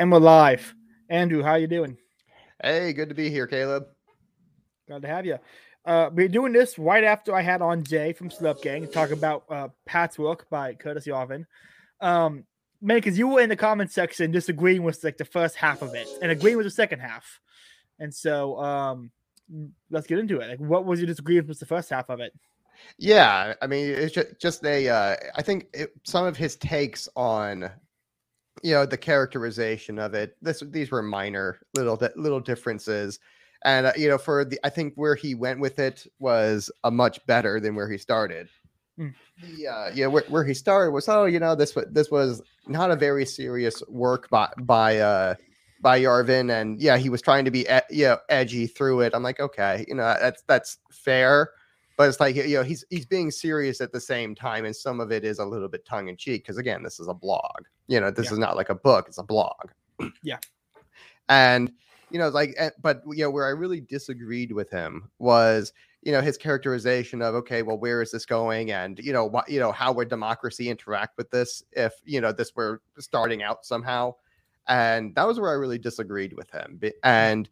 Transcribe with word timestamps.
And 0.00 0.10
we're 0.10 0.18
live. 0.18 0.74
Andrew, 1.10 1.42
how 1.42 1.56
you 1.56 1.66
doing? 1.66 1.98
Hey, 2.64 2.94
good 2.94 3.10
to 3.10 3.14
be 3.14 3.28
here, 3.28 3.46
Caleb. 3.46 3.84
Glad 4.88 5.02
to 5.02 5.08
have 5.08 5.26
you. 5.26 5.38
Uh, 5.84 6.08
we're 6.10 6.26
doing 6.26 6.54
this 6.54 6.78
right 6.78 7.04
after 7.04 7.34
I 7.34 7.42
had 7.42 7.60
on 7.60 7.84
Jay 7.84 8.14
from 8.14 8.30
Slurp 8.30 8.62
Gang 8.62 8.80
to 8.80 8.86
talk 8.90 9.10
about 9.10 9.44
uh, 9.50 9.68
Patchwork 9.84 10.48
by 10.48 10.72
Curtis 10.72 11.06
Yarvin. 11.06 11.44
Um, 12.00 12.44
man, 12.80 12.96
because 12.96 13.18
you 13.18 13.28
were 13.28 13.42
in 13.42 13.50
the 13.50 13.56
comment 13.56 13.92
section 13.92 14.30
disagreeing 14.30 14.84
with 14.84 15.04
like 15.04 15.18
the 15.18 15.26
first 15.26 15.56
half 15.56 15.82
of 15.82 15.94
it 15.94 16.08
and 16.22 16.32
agreeing 16.32 16.56
with 16.56 16.64
the 16.64 16.70
second 16.70 17.00
half. 17.00 17.38
And 17.98 18.14
so 18.14 18.58
um, 18.58 19.10
let's 19.90 20.06
get 20.06 20.18
into 20.18 20.40
it. 20.40 20.48
Like, 20.48 20.60
what 20.60 20.86
was 20.86 21.00
your 21.00 21.08
disagreement 21.08 21.48
with 21.48 21.60
the 21.60 21.66
first 21.66 21.90
half 21.90 22.08
of 22.08 22.20
it? 22.20 22.32
Yeah, 22.96 23.52
I 23.60 23.66
mean, 23.66 23.90
it's 23.90 24.14
just, 24.14 24.40
just 24.40 24.64
a. 24.64 24.88
Uh, 24.88 25.16
I 25.36 25.42
think 25.42 25.66
it, 25.74 25.90
some 26.04 26.24
of 26.24 26.38
his 26.38 26.56
takes 26.56 27.06
on, 27.14 27.70
you 28.62 28.72
know, 28.72 28.86
the 28.86 28.98
characterization 28.98 29.98
of 29.98 30.14
it. 30.14 30.36
This 30.42 30.62
these 30.66 30.90
were 30.90 31.02
minor 31.02 31.60
little 31.74 32.00
little 32.16 32.40
differences, 32.40 33.18
and 33.64 33.86
uh, 33.86 33.92
you 33.96 34.08
know, 34.08 34.18
for 34.18 34.44
the 34.44 34.58
I 34.64 34.70
think 34.70 34.94
where 34.96 35.14
he 35.14 35.34
went 35.34 35.60
with 35.60 35.78
it 35.78 36.06
was 36.18 36.70
a 36.84 36.90
much 36.90 37.24
better 37.26 37.60
than 37.60 37.74
where 37.74 37.90
he 37.90 37.98
started. 37.98 38.48
Mm. 38.98 39.14
Yeah, 39.56 39.90
yeah, 39.94 40.06
where, 40.06 40.24
where 40.28 40.44
he 40.44 40.54
started 40.54 40.92
was 40.92 41.08
oh, 41.08 41.24
you 41.24 41.40
know, 41.40 41.54
this 41.54 41.76
this 41.90 42.10
was 42.10 42.42
not 42.66 42.90
a 42.90 42.96
very 42.96 43.24
serious 43.24 43.82
work 43.88 44.28
by 44.30 44.50
by 44.58 44.98
uh 44.98 45.34
by 45.80 46.00
Yarvin, 46.00 46.50
and 46.52 46.80
yeah, 46.80 46.98
he 46.98 47.08
was 47.08 47.22
trying 47.22 47.44
to 47.46 47.50
be 47.50 47.66
you 47.90 48.04
know 48.04 48.18
edgy 48.28 48.66
through 48.66 49.00
it. 49.00 49.14
I'm 49.14 49.22
like, 49.22 49.40
okay, 49.40 49.84
you 49.88 49.94
know, 49.94 50.16
that's 50.20 50.42
that's 50.46 50.78
fair 50.90 51.50
but 52.00 52.08
it's 52.08 52.18
like 52.18 52.34
you 52.34 52.54
know 52.54 52.62
he's 52.62 52.82
he's 52.88 53.04
being 53.04 53.30
serious 53.30 53.82
at 53.82 53.92
the 53.92 54.00
same 54.00 54.34
time 54.34 54.64
and 54.64 54.74
some 54.74 55.00
of 55.00 55.12
it 55.12 55.22
is 55.22 55.38
a 55.38 55.44
little 55.44 55.68
bit 55.68 55.84
tongue 55.84 56.08
in 56.08 56.16
cheek 56.16 56.42
because 56.42 56.56
again 56.56 56.82
this 56.82 56.98
is 56.98 57.08
a 57.08 57.12
blog. 57.12 57.66
You 57.88 58.00
know 58.00 58.10
this 58.10 58.28
yeah. 58.28 58.32
is 58.32 58.38
not 58.38 58.56
like 58.56 58.70
a 58.70 58.74
book 58.74 59.04
it's 59.06 59.18
a 59.18 59.22
blog. 59.22 59.68
Yeah. 60.22 60.38
And 61.28 61.70
you 62.10 62.18
know 62.18 62.30
like 62.30 62.56
but 62.80 63.02
you 63.06 63.22
know 63.22 63.30
where 63.30 63.46
i 63.46 63.50
really 63.50 63.82
disagreed 63.82 64.50
with 64.50 64.70
him 64.70 65.10
was 65.18 65.74
you 66.00 66.10
know 66.10 66.22
his 66.22 66.38
characterization 66.38 67.20
of 67.20 67.34
okay 67.34 67.60
well 67.60 67.76
where 67.76 68.00
is 68.00 68.10
this 68.12 68.24
going? 68.24 68.70
And 68.70 68.98
you 68.98 69.12
know 69.12 69.26
what 69.26 69.46
you 69.50 69.60
know 69.60 69.70
how 69.70 69.92
would 69.92 70.08
democracy 70.08 70.70
interact 70.70 71.18
with 71.18 71.30
this 71.30 71.62
if 71.72 71.92
you 72.06 72.22
know 72.22 72.32
this 72.32 72.56
were 72.56 72.80
starting 72.98 73.42
out 73.42 73.66
somehow? 73.66 74.14
And 74.68 75.14
that 75.16 75.26
was 75.26 75.38
where 75.38 75.50
i 75.50 75.54
really 75.54 75.78
disagreed 75.78 76.32
with 76.32 76.50
him 76.50 76.80
and 77.04 77.50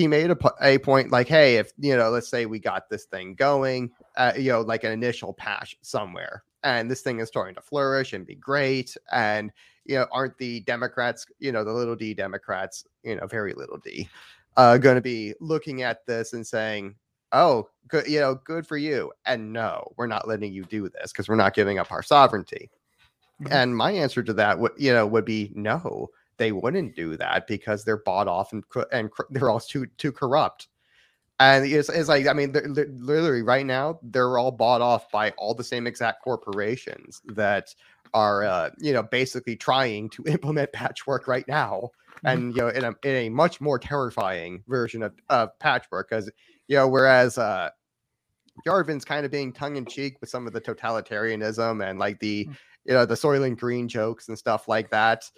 he 0.00 0.06
made 0.06 0.30
a, 0.30 0.36
a 0.62 0.78
point 0.78 1.10
like, 1.10 1.28
hey, 1.28 1.56
if 1.56 1.72
you 1.78 1.94
know, 1.94 2.08
let's 2.08 2.28
say 2.28 2.46
we 2.46 2.58
got 2.58 2.88
this 2.88 3.04
thing 3.04 3.34
going, 3.34 3.90
uh, 4.16 4.32
you 4.34 4.50
know, 4.50 4.62
like 4.62 4.82
an 4.82 4.92
initial 4.92 5.34
patch 5.34 5.76
somewhere, 5.82 6.42
and 6.64 6.90
this 6.90 7.02
thing 7.02 7.20
is 7.20 7.28
starting 7.28 7.54
to 7.54 7.60
flourish 7.60 8.14
and 8.14 8.26
be 8.26 8.34
great, 8.34 8.96
and 9.12 9.52
you 9.84 9.96
know, 9.96 10.06
aren't 10.10 10.38
the 10.38 10.60
Democrats, 10.60 11.26
you 11.38 11.52
know, 11.52 11.64
the 11.64 11.72
little 11.72 11.94
D 11.94 12.14
Democrats, 12.14 12.86
you 13.02 13.14
know, 13.14 13.26
very 13.26 13.52
little 13.52 13.76
D, 13.76 14.08
uh, 14.56 14.78
going 14.78 14.94
to 14.94 15.02
be 15.02 15.34
looking 15.38 15.82
at 15.82 16.06
this 16.06 16.32
and 16.32 16.46
saying, 16.46 16.94
oh, 17.32 17.68
good, 17.88 18.06
you 18.06 18.20
know, 18.20 18.36
good 18.36 18.66
for 18.66 18.78
you, 18.78 19.12
and 19.26 19.52
no, 19.52 19.86
we're 19.98 20.06
not 20.06 20.26
letting 20.26 20.50
you 20.50 20.64
do 20.64 20.88
this 20.88 21.12
because 21.12 21.28
we're 21.28 21.36
not 21.36 21.54
giving 21.54 21.78
up 21.78 21.92
our 21.92 22.02
sovereignty. 22.02 22.70
Mm-hmm. 23.42 23.52
And 23.52 23.76
my 23.76 23.90
answer 23.90 24.22
to 24.22 24.32
that 24.32 24.58
would, 24.58 24.72
you 24.78 24.94
know, 24.94 25.06
would 25.06 25.26
be 25.26 25.52
no 25.54 26.08
they 26.40 26.52
wouldn't 26.52 26.96
do 26.96 27.18
that 27.18 27.46
because 27.46 27.84
they're 27.84 27.98
bought 27.98 28.26
off 28.26 28.54
and 28.54 28.64
and 28.90 29.10
they're 29.28 29.50
all 29.50 29.60
too 29.60 29.86
too 29.98 30.10
corrupt. 30.10 30.68
And 31.38 31.66
it's, 31.66 31.90
it's 31.90 32.08
like 32.08 32.26
I 32.26 32.32
mean, 32.32 32.52
they're, 32.52 32.66
they're 32.66 32.88
literally 32.88 33.42
right 33.42 33.64
now 33.64 34.00
they're 34.02 34.38
all 34.38 34.50
bought 34.50 34.80
off 34.80 35.10
by 35.10 35.30
all 35.32 35.54
the 35.54 35.62
same 35.62 35.86
exact 35.86 36.22
corporations 36.22 37.20
that 37.26 37.74
are 38.14 38.42
uh, 38.42 38.70
you 38.78 38.94
know 38.94 39.02
basically 39.02 39.54
trying 39.54 40.08
to 40.10 40.24
implement 40.26 40.72
patchwork 40.72 41.28
right 41.28 41.46
now, 41.46 41.90
mm-hmm. 42.08 42.26
and 42.26 42.56
you 42.56 42.62
know 42.62 42.68
in 42.68 42.84
a 42.84 42.94
in 43.04 43.16
a 43.16 43.28
much 43.28 43.60
more 43.60 43.78
terrifying 43.78 44.64
version 44.66 45.02
of, 45.02 45.12
of 45.28 45.56
patchwork 45.58 46.08
because 46.08 46.30
you 46.68 46.76
know 46.76 46.88
whereas 46.88 47.36
uh, 47.36 47.68
Yarvin's 48.66 49.04
kind 49.04 49.26
of 49.26 49.30
being 49.30 49.52
tongue 49.52 49.76
in 49.76 49.84
cheek 49.84 50.16
with 50.22 50.30
some 50.30 50.46
of 50.46 50.54
the 50.54 50.60
totalitarianism 50.60 51.86
and 51.86 51.98
like 51.98 52.18
the 52.18 52.46
mm. 52.46 52.56
you 52.86 52.94
know 52.94 53.04
the 53.04 53.14
Soylent 53.14 53.58
Green 53.58 53.88
jokes 53.88 54.28
and 54.28 54.38
stuff 54.38 54.68
like 54.68 54.88
that 54.88 55.30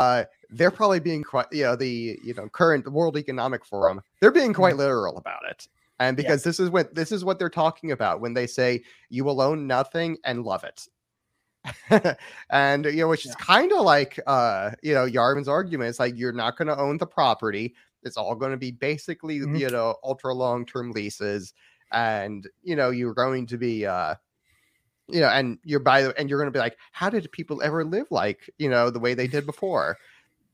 uh, 0.00 0.24
they're 0.48 0.70
probably 0.70 0.98
being 0.98 1.22
quite, 1.22 1.46
you 1.52 1.62
know, 1.62 1.76
the 1.76 2.18
you 2.24 2.32
know 2.32 2.48
current 2.48 2.90
World 2.90 3.18
Economic 3.18 3.66
Forum, 3.66 4.00
they're 4.20 4.30
being 4.30 4.54
quite 4.54 4.70
mm-hmm. 4.70 4.80
literal 4.80 5.18
about 5.18 5.42
it, 5.48 5.68
and 5.98 6.16
because 6.16 6.40
yeah. 6.40 6.48
this 6.48 6.58
is 6.58 6.70
what 6.70 6.94
this 6.94 7.12
is 7.12 7.22
what 7.22 7.38
they're 7.38 7.50
talking 7.50 7.92
about 7.92 8.22
when 8.22 8.32
they 8.32 8.46
say 8.46 8.82
you 9.10 9.24
will 9.24 9.42
own 9.42 9.66
nothing 9.66 10.16
and 10.24 10.42
love 10.42 10.64
it. 10.64 10.88
and 12.50 12.86
you 12.86 12.96
know, 12.96 13.08
which 13.08 13.26
is 13.26 13.34
kind 13.34 13.70
of 13.72 13.82
like 13.82 14.18
uh, 14.26 14.70
you 14.82 14.94
know, 14.94 15.06
Yarvin's 15.06 15.48
argument. 15.48 15.90
It's 15.90 16.00
like 16.00 16.16
you're 16.16 16.32
not 16.32 16.56
going 16.56 16.68
to 16.68 16.78
own 16.78 16.96
the 16.96 17.06
property. 17.06 17.74
It's 18.02 18.16
all 18.16 18.34
going 18.34 18.52
to 18.52 18.56
be 18.56 18.70
basically, 18.70 19.40
mm-hmm. 19.40 19.56
you 19.56 19.68
know, 19.68 19.96
ultra 20.02 20.32
long 20.32 20.64
term 20.64 20.92
leases, 20.92 21.52
and 21.92 22.48
you 22.62 22.74
know, 22.74 22.88
you're 22.88 23.12
going 23.12 23.44
to 23.48 23.58
be 23.58 23.84
uh 23.84 24.14
you 25.12 25.20
know, 25.20 25.28
and 25.28 25.58
you're 25.64 25.80
by 25.80 26.02
the 26.02 26.18
and 26.18 26.28
you're 26.28 26.38
going 26.38 26.52
to 26.52 26.56
be 26.56 26.62
like, 26.62 26.76
how 26.92 27.10
did 27.10 27.30
people 27.32 27.62
ever 27.62 27.84
live 27.84 28.06
like 28.10 28.50
you 28.58 28.68
know 28.68 28.90
the 28.90 29.00
way 29.00 29.14
they 29.14 29.26
did 29.26 29.46
before? 29.46 29.96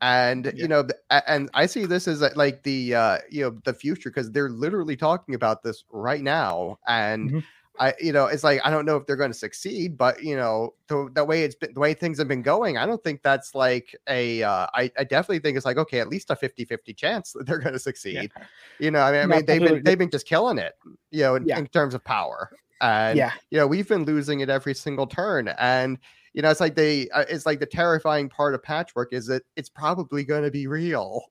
And 0.01 0.47
yeah. 0.47 0.53
you 0.55 0.69
know, 0.69 0.87
and 1.27 1.49
I 1.55 1.67
see 1.67 1.87
this 1.87 2.07
as 2.07 2.23
uh, 2.23 2.31
like 2.37 2.63
the 2.63 2.95
uh, 2.95 3.19
you 3.31 3.43
know 3.43 3.59
the 3.65 3.73
future 3.75 4.11
because 4.11 4.31
they're 4.31 4.51
literally 4.51 4.97
talking 4.97 5.35
about 5.35 5.63
this 5.63 5.85
right 5.91 6.23
now, 6.23 6.79
and. 6.87 7.31
Mm-hmm. 7.31 7.39
I, 7.79 7.95
you 8.01 8.13
know, 8.13 8.27
it's 8.27 8.45
like 8.45 8.61
I 8.65 8.71
don't 8.71 8.87
know 8.87 8.97
if 8.97 9.07
they're 9.07 9.17
going 9.17 9.33
to 9.33 9.39
succeed, 9.39 9.99
but 9.99 10.23
you 10.23 10.37
know, 10.37 10.75
the, 10.89 11.11
the 11.15 11.25
way 11.25 11.43
it's 11.43 11.55
been, 11.55 11.75
the 11.75 11.81
way 11.81 11.95
things 11.95 12.19
have 12.19 12.29
been 12.29 12.43
going, 12.43 12.79
I 12.79 12.87
don't 12.87 13.03
think 13.03 13.23
that's 13.23 13.55
like 13.55 13.95
a. 14.09 14.43
Uh, 14.43 14.67
I, 14.73 14.91
I 14.99 15.05
definitely 15.05 15.41
think 15.41 15.57
it's 15.57 15.67
like 15.67 15.77
okay, 15.77 16.01
at 16.01 16.09
least 16.09 16.31
a 16.31 16.37
50-50 16.37 16.97
chance 16.97 17.33
that 17.33 17.47
they're 17.47 17.59
going 17.59 17.75
to 17.75 17.79
succeed. 17.79 18.31
Yeah. 18.35 18.45
You 18.79 18.91
know, 18.93 19.01
I 19.01 19.13
mean, 19.13 19.21
I 19.21 19.27
mean, 19.27 19.45
they've 19.45 19.61
been 19.61 19.83
they've 19.85 19.99
been 19.99 20.11
just 20.11 20.27
killing 20.27 20.59
it, 20.59 20.75
you 21.11 21.23
know, 21.23 21.35
in, 21.35 21.47
yeah. 21.47 21.59
in 21.59 21.67
terms 21.67 21.95
of 21.95 22.03
power. 22.03 22.51
And 22.81 23.17
yeah, 23.17 23.33
you 23.51 23.59
know, 23.59 23.67
we've 23.67 23.89
been 23.89 24.05
losing 24.05 24.41
it 24.41 24.49
every 24.49 24.75
single 24.75 25.07
turn. 25.07 25.49
And 25.59 25.99
you 26.35 26.43
know, 26.43 26.51
it's 26.51 26.61
like 26.61 26.75
they 26.75 27.09
uh, 27.11 27.25
it's 27.29 27.47
like 27.47 27.61
the 27.61 27.67
terrifying 27.67 28.29
part 28.29 28.55
of 28.55 28.63
patchwork 28.63 29.13
is 29.13 29.27
that 29.27 29.43
it's 29.57 29.69
probably 29.69 30.25
going 30.25 30.45
to 30.45 30.51
be 30.51 30.67
real. 30.67 31.25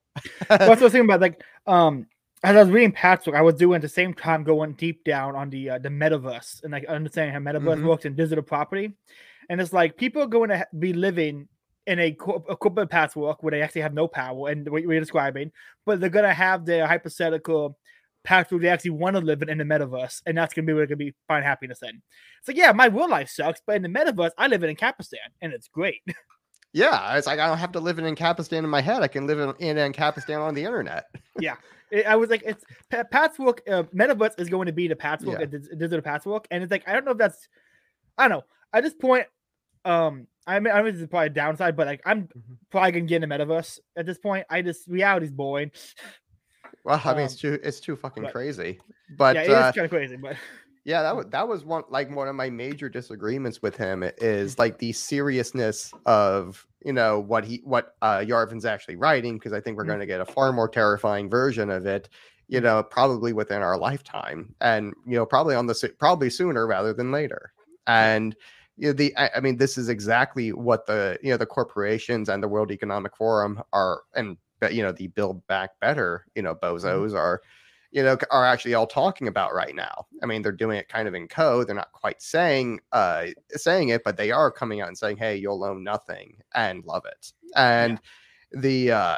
well, 0.50 0.58
that's 0.58 0.60
what 0.68 0.78
I 0.78 0.82
was 0.82 0.92
thinking 0.92 1.08
about. 1.08 1.20
Like, 1.20 1.42
um, 1.66 2.06
as 2.42 2.56
I 2.56 2.62
was 2.62 2.70
reading 2.70 2.92
patchwork, 2.92 3.36
I 3.36 3.42
was 3.42 3.54
doing 3.54 3.76
at 3.76 3.82
the 3.82 3.88
same 3.88 4.12
time 4.12 4.42
going 4.42 4.72
deep 4.72 5.04
down 5.04 5.36
on 5.36 5.48
the 5.50 5.70
uh, 5.70 5.78
the 5.78 5.88
metaverse 5.88 6.62
and 6.64 6.72
like 6.72 6.86
understanding 6.86 7.34
how 7.34 7.40
metaverse 7.40 7.76
mm-hmm. 7.76 7.86
works 7.86 8.04
and 8.04 8.16
digital 8.16 8.42
property. 8.42 8.92
And 9.48 9.60
it's 9.60 9.72
like 9.72 9.96
people 9.96 10.22
are 10.22 10.26
going 10.26 10.50
to 10.50 10.66
be 10.78 10.92
living 10.92 11.48
in 11.86 12.00
a, 12.00 12.12
co- 12.12 12.44
a 12.48 12.56
corporate 12.56 12.90
patchwork 12.90 13.42
where 13.42 13.52
they 13.52 13.62
actually 13.62 13.82
have 13.82 13.94
no 13.94 14.08
power 14.08 14.48
and 14.48 14.68
what 14.68 14.82
you're 14.82 14.98
describing, 14.98 15.52
but 15.84 16.00
they're 16.00 16.10
going 16.10 16.24
to 16.24 16.34
have 16.34 16.64
their 16.66 16.86
hypothetical 16.86 17.78
path 18.26 18.50
where 18.50 18.60
they 18.60 18.68
actually 18.68 18.90
want 18.90 19.16
to 19.16 19.22
live 19.22 19.42
in, 19.42 19.48
in 19.48 19.58
the 19.58 19.64
metaverse, 19.64 20.20
and 20.26 20.36
that's 20.36 20.52
gonna 20.52 20.66
be 20.66 20.72
where 20.72 20.86
they're 20.86 20.96
gonna 20.96 21.10
be 21.10 21.14
find 21.28 21.44
happiness 21.44 21.82
in. 21.82 22.02
It's 22.40 22.48
like, 22.48 22.56
yeah, 22.56 22.72
my 22.72 22.86
real 22.86 23.08
life 23.08 23.30
sucks, 23.30 23.62
but 23.66 23.76
in 23.76 23.82
the 23.82 23.88
metaverse, 23.88 24.32
I 24.36 24.48
live 24.48 24.62
in 24.62 24.76
Capistan, 24.76 25.30
and 25.40 25.52
it's 25.52 25.68
great. 25.68 26.02
Yeah, 26.72 27.16
it's 27.16 27.26
like 27.26 27.38
I 27.38 27.46
don't 27.46 27.56
have 27.56 27.72
to 27.72 27.80
live 27.80 27.98
in 27.98 28.14
Capistan 28.14 28.58
in 28.58 28.68
my 28.68 28.82
head. 28.82 29.02
I 29.02 29.08
can 29.08 29.26
live 29.26 29.38
in 29.38 29.78
in 29.78 29.92
Capistan 29.94 30.40
on 30.40 30.52
the 30.52 30.62
internet. 30.62 31.06
yeah, 31.40 31.54
it, 31.90 32.04
I 32.06 32.16
was 32.16 32.28
like, 32.28 32.42
it's 32.44 32.64
Patchwork. 32.90 33.62
Uh, 33.66 33.84
metaverse 33.94 34.38
is 34.38 34.50
going 34.50 34.66
to 34.66 34.74
be 34.74 34.86
the 34.86 34.94
Patchwork, 34.94 35.40
yeah. 35.40 35.46
digital 35.46 36.02
Patchwork, 36.02 36.46
and 36.50 36.62
it's 36.62 36.70
like 36.70 36.86
I 36.86 36.92
don't 36.92 37.06
know 37.06 37.12
if 37.12 37.18
that's, 37.18 37.48
I 38.18 38.28
don't 38.28 38.38
know. 38.38 38.44
At 38.74 38.82
this 38.84 38.92
point, 38.92 39.26
um, 39.86 40.26
I 40.46 40.60
mean, 40.60 40.74
I 40.74 40.82
mean, 40.82 40.92
this 40.92 41.00
is 41.00 41.08
probably 41.08 41.28
a 41.28 41.30
downside, 41.30 41.76
but 41.76 41.86
like 41.86 42.02
I'm 42.04 42.24
mm-hmm. 42.24 42.54
probably 42.70 42.92
gonna 42.92 43.06
get 43.06 43.22
in 43.22 43.28
the 43.28 43.34
metaverse 43.34 43.78
at 43.96 44.04
this 44.04 44.18
point. 44.18 44.46
I 44.50 44.60
just 44.60 44.86
reality's 44.86 45.32
boring. 45.32 45.70
Well, 46.86 47.02
I 47.04 47.08
mean, 47.08 47.18
um, 47.18 47.24
it's 47.24 47.34
too 47.34 47.58
it's 47.64 47.80
too 47.80 47.96
fucking 47.96 48.22
but, 48.22 48.32
crazy. 48.32 48.78
But 49.18 49.34
yeah, 49.34 49.42
it 49.42 49.50
uh, 49.50 49.72
kind 49.72 49.84
of 49.86 49.90
crazy. 49.90 50.14
But 50.14 50.36
yeah, 50.84 51.02
that 51.02 51.16
was 51.16 51.26
that 51.30 51.48
was 51.48 51.64
one 51.64 51.82
like 51.90 52.14
one 52.14 52.28
of 52.28 52.36
my 52.36 52.48
major 52.48 52.88
disagreements 52.88 53.60
with 53.60 53.76
him 53.76 54.04
is 54.18 54.56
like 54.56 54.78
the 54.78 54.92
seriousness 54.92 55.92
of 56.06 56.64
you 56.84 56.92
know 56.92 57.18
what 57.18 57.44
he 57.44 57.60
what 57.64 57.96
uh 58.02 58.18
Yarvin's 58.18 58.64
actually 58.64 58.94
writing 58.94 59.36
because 59.36 59.52
I 59.52 59.60
think 59.60 59.76
we're 59.76 59.82
mm-hmm. 59.82 59.90
going 59.90 60.00
to 60.00 60.06
get 60.06 60.20
a 60.20 60.26
far 60.26 60.52
more 60.52 60.68
terrifying 60.68 61.28
version 61.28 61.70
of 61.70 61.86
it. 61.86 62.08
You 62.46 62.60
know, 62.60 62.84
probably 62.84 63.32
within 63.32 63.62
our 63.62 63.76
lifetime, 63.76 64.54
and 64.60 64.94
you 65.04 65.16
know, 65.16 65.26
probably 65.26 65.56
on 65.56 65.66
the 65.66 65.92
probably 65.98 66.30
sooner 66.30 66.68
rather 66.68 66.92
than 66.92 67.10
later. 67.10 67.52
And 67.88 68.36
you 68.76 68.86
know, 68.86 68.92
the 68.92 69.12
I, 69.16 69.30
I 69.34 69.40
mean, 69.40 69.56
this 69.56 69.76
is 69.76 69.88
exactly 69.88 70.52
what 70.52 70.86
the 70.86 71.18
you 71.20 71.30
know 71.30 71.36
the 71.36 71.46
corporations 71.46 72.28
and 72.28 72.40
the 72.40 72.46
World 72.46 72.70
Economic 72.70 73.16
Forum 73.16 73.60
are, 73.72 74.02
and 74.14 74.36
you 74.70 74.82
know 74.82 74.92
the 74.92 75.08
build 75.08 75.46
back 75.46 75.70
better 75.80 76.26
you 76.34 76.42
know 76.42 76.54
mm-hmm. 76.54 76.76
bozos 76.76 77.08
mm-hmm. 77.08 77.16
are 77.16 77.42
you 77.90 78.02
know 78.02 78.16
are 78.30 78.44
actually 78.44 78.74
all 78.74 78.86
talking 78.86 79.28
about 79.28 79.54
right 79.54 79.74
now 79.74 80.06
i 80.22 80.26
mean 80.26 80.42
they're 80.42 80.52
doing 80.52 80.78
it 80.78 80.88
kind 80.88 81.08
of 81.08 81.14
in 81.14 81.28
code 81.28 81.66
they're 81.66 81.74
not 81.74 81.92
quite 81.92 82.20
saying 82.20 82.80
uh 82.92 83.26
saying 83.50 83.90
it 83.90 84.02
but 84.04 84.16
they 84.16 84.30
are 84.30 84.50
coming 84.50 84.80
out 84.80 84.88
and 84.88 84.98
saying 84.98 85.16
hey 85.16 85.36
you'll 85.36 85.64
own 85.64 85.82
nothing 85.84 86.36
and 86.54 86.84
love 86.84 87.04
it 87.06 87.32
and 87.54 88.00
yeah. 88.52 88.60
the 88.60 88.90
uh 88.90 89.16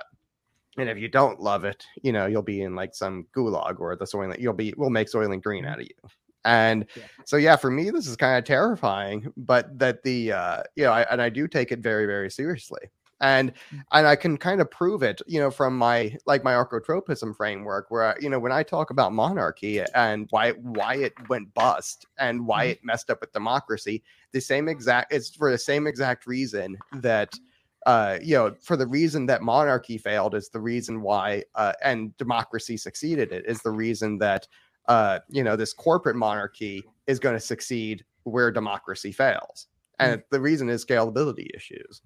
and 0.76 0.88
if 0.88 0.99
you 0.99 1.08
don't 1.08 1.40
love 1.40 1.64
it 1.64 1.85
you 2.02 2.12
know 2.12 2.26
you'll 2.26 2.43
be 2.43 2.62
in 2.62 2.75
like 2.75 2.94
some 2.94 3.26
gulag 3.35 3.81
or 3.81 3.96
the 3.96 4.05
soylent 4.05 4.38
you'll 4.38 4.52
be 4.52 4.75
we'll 4.76 4.90
make 4.90 5.11
soylent 5.11 5.43
green 5.43 5.64
mm-hmm. 5.64 5.73
out 5.73 5.81
of 5.81 5.87
you 5.87 6.11
and 6.44 6.87
yeah. 6.96 7.02
so 7.25 7.37
yeah 7.37 7.56
for 7.56 7.70
me 7.70 7.90
this 7.90 8.06
is 8.06 8.17
kind 8.17 8.38
of 8.38 8.44
terrifying 8.44 9.32
but 9.37 9.76
that 9.79 10.02
the 10.02 10.32
uh 10.32 10.62
you 10.76 10.85
know 10.85 10.93
I, 10.93 11.02
and 11.11 11.20
i 11.20 11.29
do 11.29 11.49
take 11.49 11.73
it 11.73 11.81
very 11.81 12.06
very 12.06 12.31
seriously 12.31 12.81
and 13.20 13.53
and 13.93 14.06
i 14.06 14.15
can 14.15 14.37
kind 14.37 14.61
of 14.61 14.70
prove 14.70 15.03
it 15.03 15.20
you 15.26 15.41
know 15.41 15.50
from 15.50 15.76
my 15.76 16.17
like 16.26 16.44
my 16.44 16.53
archotropism 16.53 17.37
framework 17.37 17.87
where 17.91 18.05
I, 18.05 18.15
you 18.20 18.31
know 18.31 18.38
when 18.38 18.53
i 18.53 18.62
talk 18.62 18.91
about 18.91 19.12
monarchy 19.12 19.81
and 19.94 20.26
why 20.31 20.53
why 20.53 20.97
it 20.97 21.12
went 21.29 21.53
bust 21.55 22.06
and 22.19 22.47
why 22.47 22.65
mm-hmm. 22.65 22.73
it 22.73 22.85
messed 22.85 23.11
up 23.11 23.20
with 23.20 23.32
democracy 23.32 24.03
the 24.32 24.41
same 24.41 24.69
exact 24.69 25.12
it's 25.12 25.35
for 25.35 25.50
the 25.50 25.59
same 25.59 25.87
exact 25.87 26.26
reason 26.26 26.76
that 26.94 27.35
uh, 27.87 28.19
you 28.20 28.35
know, 28.35 28.55
for 28.61 28.76
the 28.76 28.87
reason 28.87 29.25
that 29.25 29.41
monarchy 29.41 29.97
failed 29.97 30.35
is 30.35 30.49
the 30.50 30.61
reason 30.61 31.00
why, 31.00 31.43
uh, 31.55 31.73
and 31.82 32.14
democracy 32.19 32.76
succeeded. 32.76 33.32
It 33.32 33.47
is 33.47 33.62
the 33.62 33.71
reason 33.71 34.19
that, 34.19 34.47
uh, 34.88 35.21
you 35.29 35.43
know, 35.43 35.56
this 35.56 35.73
corporate 35.73 36.17
monarchy 36.17 36.82
is 37.06 37.19
going 37.19 37.37
to 37.37 37.41
succeed 37.41 38.05
where 38.25 38.50
democracy 38.50 39.12
fails, 39.12 39.69
and 40.00 40.21
mm. 40.21 40.25
the 40.31 40.41
reason 40.41 40.69
is 40.69 40.85
scalability 40.85 41.47
issues 41.55 42.03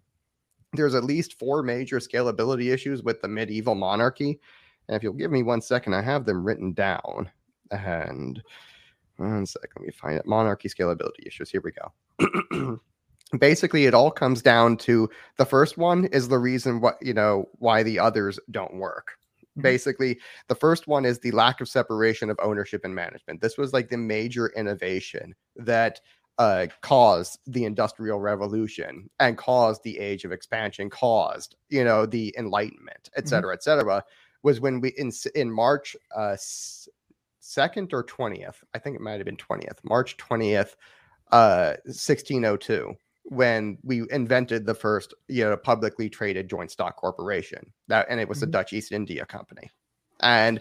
there's 0.72 0.94
at 0.94 1.04
least 1.04 1.38
four 1.38 1.62
major 1.62 1.98
scalability 1.98 2.72
issues 2.72 3.02
with 3.02 3.20
the 3.20 3.28
medieval 3.28 3.74
monarchy. 3.74 4.40
And 4.88 4.96
if 4.96 5.02
you'll 5.02 5.12
give 5.12 5.30
me 5.30 5.42
one 5.42 5.60
second, 5.60 5.94
I 5.94 6.02
have 6.02 6.24
them 6.24 6.44
written 6.44 6.72
down. 6.72 7.30
And 7.70 8.42
one 9.16 9.46
second, 9.46 9.70
let 9.76 9.86
me 9.86 9.92
find 9.92 10.16
it. 10.16 10.26
Monarchy 10.26 10.68
scalability 10.68 11.26
issues. 11.26 11.50
Here 11.50 11.62
we 11.62 11.72
go. 11.72 12.80
Basically, 13.38 13.86
it 13.86 13.94
all 13.94 14.10
comes 14.10 14.42
down 14.42 14.76
to 14.78 15.08
the 15.38 15.46
first 15.46 15.78
one 15.78 16.06
is 16.06 16.28
the 16.28 16.38
reason 16.38 16.80
what 16.80 16.98
you 17.00 17.14
know 17.14 17.48
why 17.58 17.82
the 17.82 17.98
others 17.98 18.38
don't 18.50 18.74
work. 18.74 19.12
Mm-hmm. 19.52 19.62
Basically, 19.62 20.18
the 20.48 20.54
first 20.54 20.86
one 20.86 21.06
is 21.06 21.18
the 21.18 21.30
lack 21.30 21.60
of 21.62 21.68
separation 21.68 22.28
of 22.28 22.38
ownership 22.42 22.84
and 22.84 22.94
management. 22.94 23.40
This 23.40 23.56
was 23.56 23.72
like 23.72 23.88
the 23.88 23.96
major 23.96 24.48
innovation 24.56 25.34
that 25.56 26.00
uh, 26.38 26.66
caused 26.80 27.38
the 27.46 27.64
industrial 27.64 28.18
revolution 28.18 29.08
and 29.20 29.36
caused 29.36 29.82
the 29.84 29.98
age 29.98 30.24
of 30.24 30.32
expansion 30.32 30.88
caused 30.88 31.56
you 31.68 31.84
know 31.84 32.06
the 32.06 32.34
enlightenment 32.38 33.10
et 33.16 33.20
mm-hmm. 33.20 33.28
cetera 33.28 33.50
mm-hmm. 33.50 33.54
et 33.54 33.62
cetera 33.62 34.04
was 34.42 34.60
when 34.60 34.80
we 34.80 34.90
in 34.96 35.12
in 35.34 35.50
march 35.50 35.94
uh 36.16 36.36
second 37.40 37.92
or 37.92 38.02
20th 38.02 38.56
i 38.74 38.78
think 38.78 38.96
it 38.96 39.02
might 39.02 39.18
have 39.18 39.26
been 39.26 39.36
20th 39.36 39.78
march 39.84 40.16
20th 40.16 40.74
uh 41.32 41.74
1602 41.84 42.94
when 43.24 43.78
we 43.84 44.02
invented 44.10 44.66
the 44.66 44.74
first 44.74 45.14
you 45.28 45.44
know 45.44 45.56
publicly 45.56 46.08
traded 46.08 46.48
joint 46.48 46.70
stock 46.70 46.96
corporation 46.96 47.72
that 47.88 48.06
and 48.08 48.20
it 48.20 48.28
was 48.28 48.38
mm-hmm. 48.38 48.46
the 48.46 48.52
dutch 48.52 48.72
east 48.72 48.90
india 48.90 49.26
company 49.26 49.70
and 50.20 50.60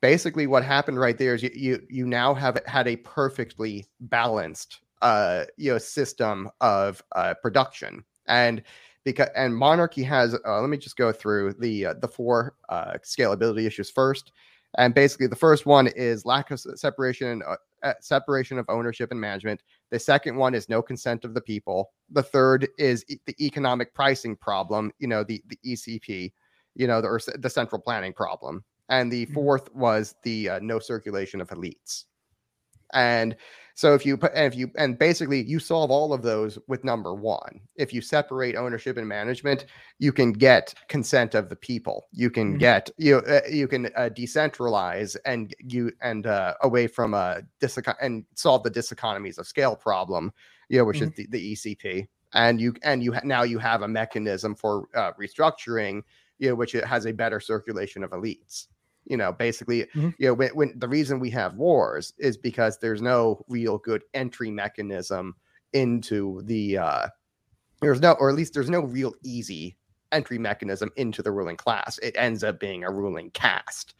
basically 0.00 0.46
what 0.46 0.64
happened 0.64 0.98
right 0.98 1.18
there 1.18 1.34
is 1.34 1.42
you 1.42 1.50
you, 1.54 1.80
you 1.88 2.06
now 2.06 2.32
have 2.34 2.58
had 2.66 2.88
a 2.88 2.96
perfectly 2.96 3.86
balanced 4.00 4.80
uh, 5.02 5.44
you 5.56 5.72
know 5.72 5.78
system 5.78 6.50
of 6.60 7.02
uh, 7.14 7.34
production. 7.42 8.04
And 8.26 8.62
because 9.04 9.28
and 9.34 9.54
monarchy 9.54 10.02
has 10.04 10.34
uh, 10.46 10.60
let 10.60 10.70
me 10.70 10.76
just 10.76 10.96
go 10.96 11.12
through 11.12 11.54
the 11.54 11.86
uh, 11.86 11.94
the 11.94 12.08
four 12.08 12.54
uh, 12.68 12.94
scalability 13.02 13.66
issues 13.66 13.90
first. 13.90 14.32
And 14.78 14.94
basically 14.94 15.26
the 15.26 15.36
first 15.36 15.66
one 15.66 15.88
is 15.88 16.24
lack 16.24 16.50
of 16.52 16.60
separation 16.60 17.42
uh, 17.46 17.56
uh, 17.82 17.94
separation 18.00 18.58
of 18.58 18.66
ownership 18.68 19.10
and 19.10 19.20
management. 19.20 19.62
The 19.90 19.98
second 19.98 20.36
one 20.36 20.54
is 20.54 20.68
no 20.68 20.82
consent 20.82 21.24
of 21.24 21.34
the 21.34 21.40
people. 21.40 21.90
The 22.10 22.22
third 22.22 22.68
is 22.78 23.04
e- 23.08 23.16
the 23.26 23.34
economic 23.44 23.94
pricing 23.94 24.36
problem 24.36 24.92
you 24.98 25.08
know 25.08 25.24
the 25.24 25.42
the 25.48 25.58
ecp 25.66 26.32
you 26.76 26.86
know 26.86 27.00
the, 27.00 27.08
or 27.08 27.20
the 27.38 27.50
central 27.50 27.80
planning 27.80 28.12
problem. 28.12 28.64
And 28.90 29.10
the 29.10 29.24
mm-hmm. 29.24 29.34
fourth 29.34 29.72
was 29.74 30.14
the 30.24 30.48
uh, 30.50 30.58
no 30.60 30.78
circulation 30.78 31.40
of 31.40 31.48
elites 31.50 32.04
and 32.92 33.36
so 33.80 33.94
if 33.94 34.04
you 34.04 34.18
put 34.18 34.32
and 34.34 34.52
if 34.52 34.58
you 34.58 34.70
and 34.76 34.98
basically 34.98 35.42
you 35.42 35.58
solve 35.58 35.90
all 35.90 36.12
of 36.12 36.20
those 36.20 36.58
with 36.68 36.84
number 36.84 37.14
one. 37.14 37.60
If 37.76 37.94
you 37.94 38.02
separate 38.02 38.54
ownership 38.54 38.98
and 38.98 39.08
management, 39.08 39.64
you 39.98 40.12
can 40.12 40.32
get 40.32 40.74
consent 40.88 41.34
of 41.34 41.48
the 41.48 41.56
people. 41.56 42.06
You 42.12 42.28
can 42.28 42.50
mm-hmm. 42.50 42.58
get 42.58 42.90
you 42.98 43.20
uh, 43.20 43.40
you 43.50 43.66
can 43.66 43.86
uh, 43.96 44.10
decentralize 44.14 45.16
and 45.24 45.54
you 45.60 45.92
and 46.02 46.26
uh, 46.26 46.56
away 46.60 46.88
from 46.88 47.14
a 47.14 47.40
dis- 47.58 47.78
and 48.02 48.26
solve 48.34 48.64
the 48.64 48.70
diseconomies 48.70 49.38
of 49.38 49.46
scale 49.46 49.76
problem. 49.76 50.30
You 50.68 50.80
know, 50.80 50.84
which 50.84 50.98
mm-hmm. 50.98 51.18
is 51.18 51.28
the, 51.30 51.38
the 51.38 51.52
ECP. 51.54 52.06
And 52.34 52.60
you 52.60 52.74
and 52.82 53.02
you 53.02 53.14
ha- 53.14 53.22
now 53.24 53.44
you 53.44 53.58
have 53.60 53.80
a 53.80 53.88
mechanism 53.88 54.54
for 54.56 54.88
uh, 54.94 55.12
restructuring. 55.18 56.02
You 56.38 56.50
know, 56.50 56.54
which 56.54 56.72
has 56.72 57.06
a 57.06 57.12
better 57.12 57.40
circulation 57.40 58.04
of 58.04 58.10
elites 58.10 58.66
you 59.10 59.16
know 59.16 59.32
basically 59.32 59.82
mm-hmm. 59.82 60.10
you 60.18 60.28
know 60.28 60.34
when, 60.34 60.50
when 60.50 60.72
the 60.76 60.88
reason 60.88 61.18
we 61.18 61.28
have 61.28 61.56
wars 61.56 62.14
is 62.18 62.36
because 62.36 62.78
there's 62.78 63.02
no 63.02 63.44
real 63.48 63.76
good 63.76 64.04
entry 64.14 64.50
mechanism 64.50 65.34
into 65.72 66.40
the 66.44 66.78
uh 66.78 67.06
there's 67.82 68.00
no 68.00 68.12
or 68.12 68.30
at 68.30 68.36
least 68.36 68.54
there's 68.54 68.70
no 68.70 68.80
real 68.80 69.12
easy 69.24 69.76
entry 70.12 70.38
mechanism 70.38 70.90
into 70.96 71.22
the 71.22 71.30
ruling 71.30 71.56
class 71.56 71.98
it 71.98 72.14
ends 72.16 72.44
up 72.44 72.60
being 72.60 72.84
a 72.84 72.90
ruling 72.90 73.30
caste 73.32 73.94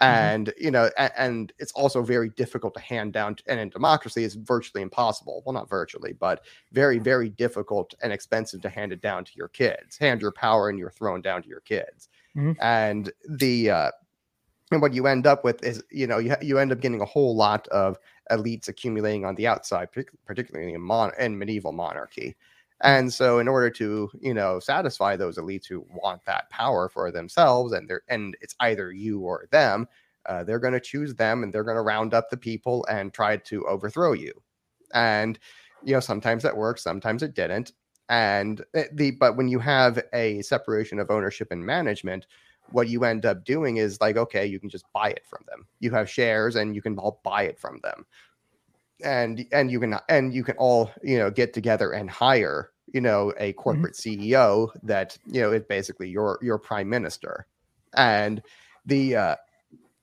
mm-hmm. 0.00 0.14
and 0.14 0.54
you 0.58 0.70
know 0.70 0.88
and, 0.96 1.12
and, 1.16 1.52
it's 1.58 1.72
also 1.72 2.02
very 2.02 2.30
difficult 2.30 2.74
to 2.74 2.80
hand 2.80 3.12
down 3.12 3.36
and 3.48 3.58
in 3.58 3.68
democracy 3.68 4.22
is 4.22 4.34
virtually 4.34 4.82
impossible 4.82 5.42
well 5.44 5.52
not 5.52 5.68
virtually 5.68 6.12
but 6.12 6.44
very 6.72 6.98
very 6.98 7.28
difficult 7.28 7.94
and 8.02 8.12
expensive 8.12 8.60
to 8.60 8.68
hand 8.68 8.92
it 8.92 9.00
down 9.00 9.24
to 9.24 9.32
your 9.34 9.48
kids 9.48 9.98
hand 9.98 10.20
your 10.20 10.32
power 10.32 10.68
and 10.68 10.78
your 10.78 10.90
throne 10.90 11.20
down 11.20 11.42
to 11.42 11.48
your 11.48 11.60
kids 11.60 12.08
mm-hmm. 12.36 12.52
and 12.60 13.12
the 13.28 13.70
uh 13.70 13.90
and 14.72 14.82
what 14.82 14.94
you 14.94 15.06
end 15.06 15.26
up 15.26 15.44
with 15.44 15.62
is 15.64 15.82
you 15.90 16.06
know 16.06 16.18
you, 16.18 16.34
you 16.40 16.58
end 16.58 16.72
up 16.72 16.80
getting 16.80 17.00
a 17.00 17.06
whole 17.06 17.36
lot 17.36 17.68
of 17.68 17.98
elites 18.30 18.68
accumulating 18.68 19.24
on 19.24 19.34
the 19.34 19.46
outside 19.46 19.88
particularly 20.26 20.74
in, 20.74 20.80
mon- 20.80 21.12
in 21.18 21.38
medieval 21.38 21.72
monarchy. 21.72 22.36
And 22.84 23.12
so 23.12 23.38
in 23.38 23.48
order 23.48 23.70
to 23.70 24.10
you 24.20 24.34
know 24.34 24.58
satisfy 24.58 25.16
those 25.16 25.38
elites 25.38 25.66
who 25.66 25.86
want 25.90 26.24
that 26.26 26.50
power 26.50 26.88
for 26.88 27.10
themselves 27.10 27.72
and 27.72 27.88
they're 27.88 28.02
and 28.08 28.36
it's 28.40 28.54
either 28.60 28.92
you 28.92 29.20
or 29.20 29.46
them 29.50 29.86
uh, 30.26 30.44
they're 30.44 30.60
going 30.60 30.72
to 30.72 30.80
choose 30.80 31.14
them 31.14 31.42
and 31.42 31.52
they're 31.52 31.64
going 31.64 31.76
to 31.76 31.82
round 31.82 32.14
up 32.14 32.30
the 32.30 32.36
people 32.36 32.86
and 32.88 33.12
try 33.12 33.36
to 33.36 33.66
overthrow 33.66 34.12
you. 34.12 34.32
And 34.94 35.38
you 35.84 35.94
know 35.94 36.00
sometimes 36.00 36.42
that 36.42 36.56
works 36.56 36.82
sometimes 36.82 37.22
it 37.22 37.34
didn't. 37.34 37.72
And 38.08 38.62
eh, 38.74 38.86
the 38.92 39.12
but 39.12 39.36
when 39.36 39.48
you 39.48 39.58
have 39.60 40.02
a 40.12 40.42
separation 40.42 40.98
of 40.98 41.10
ownership 41.10 41.48
and 41.50 41.64
management 41.64 42.26
what 42.72 42.88
you 42.88 43.04
end 43.04 43.26
up 43.26 43.44
doing 43.44 43.76
is 43.76 44.00
like, 44.00 44.16
okay, 44.16 44.46
you 44.46 44.58
can 44.58 44.68
just 44.68 44.84
buy 44.92 45.10
it 45.10 45.24
from 45.26 45.44
them. 45.48 45.66
You 45.80 45.90
have 45.92 46.10
shares 46.10 46.56
and 46.56 46.74
you 46.74 46.82
can 46.82 46.98
all 46.98 47.20
buy 47.22 47.44
it 47.44 47.58
from 47.58 47.80
them. 47.82 48.06
And 49.04 49.44
and 49.52 49.70
you 49.70 49.80
can 49.80 49.98
and 50.08 50.32
you 50.32 50.44
can 50.44 50.56
all, 50.58 50.90
you 51.02 51.18
know, 51.18 51.30
get 51.30 51.52
together 51.52 51.92
and 51.92 52.08
hire, 52.08 52.70
you 52.92 53.00
know, 53.00 53.32
a 53.38 53.50
mm-hmm. 53.50 53.58
corporate 53.58 53.94
mm-hmm. 53.94 54.22
CEO 54.22 54.68
that, 54.82 55.18
you 55.26 55.40
know, 55.40 55.52
is 55.52 55.64
basically 55.68 56.08
your 56.08 56.38
your 56.42 56.58
prime 56.58 56.88
minister. 56.88 57.46
And 57.94 58.42
the 58.86 59.16
uh 59.16 59.36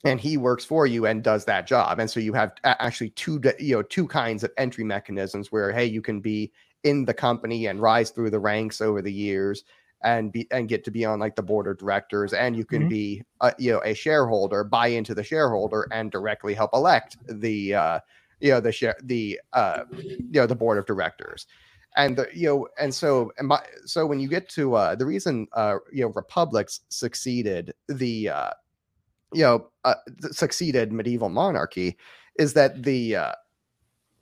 and 0.06 0.20
he 0.20 0.38
works 0.38 0.64
for 0.64 0.88
you 0.88 1.06
and 1.06 1.24
does 1.24 1.46
that 1.46 1.68
job. 1.68 2.00
And 2.00 2.10
so 2.10 2.20
you 2.20 2.34
have 2.34 2.54
actually 2.64 3.10
two 3.12 3.42
you 3.60 3.76
know 3.76 3.84
two 3.84 4.08
kinds 4.08 4.44
of 4.44 4.52
entry 4.58 4.84
mechanisms 4.84 5.52
where 5.52 5.72
hey, 5.72 5.86
you 5.86 6.02
can 6.02 6.20
be 6.20 6.52
in 6.84 7.06
the 7.06 7.14
company 7.14 7.68
and 7.68 7.82
rise 7.82 8.10
through 8.10 8.30
the 8.30 8.40
ranks 8.40 8.82
over 8.82 9.02
the 9.02 9.12
years 9.12 9.64
and 10.02 10.32
be 10.32 10.48
and 10.52 10.70
get 10.70 10.84
to 10.86 10.92
be 10.92 11.04
on 11.06 11.20
like 11.20 11.36
the 11.36 11.42
board 11.42 11.68
of 11.68 11.78
directors 11.78 12.34
and 12.34 12.56
you 12.56 12.64
can 12.64 12.82
mm-hmm. 12.82 12.90
be 12.90 13.24
a, 13.42 13.54
you 13.58 13.72
know 13.72 13.82
a 13.84 13.94
shareholder 13.94 14.64
buy 14.64 14.88
into 14.88 15.14
the 15.14 15.24
shareholder 15.24 15.88
and 15.92 16.12
directly 16.12 16.54
help 16.54 16.72
elect 16.74 17.18
the 17.28 17.74
uh 17.74 18.00
you 18.40 18.52
know 18.52 18.60
the 18.60 18.72
share 18.72 18.96
the 19.04 19.40
uh 19.54 19.84
you 19.92 20.40
know 20.40 20.48
the 20.48 20.56
board 20.56 20.78
of 20.78 20.86
directors 20.86 21.48
and 21.98 22.16
the 22.16 22.28
you 22.34 22.48
know 22.48 22.68
and 22.80 22.94
so 22.94 23.32
and 23.38 23.48
my, 23.48 23.60
so 23.86 24.06
when 24.06 24.20
you 24.20 24.30
get 24.30 24.48
to 24.48 24.74
uh 24.76 24.96
the 24.96 25.06
reason 25.06 25.48
uh 25.54 25.76
you 25.92 26.02
know 26.02 26.12
republics 26.16 26.82
succeeded 26.90 27.74
the 27.90 28.30
uh 28.30 28.52
you 29.34 29.42
know 29.42 29.68
uh, 29.84 29.96
succeeded 30.32 30.94
medieval 30.94 31.30
monarchy 31.30 31.98
is 32.38 32.54
that 32.54 32.84
the 32.84 33.16
uh 33.16 33.34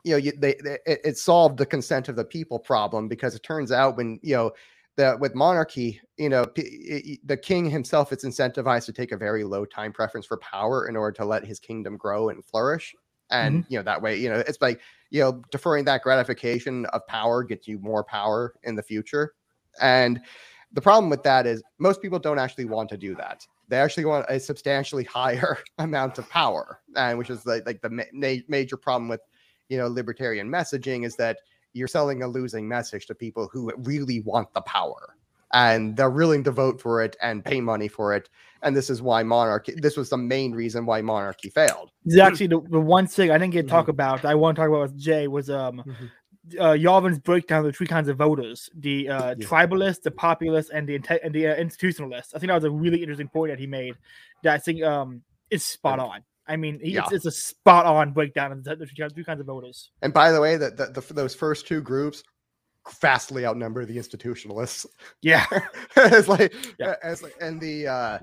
you 0.04 0.12
know 0.12 0.18
you, 0.18 0.32
they, 0.32 0.56
they 0.64 0.80
it 0.86 1.18
solved 1.18 1.58
the 1.58 1.66
consent 1.66 2.10
of 2.10 2.16
the 2.16 2.26
people 2.26 2.58
problem 2.58 3.08
because 3.08 3.36
it 3.36 3.44
turns 3.44 3.72
out 3.72 3.98
when 3.98 4.20
you 4.24 4.36
know 4.36 4.52
that 4.98 5.20
with 5.20 5.36
monarchy, 5.36 6.02
you 6.18 6.28
know, 6.28 6.46
p- 6.46 7.20
the 7.24 7.38
king 7.38 7.70
himself 7.70 8.12
is 8.12 8.24
incentivized 8.24 8.86
to 8.86 8.94
take 8.94 9.12
a 9.12 9.18
very 9.18 9.44
low 9.44 9.64
time 9.64 9.94
preference 9.94 10.26
for 10.26 10.38
power 10.38 10.88
in 10.88 10.96
order 10.96 11.16
to 11.18 11.26
let 11.26 11.46
his 11.46 11.60
kingdom 11.60 11.98
grow 11.98 12.30
and 12.30 12.44
flourish. 12.44 12.94
And 13.30 13.64
mm-hmm. 13.64 13.74
you 13.74 13.80
know 13.80 13.84
that 13.84 14.02
way, 14.02 14.18
you 14.18 14.30
know, 14.30 14.40
it's 14.40 14.62
like 14.62 14.82
you 15.10 15.22
know 15.22 15.42
deferring 15.52 15.86
that 15.86 16.02
gratification 16.02 16.86
of 16.88 17.06
power 17.08 17.44
gets 17.44 17.68
you 17.68 17.80
more 17.80 18.04
power 18.04 18.56
in 18.64 18.76
the 18.76 18.84
future. 18.84 19.34
And 19.82 20.20
the 20.74 20.82
problem 20.82 21.10
with 21.10 21.24
that 21.24 21.46
is 21.46 21.62
most 21.78 22.02
people 22.02 22.20
don't 22.20 22.40
actually 22.40 22.66
want 22.66 22.90
to 22.90 22.98
do 22.98 23.16
that. 23.16 23.46
They 23.68 23.78
actually 23.78 24.06
want 24.06 24.26
a 24.30 24.40
substantially 24.40 25.04
higher 25.20 25.60
amount 25.78 26.18
of 26.18 26.30
power, 26.30 26.82
and 26.96 27.18
which 27.18 27.30
is 27.30 27.46
like 27.46 27.66
like 27.66 27.82
the 27.82 27.90
ma- 27.90 28.42
major 28.48 28.78
problem 28.78 29.10
with 29.10 29.22
you 29.70 29.78
know 29.78 29.88
libertarian 29.88 30.50
messaging 30.50 31.06
is 31.06 31.16
that 31.18 31.38
you're 31.78 31.88
selling 31.88 32.24
a 32.24 32.28
losing 32.28 32.68
message 32.68 33.06
to 33.08 33.16
people 33.16 33.50
who 33.52 33.72
really 33.78 34.22
want 34.22 34.54
the 34.54 34.62
power 34.62 35.16
and 35.54 35.96
they're 35.96 36.10
willing 36.10 36.44
to 36.44 36.52
vote 36.52 36.82
for 36.82 37.02
it 37.02 37.16
and 37.22 37.44
pay 37.44 37.62
money 37.62 37.88
for 37.88 38.14
it. 38.14 38.30
And 38.64 38.76
this 38.76 38.90
is 38.90 39.02
why 39.02 39.24
monarchy, 39.24 39.74
this 39.78 39.96
was 39.96 40.10
the 40.10 40.18
main 40.18 40.52
reason 40.54 40.86
why 40.86 41.02
monarchy 41.02 41.50
failed. 41.50 41.92
This 42.06 42.20
actually 42.20 42.48
the, 42.48 42.62
the 42.70 42.80
one 42.80 43.08
thing 43.08 43.32
I 43.32 43.38
didn't 43.38 43.54
get 43.54 43.64
to 43.64 43.70
talk 43.70 43.84
mm-hmm. 43.84 43.92
about, 43.92 44.26
I 44.26 44.36
want 44.36 44.56
to 44.56 44.62
talk 44.62 44.70
about 44.70 44.82
with 44.82 44.98
Jay 44.98 45.28
was 45.28 45.50
um 45.50 45.84
mm-hmm. 45.86 46.60
uh, 46.60 46.74
Yarvin's 46.74 47.20
breakdown 47.20 47.60
of 47.60 47.66
the 47.66 47.72
three 47.72 47.88
kinds 47.88 48.10
of 48.10 48.18
voters: 48.18 48.70
the 48.76 49.10
uh, 49.10 49.36
yeah. 49.38 49.48
tribalists, 49.48 50.02
the 50.02 50.12
populist, 50.12 50.72
and 50.72 50.88
the 50.90 51.00
and 51.24 51.34
the 51.34 51.48
uh, 51.48 51.56
institutionalists. 51.56 52.36
I 52.36 52.40
think 52.40 52.48
that 52.48 52.56
was 52.56 52.64
a 52.64 52.72
really 52.72 53.02
interesting 53.02 53.30
point 53.30 53.52
that 53.52 53.60
he 53.60 53.68
made. 53.68 53.96
That 54.44 54.56
I 54.56 54.58
think 54.58 54.84
um 54.84 55.22
is 55.50 55.64
spot 55.64 56.00
on. 56.00 56.24
I 56.48 56.56
mean, 56.56 56.80
he, 56.82 56.92
yeah. 56.92 57.04
it's, 57.04 57.14
it's, 57.14 57.26
a 57.26 57.32
spot 57.32 57.86
on 57.86 58.14
breakdown 58.14 58.52
of 58.52 58.64
the, 58.64 58.88
three 59.14 59.24
kinds 59.24 59.40
of 59.40 59.46
voters. 59.46 59.92
And 60.02 60.14
by 60.14 60.32
the 60.32 60.40
way, 60.40 60.58
that 60.58 60.78
the, 60.78 60.86
the, 60.88 61.14
those 61.14 61.36
first 61.36 61.68
two 61.68 61.82
groups 61.82 62.24
vastly 63.02 63.46
outnumber 63.46 63.86
the 63.86 63.98
institutionalists. 63.98 64.86
Yeah, 65.22 65.46
it's 65.98 66.28
like, 66.28 66.54
yeah. 66.80 66.96
Like, 67.04 67.36
and 67.42 67.60
the 67.60 67.88
uh, 67.88 68.20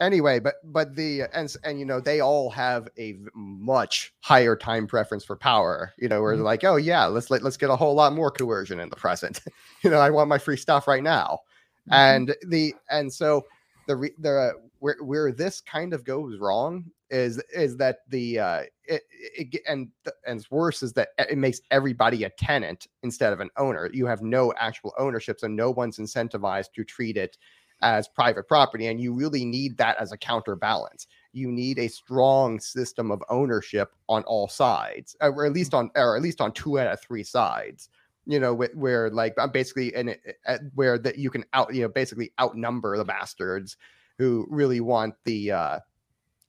anyway, 0.00 0.40
but 0.40 0.54
but 0.64 0.94
the 0.94 1.22
and 1.32 1.54
and 1.64 1.78
you 1.78 1.84
know 1.84 2.00
they 2.00 2.20
all 2.20 2.50
have 2.50 2.88
a 2.98 3.16
much 3.34 4.12
higher 4.20 4.56
time 4.56 4.86
preference 4.86 5.24
for 5.24 5.36
power. 5.36 5.92
You 5.98 6.08
know, 6.08 6.22
where 6.22 6.32
mm-hmm. 6.32 6.40
they're 6.40 6.44
like, 6.44 6.64
oh 6.64 6.76
yeah, 6.76 7.06
let's 7.06 7.30
let, 7.30 7.42
let's 7.42 7.56
get 7.56 7.70
a 7.70 7.76
whole 7.76 7.94
lot 7.94 8.12
more 8.12 8.30
coercion 8.30 8.80
in 8.80 8.88
the 8.88 8.96
present. 8.96 9.40
you 9.82 9.90
know, 9.90 9.98
I 9.98 10.10
want 10.10 10.28
my 10.28 10.38
free 10.38 10.56
stuff 10.56 10.88
right 10.88 11.02
now, 11.02 11.40
mm-hmm. 11.88 11.94
and 11.94 12.36
the 12.46 12.74
and 12.90 13.12
so 13.12 13.44
the 13.86 14.10
the 14.18 14.52
where 14.80 14.96
where 15.02 15.32
this 15.32 15.60
kind 15.60 15.92
of 15.92 16.04
goes 16.04 16.38
wrong 16.38 16.84
is 17.10 17.42
is 17.54 17.76
that 17.76 17.98
the 18.08 18.38
uh 18.38 18.62
it, 18.84 19.02
it 19.10 19.62
and 19.66 19.88
and 20.26 20.46
worse 20.50 20.82
is 20.82 20.92
that 20.92 21.08
uh, 21.18 21.24
it 21.30 21.38
makes 21.38 21.60
everybody 21.70 22.24
a 22.24 22.30
tenant 22.30 22.86
instead 23.02 23.32
of 23.32 23.40
an 23.40 23.50
owner. 23.56 23.90
You 23.92 24.06
have 24.06 24.22
no 24.22 24.52
actual 24.58 24.92
ownership 24.98 25.40
so 25.40 25.46
no 25.46 25.70
one's 25.70 25.98
incentivized 25.98 26.72
to 26.74 26.84
treat 26.84 27.16
it 27.16 27.38
as 27.80 28.08
private 28.08 28.48
property 28.48 28.88
and 28.88 29.00
you 29.00 29.14
really 29.14 29.44
need 29.44 29.76
that 29.78 29.96
as 30.00 30.12
a 30.12 30.18
counterbalance. 30.18 31.06
You 31.32 31.52
need 31.52 31.78
a 31.78 31.88
strong 31.88 32.58
system 32.58 33.10
of 33.10 33.22
ownership 33.30 33.94
on 34.08 34.22
all 34.24 34.48
sides 34.48 35.16
uh, 35.20 35.30
or 35.30 35.46
at 35.46 35.52
least 35.52 35.74
on 35.74 35.90
or 35.94 36.16
at 36.16 36.22
least 36.22 36.40
on 36.40 36.52
two 36.52 36.78
out 36.78 36.88
of 36.88 37.00
three 37.00 37.24
sides 37.24 37.88
you 38.26 38.38
know 38.38 38.52
where, 38.54 38.70
where 38.74 39.10
like 39.10 39.34
basically 39.52 39.94
in 39.96 40.10
it 40.10 40.20
uh, 40.46 40.58
where 40.74 40.98
that 40.98 41.18
you 41.18 41.30
can 41.30 41.44
out 41.54 41.74
you 41.74 41.82
know 41.82 41.88
basically 41.88 42.30
outnumber 42.40 42.96
the 42.96 43.04
bastards 43.04 43.76
who 44.18 44.46
really 44.50 44.80
want 44.80 45.14
the 45.24 45.52
uh 45.52 45.78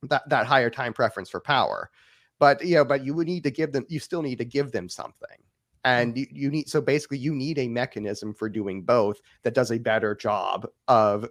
that 0.03 0.27
that 0.29 0.45
higher 0.45 0.69
time 0.69 0.93
preference 0.93 1.29
for 1.29 1.39
power. 1.39 1.89
But 2.39 2.63
you 2.63 2.75
know 2.75 2.85
but 2.85 3.03
you 3.03 3.13
would 3.13 3.27
need 3.27 3.43
to 3.43 3.51
give 3.51 3.71
them 3.71 3.85
you 3.89 3.99
still 3.99 4.21
need 4.21 4.37
to 4.39 4.45
give 4.45 4.71
them 4.71 4.89
something. 4.89 5.37
And 5.85 6.17
you, 6.17 6.27
you 6.31 6.49
need 6.49 6.67
so 6.67 6.81
basically 6.81 7.19
you 7.19 7.33
need 7.33 7.57
a 7.57 7.67
mechanism 7.67 8.33
for 8.33 8.49
doing 8.49 8.81
both 8.81 9.21
that 9.43 9.53
does 9.53 9.71
a 9.71 9.77
better 9.77 10.13
job 10.13 10.67
of 10.87 11.23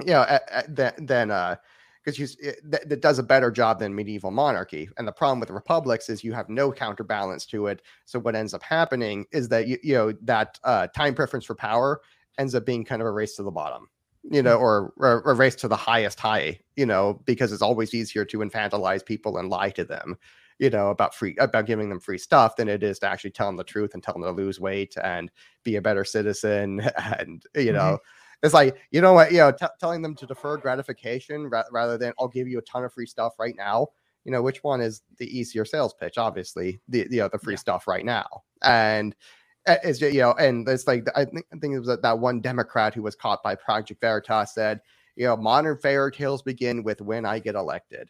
you 0.00 0.12
know 0.12 0.38
than 0.68 0.92
than 0.98 1.30
uh 1.30 1.56
because 2.04 2.18
you 2.18 2.52
that, 2.64 2.88
that, 2.88 3.00
does 3.00 3.18
a 3.18 3.22
better 3.22 3.50
job 3.50 3.78
than 3.78 3.94
medieval 3.94 4.30
monarchy. 4.30 4.88
And 4.98 5.06
the 5.06 5.12
problem 5.12 5.38
with 5.38 5.48
the 5.48 5.54
republics 5.54 6.08
is 6.08 6.24
you 6.24 6.32
have 6.32 6.48
no 6.48 6.72
counterbalance 6.72 7.46
to 7.46 7.68
it. 7.68 7.82
So 8.06 8.18
what 8.18 8.34
ends 8.34 8.54
up 8.54 8.62
happening 8.62 9.24
is 9.30 9.48
that 9.50 9.68
you, 9.68 9.78
you 9.82 9.94
know 9.94 10.12
that 10.22 10.58
uh, 10.64 10.88
time 10.88 11.14
preference 11.14 11.44
for 11.44 11.54
power 11.54 12.00
ends 12.38 12.54
up 12.54 12.66
being 12.66 12.84
kind 12.84 13.00
of 13.00 13.06
a 13.06 13.12
race 13.12 13.36
to 13.36 13.42
the 13.42 13.50
bottom 13.50 13.88
you 14.30 14.42
know, 14.42 14.56
mm. 14.56 14.60
or, 14.60 14.92
or, 14.96 15.22
or 15.22 15.34
race 15.34 15.56
to 15.56 15.68
the 15.68 15.76
highest 15.76 16.20
high, 16.20 16.58
you 16.76 16.86
know, 16.86 17.20
because 17.24 17.52
it's 17.52 17.62
always 17.62 17.94
easier 17.94 18.24
to 18.24 18.38
infantilize 18.38 19.04
people 19.04 19.38
and 19.38 19.48
lie 19.48 19.70
to 19.70 19.84
them 19.84 20.16
you 20.62 20.70
know, 20.70 20.90
about 20.90 21.12
free 21.12 21.34
about 21.40 21.66
giving 21.66 21.88
them 21.88 21.98
free 21.98 22.18
stuff 22.18 22.54
than 22.54 22.68
it 22.68 22.84
is 22.84 23.00
to 23.00 23.08
actually 23.08 23.32
tell 23.32 23.48
them 23.48 23.56
the 23.56 23.64
truth 23.64 23.94
and 23.94 24.02
tell 24.02 24.14
them 24.14 24.22
to 24.22 24.30
lose 24.30 24.60
weight 24.60 24.94
and 25.02 25.28
be 25.64 25.74
a 25.74 25.82
better 25.82 26.04
citizen. 26.04 26.80
And 27.18 27.42
you 27.56 27.72
know, 27.72 27.98
mm-hmm. 27.98 28.44
it's 28.46 28.54
like 28.54 28.76
you 28.92 29.00
know 29.00 29.12
what, 29.12 29.32
you 29.32 29.38
know, 29.38 29.50
t- 29.50 29.66
telling 29.80 30.02
them 30.02 30.14
to 30.14 30.26
defer 30.26 30.56
gratification 30.56 31.50
ra- 31.50 31.64
rather 31.72 31.98
than 31.98 32.12
I'll 32.16 32.28
give 32.28 32.46
you 32.46 32.58
a 32.58 32.62
ton 32.62 32.84
of 32.84 32.92
free 32.92 33.06
stuff 33.06 33.32
right 33.40 33.56
now. 33.56 33.88
You 34.24 34.30
know, 34.30 34.40
which 34.40 34.62
one 34.62 34.80
is 34.80 35.02
the 35.18 35.26
easier 35.26 35.64
sales 35.64 35.94
pitch? 35.94 36.16
Obviously, 36.16 36.80
the 36.88 37.08
the, 37.08 37.16
you 37.16 37.22
know, 37.22 37.28
the 37.28 37.40
free 37.40 37.54
yeah. 37.54 37.58
stuff 37.58 37.88
right 37.88 38.04
now, 38.04 38.44
and 38.62 39.16
it's 39.66 39.98
just, 39.98 40.14
you 40.14 40.20
know, 40.20 40.32
and 40.32 40.68
it's 40.68 40.86
like 40.86 41.06
I 41.14 41.24
think 41.24 41.46
I 41.52 41.58
think 41.58 41.74
it 41.74 41.78
was 41.78 41.88
that, 41.88 42.02
that 42.02 42.18
one 42.18 42.40
Democrat 42.40 42.94
who 42.94 43.02
was 43.02 43.14
caught 43.14 43.42
by 43.42 43.54
Project 43.54 44.00
Veritas 44.00 44.54
said, 44.54 44.80
you 45.16 45.26
know, 45.26 45.36
modern 45.36 45.78
fairy 45.78 46.12
tales 46.12 46.42
begin 46.42 46.82
with 46.82 47.00
when 47.00 47.24
I 47.24 47.38
get 47.38 47.54
elected. 47.54 48.08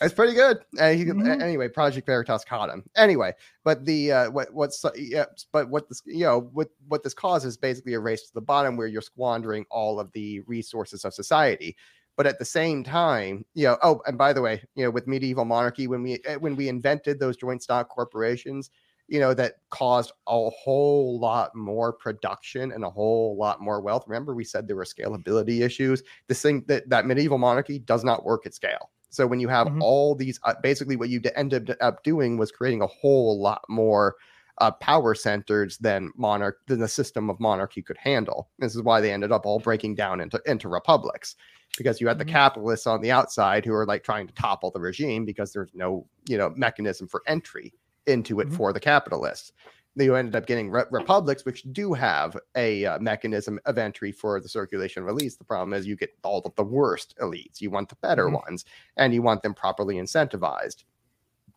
It's 0.01 0.15
pretty 0.15 0.35
good. 0.35 0.59
Uh, 0.79 0.91
he, 0.91 1.05
mm-hmm. 1.05 1.43
Anyway, 1.43 1.69
Project 1.69 2.07
Veritas 2.07 2.45
caught 2.45 2.71
him. 2.71 2.85
Anyway, 2.97 3.33
but 3.65 3.85
the 3.85 4.13
uh, 4.13 4.31
what 4.31 4.53
what's 4.55 4.85
yeah, 4.95 5.25
but 5.53 5.69
what 5.71 5.89
this 5.89 6.03
you 6.07 6.25
know 6.25 6.51
what 6.53 6.69
what 6.87 7.03
this 7.03 7.15
causes 7.15 7.57
basically 7.57 7.95
a 7.95 8.01
race 8.01 8.23
to 8.23 8.35
the 8.35 8.41
bottom 8.41 8.77
where 8.77 8.87
you're 8.87 9.03
squandering 9.03 9.67
all 9.71 9.99
of 9.99 10.13
the 10.13 10.41
resources 10.41 11.05
of 11.05 11.15
society. 11.15 11.77
But 12.19 12.27
at 12.27 12.41
the 12.41 12.45
same 12.45 12.83
time, 12.83 13.45
you 13.55 13.69
know, 13.69 13.79
oh, 13.85 14.03
and 14.05 14.19
by 14.19 14.33
the 14.33 14.43
way, 14.43 14.61
you 14.75 14.83
know, 14.83 14.91
with 14.91 15.07
medieval 15.07 15.45
monarchy, 15.45 15.87
when 15.87 16.03
we 16.03 16.19
eh, 16.25 16.35
when 16.35 16.57
we 16.57 16.69
invented 16.69 17.21
those 17.21 17.37
joint 17.37 17.63
stock 17.63 17.89
corporations, 17.89 18.71
you 19.07 19.21
know, 19.21 19.35
that 19.35 19.55
caused 19.71 20.11
a 20.27 20.51
whole 20.51 21.21
lot 21.21 21.55
more 21.55 21.93
production 21.93 22.73
and 22.73 22.85
a 22.85 22.91
whole 22.91 23.37
lot 23.39 23.61
more 23.61 23.81
wealth. 23.81 24.03
Remember, 24.09 24.35
we 24.35 24.43
said 24.43 24.67
there 24.67 24.75
were 24.75 24.85
scalability 24.85 25.61
issues. 25.61 26.03
This 26.27 26.43
thing 26.43 26.65
that 26.67 26.91
that 26.91 27.07
medieval 27.07 27.39
monarchy 27.39 27.79
does 27.79 28.03
not 28.03 28.25
work 28.25 28.47
at 28.47 28.55
scale. 28.55 28.91
So 29.11 29.25
when 29.25 29.39
you 29.39 29.47
have 29.47 29.69
mm-hmm. 29.69 29.83
all 29.83 30.17
these, 30.17 30.41
uh, 30.43 30.55
basically, 30.61 30.97
what 30.97 31.11
you 31.11 31.23
ended 31.37 31.77
up 31.81 32.03
doing 32.03 32.37
was 32.37 32.51
creating 32.51 32.83
a 32.83 32.89
whole 32.89 33.41
lot 33.41 33.63
more 33.69 34.17
uh, 34.61 34.71
power 34.73 35.15
centers 35.15 35.79
than 35.79 36.11
monarch 36.17 36.59
than 36.67 36.81
the 36.81 36.89
system 36.89 37.31
of 37.31 37.41
monarchy 37.41 37.83
could 37.83 37.99
handle. 37.99 38.51
This 38.59 38.75
is 38.75 38.83
why 38.83 39.01
they 39.01 39.13
ended 39.13 39.33
up 39.33 39.47
all 39.47 39.59
breaking 39.59 39.95
down 39.95 40.21
into 40.21 40.41
into 40.47 40.69
republics 40.69 41.37
because 41.77 42.01
you 42.01 42.09
had 42.09 42.19
the 42.19 42.25
mm-hmm. 42.25 42.33
capitalists 42.33 42.87
on 42.87 43.01
the 43.01 43.11
outside 43.11 43.65
who 43.65 43.75
are 43.75 43.87
like 43.87 44.03
trying 44.03 44.27
to 44.27 44.35
topple 44.35 44.71
the 44.71 44.81
regime 44.81 45.25
because 45.25 45.53
there's 45.53 45.71
no 45.75 46.07
you 46.29 46.39
know 46.39 46.51
mechanism 46.57 47.07
for 47.07 47.23
entry 47.27 47.73
into 48.07 48.41
it 48.41 48.47
mm-hmm. 48.47 48.57
for 48.57 48.73
the 48.73 48.81
capitalists. 48.81 49.53
You 49.95 50.15
ended 50.15 50.37
up 50.37 50.47
getting 50.47 50.71
re- 50.71 50.85
republics, 50.93 51.45
which 51.45 51.65
do 51.73 51.93
have 51.93 52.37
a 52.55 52.85
uh, 52.85 52.99
mechanism 53.01 53.59
of 53.65 53.79
entry 53.79 54.13
for 54.13 54.41
the 54.41 54.49
circulation 54.49 55.03
release. 55.03 55.35
The 55.35 55.45
problem 55.45 55.75
is 55.75 55.89
you 55.89 55.97
get 55.97 56.15
all 56.23 56.41
of 56.45 56.55
the 56.55 56.63
worst 56.63 57.17
elites. 57.21 57.61
You 57.61 57.71
want 57.71 57.89
the 57.89 57.97
better 57.97 58.27
mm-hmm. 58.27 58.35
ones, 58.35 58.65
and 58.97 59.13
you 59.13 59.23
want 59.23 59.43
them 59.43 59.55
properly 59.55 59.97
incentivized. 59.97 60.85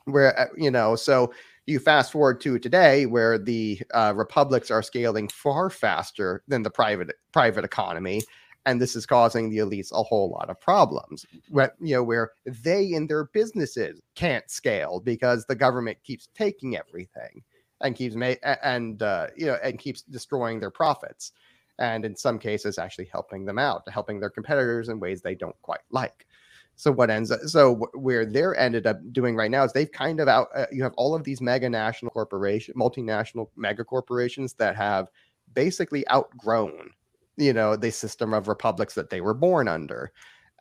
Where 0.05 0.38
uh, 0.39 0.48
you 0.58 0.72
know, 0.72 0.96
so 0.96 1.31
you 1.65 1.80
fast 1.80 2.12
forward 2.12 2.41
to 2.41 2.60
today, 2.60 3.06
where 3.06 3.38
the 3.38 3.82
uh, 3.94 4.13
republics 4.15 4.72
are 4.72 4.82
scaling 4.82 5.27
far 5.27 5.70
faster 5.70 6.44
than 6.48 6.63
the 6.63 6.70
private 6.70 7.13
private 7.32 7.63
economy, 7.63 8.22
and 8.65 8.82
this 8.82 8.96
is 8.96 9.06
causing 9.06 9.50
the 9.50 9.58
elites 9.58 9.91
a 9.91 10.03
whole 10.03 10.30
lot 10.30 10.50
of 10.50 10.60
problems. 10.60 11.25
Where 11.50 11.74
you 11.80 11.96
know 11.96 12.03
where 12.03 12.32
they 12.46 12.91
in 12.94 13.08
their 13.08 13.25
businesses 13.25 14.01
can't 14.15 14.50
scale 14.50 15.00
because 15.00 15.46
the 15.46 15.56
government 15.56 15.98
keeps 16.03 16.27
taking 16.36 16.77
everything 16.77 17.44
and 17.82 17.96
keeps 17.96 18.15
ma- 18.15 18.36
and 18.63 19.01
uh, 19.01 19.27
you 19.36 19.48
know 19.48 19.58
and 19.63 19.80
keeps 19.80 20.01
destroying 20.03 20.60
their 20.60 20.72
profits 20.72 21.32
and 21.80 22.06
in 22.06 22.15
some 22.15 22.38
cases 22.38 22.77
actually 22.77 23.10
helping 23.12 23.46
them 23.46 23.58
out 23.58 23.88
helping 23.89 24.20
their 24.20 24.30
competitors 24.30 24.89
in 24.89 25.00
ways 25.00 25.22
they 25.22 25.36
don't 25.36 25.60
quite 25.62 25.80
like 25.89 26.27
so 26.75 26.92
what 26.92 27.10
ends 27.10 27.32
up 27.32 27.40
so 27.42 27.88
where 27.94 28.25
they're 28.25 28.56
ended 28.58 28.88
up 28.88 29.00
doing 29.12 29.36
right 29.36 29.51
now 29.51 29.63
is 29.63 29.74
they've 29.74 29.92
kind 29.92 30.20
of 30.20 30.28
out 30.28 30.48
uh, 30.56 30.66
you 30.72 30.84
have 30.84 30.94
all 30.98 31.13
of 31.13 31.24
these 31.24 31.42
mega 31.42 31.70
national 31.70 32.12
corporation 32.12 32.74
multinational 32.75 33.48
mega 33.56 33.84
corporations 33.84 34.54
that 34.54 34.75
have 34.75 35.08
basically 35.54 36.08
outgrown 36.10 36.90
you 37.38 37.54
know 37.54 37.75
the 37.75 37.92
system 37.92 38.34
of 38.34 38.48
republics 38.48 38.94
that 38.96 39.10
they 39.10 39.22
were 39.22 39.34
born 39.34 39.68
under. 39.68 40.12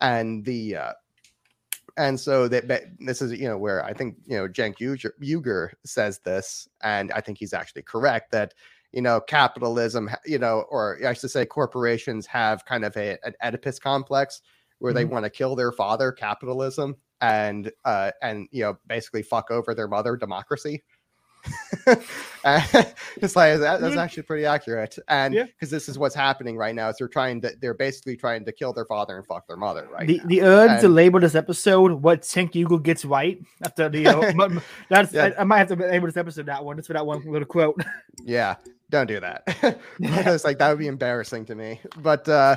And 0.01 0.45
the 0.45 0.77
uh, 0.77 0.93
and 1.97 2.19
so 2.19 2.49
that, 2.49 2.67
this 2.99 3.21
is 3.21 3.33
you 3.33 3.49
know 3.49 3.59
where 3.59 3.85
i 3.85 3.93
think 3.93 4.17
you 4.27 4.37
know 4.37 4.49
cenk 4.49 4.77
uygur 4.79 5.71
says 5.85 6.21
this 6.21 6.69
and 6.83 7.13
i 7.13 7.21
think 7.21 7.37
he's 7.37 7.53
actually 7.53 7.83
correct 7.83 8.31
that 8.31 8.55
you 8.93 9.03
know 9.03 9.21
capitalism 9.21 10.09
you 10.25 10.39
know 10.39 10.65
or 10.71 10.99
i 11.07 11.13
should 11.13 11.31
say 11.31 11.45
corporations 11.45 12.27
have 12.27 12.65
kind 12.65 12.85
of 12.85 12.97
a, 12.97 13.19
an 13.25 13.35
oedipus 13.43 13.79
complex 13.79 14.41
where 14.81 14.93
mm-hmm. 14.93 14.99
they 14.99 15.05
want 15.05 15.25
to 15.25 15.31
kill 15.31 15.55
their 15.55 15.73
father 15.73 16.13
capitalism 16.13 16.97
and 17.21 17.71
uh 17.85 18.11
and 18.23 18.49
you 18.51 18.63
know 18.63 18.77
basically 18.87 19.23
fuck 19.23 19.51
over 19.51 19.75
their 19.75 19.89
mother 19.89 20.17
democracy 20.17 20.83
it's 22.45 23.37
like 23.37 23.59
that, 23.59 23.81
that's 23.81 23.97
actually 23.97 24.23
pretty 24.25 24.45
accurate, 24.45 24.99
and 25.09 25.35
because 25.35 25.71
yeah. 25.73 25.77
this 25.77 25.89
is 25.89 25.99
what's 25.99 26.15
happening 26.15 26.57
right 26.57 26.75
now, 26.75 26.89
is 26.89 26.97
they're 26.99 27.09
trying 27.09 27.41
to 27.41 27.53
they're 27.61 27.75
basically 27.75 28.17
trying 28.17 28.45
to 28.45 28.53
kill 28.53 28.73
their 28.73 28.85
father 28.85 29.17
and 29.17 29.27
fuck 29.27 29.47
their 29.47 29.57
mother, 29.57 29.89
right? 29.91 30.07
The 30.07 30.19
now. 30.19 30.25
the 30.27 30.43
urge 30.43 30.71
and, 30.73 30.81
to 30.83 30.89
label 30.89 31.21
this 31.21 31.35
episode 31.35 31.93
"What 31.93 32.23
Cenk 32.23 32.53
Uygur 32.53 32.83
Gets 32.83 33.05
Right" 33.05 33.41
after 33.65 33.89
the 33.89 34.07
uh, 34.07 34.61
that's 34.89 35.13
yeah. 35.13 35.31
I, 35.37 35.41
I, 35.41 35.45
might 35.45 35.59
have 35.59 35.69
to 35.69 35.77
label 35.77 36.07
this 36.07 36.17
episode 36.17 36.47
that 36.47 36.65
one 36.65 36.77
just 36.77 36.89
for 36.89 36.93
that 36.93 37.07
one 37.07 37.23
little 37.25 37.47
quote. 37.47 37.81
yeah, 38.23 38.57
don't 38.91 39.07
do 39.07 39.21
that. 39.21 39.43
it's 40.01 40.45
like 40.45 40.59
that 40.59 40.69
would 40.69 40.79
be 40.79 40.89
embarrassing 40.89 41.47
to 41.47 41.55
me, 41.55 41.81
but. 41.99 42.29
uh 42.29 42.57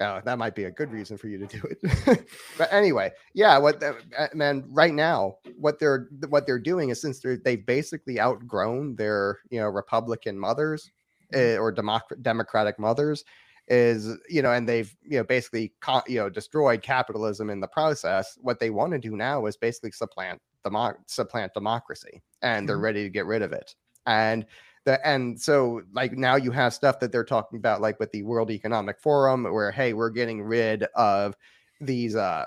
Oh, 0.00 0.20
that 0.24 0.38
might 0.38 0.54
be 0.54 0.64
a 0.64 0.70
good 0.70 0.90
reason 0.90 1.16
for 1.16 1.28
you 1.28 1.38
to 1.38 1.46
do 1.46 1.62
it. 1.70 2.28
but 2.58 2.70
anyway, 2.70 3.10
yeah, 3.34 3.56
what 3.56 3.80
the, 3.80 3.96
man 4.34 4.64
right 4.68 4.92
now 4.92 5.36
what 5.56 5.78
they're 5.78 6.08
what 6.28 6.46
they're 6.46 6.58
doing 6.58 6.90
is 6.90 7.00
since 7.00 7.20
they're 7.20 7.38
they've 7.38 7.64
basically 7.64 8.20
outgrown 8.20 8.96
their, 8.96 9.38
you 9.50 9.58
know, 9.58 9.68
Republican 9.68 10.38
mothers 10.38 10.90
uh, 11.34 11.56
or 11.56 11.74
democ- 11.74 12.22
democratic 12.22 12.78
mothers 12.78 13.24
is, 13.68 14.16
you 14.28 14.42
know, 14.42 14.52
and 14.52 14.68
they've, 14.68 14.94
you 15.02 15.16
know, 15.16 15.24
basically 15.24 15.72
co- 15.80 16.02
you 16.06 16.18
know, 16.18 16.28
destroyed 16.28 16.82
capitalism 16.82 17.48
in 17.48 17.60
the 17.60 17.68
process. 17.68 18.36
What 18.42 18.60
they 18.60 18.70
want 18.70 18.92
to 18.92 18.98
do 18.98 19.16
now 19.16 19.46
is 19.46 19.56
basically 19.56 19.92
supplant 19.92 20.40
demo- 20.62 20.96
supplant 21.06 21.54
democracy 21.54 22.22
and 22.42 22.68
they're 22.68 22.78
Mhm. 22.78 22.82
ready 22.82 23.02
to 23.04 23.10
get 23.10 23.24
rid 23.24 23.42
of 23.42 23.52
it 23.52 23.74
and 24.06 24.46
the 24.86 25.06
and 25.06 25.38
so 25.38 25.82
like 25.92 26.12
now 26.12 26.36
you 26.36 26.50
have 26.50 26.72
stuff 26.72 26.98
that 27.00 27.12
they're 27.12 27.24
talking 27.24 27.58
about 27.58 27.82
like 27.82 28.00
with 28.00 28.10
the 28.12 28.22
world 28.22 28.50
economic 28.50 28.98
forum 28.98 29.44
where 29.44 29.70
hey 29.70 29.92
we're 29.92 30.08
getting 30.08 30.42
rid 30.42 30.84
of 30.94 31.36
these 31.80 32.16
uh 32.16 32.46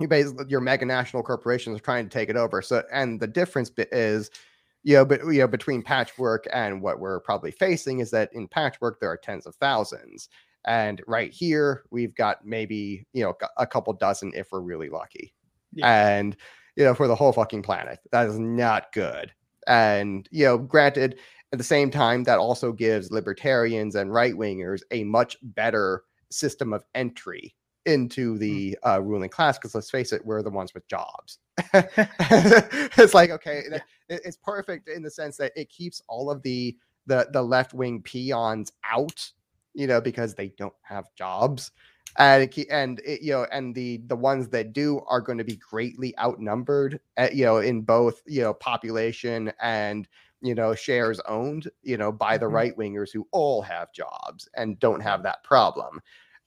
you 0.00 0.08
basically 0.08 0.46
your 0.48 0.60
mega 0.60 0.84
national 0.84 1.22
corporations 1.22 1.76
are 1.76 1.82
trying 1.82 2.04
to 2.04 2.10
take 2.10 2.28
it 2.28 2.36
over. 2.36 2.62
So 2.62 2.82
and 2.92 3.20
the 3.20 3.26
difference 3.26 3.70
is 3.76 4.30
you 4.82 4.94
know 4.94 5.04
but 5.04 5.24
you 5.26 5.40
know 5.40 5.48
between 5.48 5.82
patchwork 5.82 6.46
and 6.52 6.82
what 6.82 7.00
we're 7.00 7.20
probably 7.20 7.50
facing 7.50 8.00
is 8.00 8.10
that 8.10 8.30
in 8.32 8.48
patchwork 8.48 9.00
there 9.00 9.10
are 9.10 9.16
tens 9.16 9.46
of 9.46 9.54
thousands. 9.56 10.28
And 10.66 11.02
right 11.06 11.32
here 11.32 11.84
we've 11.90 12.14
got 12.14 12.44
maybe 12.44 13.06
you 13.12 13.24
know 13.24 13.34
a 13.58 13.66
couple 13.66 13.92
dozen 13.92 14.32
if 14.34 14.50
we're 14.50 14.60
really 14.60 14.88
lucky. 14.88 15.32
And 15.82 16.36
you 16.76 16.84
know 16.84 16.94
for 16.94 17.06
the 17.06 17.14
whole 17.14 17.32
fucking 17.32 17.62
planet. 17.62 18.00
That 18.10 18.26
is 18.26 18.38
not 18.38 18.92
good. 18.92 19.32
And 19.66 20.28
you 20.32 20.44
know 20.44 20.58
granted 20.58 21.18
at 21.54 21.58
the 21.58 21.64
same 21.64 21.90
time 21.90 22.24
that 22.24 22.38
also 22.40 22.72
gives 22.72 23.12
libertarians 23.12 23.94
and 23.94 24.12
right 24.12 24.34
wingers 24.34 24.80
a 24.90 25.04
much 25.04 25.36
better 25.42 26.02
system 26.30 26.72
of 26.72 26.84
entry 26.96 27.54
into 27.86 28.36
the 28.38 28.76
uh, 28.84 29.00
ruling 29.00 29.28
class 29.30 29.56
because 29.56 29.72
let's 29.74 29.90
face 29.90 30.12
it 30.12 30.24
we're 30.26 30.42
the 30.42 30.50
ones 30.50 30.74
with 30.74 30.86
jobs. 30.88 31.38
It's 31.74 33.14
like 33.14 33.30
okay 33.30 33.62
Yeah. 33.70 33.76
it- 34.08 34.22
it's 34.24 34.36
perfect 34.36 34.88
in 34.88 35.02
the 35.02 35.10
sense 35.10 35.36
that 35.36 35.52
it 35.56 35.68
keeps 35.70 36.02
all 36.08 36.28
of 36.30 36.42
the 36.42 36.76
the 37.06 37.28
the 37.32 37.42
left 37.42 37.72
wing 37.72 38.02
peons 38.02 38.72
out 38.90 39.30
you 39.74 39.86
know 39.86 40.00
because 40.00 40.34
they 40.34 40.48
don't 40.58 40.74
have 40.82 41.06
jobs. 41.14 41.70
And 42.16 42.42
it, 42.44 42.66
and 42.70 43.00
it, 43.04 43.22
you 43.22 43.32
know 43.32 43.46
and 43.52 43.74
the 43.74 43.98
the 44.06 44.16
ones 44.16 44.48
that 44.48 44.72
do 44.72 45.00
are 45.06 45.20
going 45.20 45.38
to 45.38 45.44
be 45.44 45.56
greatly 45.56 46.16
outnumbered 46.18 47.00
at, 47.16 47.34
you 47.36 47.44
know 47.44 47.58
in 47.58 47.82
both 47.82 48.22
you 48.26 48.42
know 48.42 48.54
population 48.54 49.52
and 49.60 50.08
you 50.44 50.54
know 50.54 50.74
shares 50.74 51.20
owned 51.28 51.70
you 51.82 51.98
know 51.98 52.12
by 52.12 52.38
the 52.38 52.46
Mhm. 52.46 52.52
right 52.52 52.78
wingers 52.78 53.12
who 53.12 53.26
all 53.32 53.62
have 53.62 53.92
jobs 53.92 54.48
and 54.56 54.78
don't 54.80 55.00
have 55.02 55.24
that 55.24 55.44
problem 55.44 56.00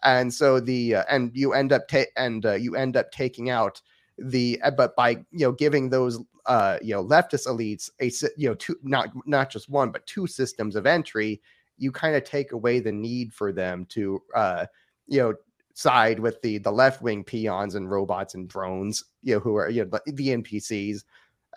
and 0.04 0.34
so 0.34 0.60
the 0.60 0.96
uh, 0.96 1.04
and 1.10 1.32
you 1.36 1.54
end 1.54 1.74
up 1.74 1.88
ta- 1.88 2.12
and 2.18 2.46
uh, 2.46 2.54
you 2.54 2.76
end 2.76 2.98
up 2.98 3.12
taking 3.12 3.50
out 3.50 3.82
the 4.20 4.60
uh, 4.64 4.72
but 4.72 4.96
by 4.96 5.12
you 5.12 5.46
know 5.46 5.52
giving 5.52 5.90
those 5.90 6.20
uh 6.46 6.78
you 6.82 6.94
know 6.94 7.04
leftist 7.06 7.48
elites 7.48 7.90
a 8.02 8.12
you 8.38 8.50
know 8.50 8.56
two 8.56 8.78
not 8.84 9.10
not 9.26 9.50
just 9.50 9.70
one 9.70 9.92
but 9.92 10.06
two 10.08 10.28
systems 10.28 10.76
of 10.76 10.86
entry 10.86 11.42
you 11.78 11.92
kind 11.92 12.16
of 12.16 12.24
take 12.24 12.52
away 12.54 12.80
the 12.80 12.92
need 12.92 13.34
for 13.34 13.52
them 13.52 13.86
to 13.86 14.22
uh 14.36 14.66
you 15.08 15.20
know 15.20 15.34
side 15.74 16.20
with 16.20 16.42
the 16.42 16.58
the 16.60 16.72
left 16.72 17.02
wing 17.04 17.24
peons 17.24 17.76
and 17.76 17.92
robots 17.92 18.34
and 18.34 18.50
drones 18.50 19.04
you 19.22 19.36
know 19.36 19.40
who 19.40 19.56
are 19.56 19.70
you 19.70 19.84
know 19.86 20.00
the, 20.06 20.12
the 20.14 20.30
npcs 20.30 21.04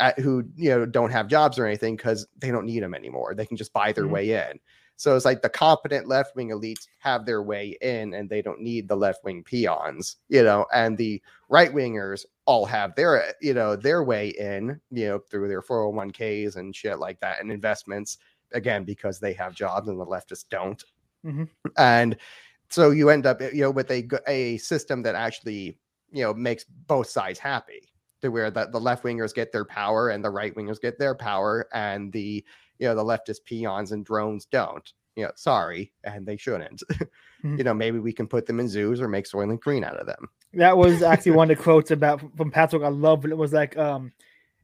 uh, 0.00 0.12
who 0.18 0.44
you 0.56 0.70
know 0.70 0.84
don't 0.86 1.10
have 1.12 1.28
jobs 1.28 1.58
or 1.58 1.66
anything 1.66 1.96
because 1.96 2.26
they 2.38 2.50
don't 2.50 2.66
need 2.66 2.82
them 2.82 2.94
anymore 2.94 3.34
they 3.34 3.46
can 3.46 3.56
just 3.56 3.72
buy 3.72 3.92
their 3.92 4.06
Mhm. 4.06 4.10
way 4.10 4.32
in 4.32 4.58
so 5.00 5.16
it's 5.16 5.24
like 5.24 5.40
the 5.40 5.48
competent 5.48 6.08
left 6.08 6.36
wing 6.36 6.50
elites 6.50 6.86
have 6.98 7.24
their 7.24 7.42
way 7.42 7.74
in 7.80 8.12
and 8.12 8.28
they 8.28 8.42
don't 8.42 8.60
need 8.60 8.86
the 8.86 8.96
left 8.96 9.24
wing 9.24 9.42
peons, 9.42 10.16
you 10.28 10.42
know, 10.42 10.66
and 10.74 10.98
the 10.98 11.22
right 11.48 11.72
wingers 11.72 12.26
all 12.44 12.66
have 12.66 12.94
their, 12.96 13.32
you 13.40 13.54
know, 13.54 13.76
their 13.76 14.04
way 14.04 14.28
in, 14.28 14.78
you 14.90 15.08
know, 15.08 15.18
through 15.18 15.48
their 15.48 15.62
401ks 15.62 16.56
and 16.56 16.76
shit 16.76 16.98
like 16.98 17.18
that 17.20 17.40
and 17.40 17.50
investments, 17.50 18.18
again, 18.52 18.84
because 18.84 19.18
they 19.18 19.32
have 19.32 19.54
jobs 19.54 19.88
and 19.88 19.98
the 19.98 20.04
leftists 20.04 20.44
don't. 20.50 20.84
Mhm. 21.24 21.48
And 21.78 22.18
so 22.68 22.90
you 22.90 23.08
end 23.08 23.24
up, 23.24 23.40
you 23.40 23.62
know, 23.62 23.70
with 23.70 23.90
a, 23.90 24.06
a 24.26 24.58
system 24.58 25.00
that 25.04 25.14
actually, 25.14 25.78
you 26.12 26.24
know, 26.24 26.34
makes 26.34 26.64
both 26.64 27.08
sides 27.08 27.38
happy 27.38 27.89
to 28.22 28.28
where 28.30 28.50
the, 28.50 28.66
the 28.66 28.80
left 28.80 29.04
wingers 29.04 29.34
get 29.34 29.52
their 29.52 29.64
power 29.64 30.10
and 30.10 30.24
the 30.24 30.30
right 30.30 30.54
wingers 30.54 30.80
get 30.80 30.98
their 30.98 31.14
power 31.14 31.66
and 31.72 32.12
the, 32.12 32.44
you 32.78 32.88
know 32.88 32.94
the 32.94 33.04
leftist 33.04 33.44
peons 33.44 33.92
and 33.92 34.04
drones 34.04 34.46
don't 34.46 34.92
you 35.16 35.24
know 35.24 35.30
sorry 35.34 35.92
and 36.04 36.24
they 36.26 36.36
shouldn't 36.36 36.82
Mhm. 37.44 37.56
you 37.58 37.64
know 37.64 37.72
maybe 37.74 37.98
we 37.98 38.12
can 38.12 38.26
put 38.26 38.44
them 38.46 38.60
in 38.60 38.68
zoos 38.68 39.00
or 39.00 39.08
make 39.08 39.24
soylent 39.26 39.60
green 39.60 39.82
out 39.82 39.96
of 39.96 40.06
them 40.06 40.28
That 40.54 40.76
was 40.76 41.02
actually 41.02 41.32
one 41.32 41.50
of 41.50 41.56
the 41.56 41.62
quotes 41.68 41.90
about 41.90 42.20
from 42.36 42.50
Patrick 42.50 42.82
I 42.82 42.88
love. 42.88 43.24
It 43.24 43.36
was 43.36 43.52
like, 43.52 43.76
um, 43.78 44.12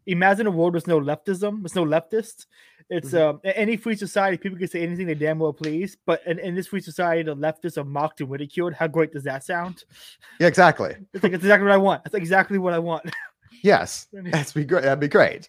imagine 0.06 0.46
a 0.46 0.50
world 0.50 0.74
with 0.74 0.86
no 0.86 1.00
leftism, 1.00 1.62
with 1.62 1.74
no 1.74 1.84
leftist. 1.84 2.46
It's 2.90 3.12
Mhm. 3.12 3.20
um 3.30 3.40
any 3.44 3.76
free 3.76 3.96
society, 3.96 4.36
people 4.36 4.58
can 4.58 4.68
say 4.68 4.82
anything 4.82 5.06
they 5.06 5.14
damn 5.14 5.38
well 5.38 5.52
please. 5.52 5.96
But 6.06 6.20
in, 6.26 6.38
in 6.38 6.54
this 6.54 6.66
free 6.68 6.80
society, 6.80 7.22
the 7.22 7.34
leftists 7.34 7.76
are 7.78 7.84
mocked 7.84 8.20
and 8.20 8.30
ridiculed. 8.30 8.74
How 8.74 8.86
great 8.86 9.12
does 9.12 9.24
that 9.24 9.42
sound? 9.44 9.84
yeah 10.38 10.46
exactly 10.48 10.96
It's 11.14 11.22
like 11.24 11.32
it's 11.32 11.44
exactly 11.44 11.66
what 11.66 11.74
I 11.74 11.78
want. 11.78 12.02
It's 12.06 12.14
exactly 12.14 12.58
what 12.58 12.72
I 12.74 12.78
want. 12.78 13.04
yes 13.62 14.06
that'd 14.12 14.54
be 14.54 14.64
great 14.64 14.82
that'd 14.82 15.00
be 15.00 15.08
great. 15.08 15.48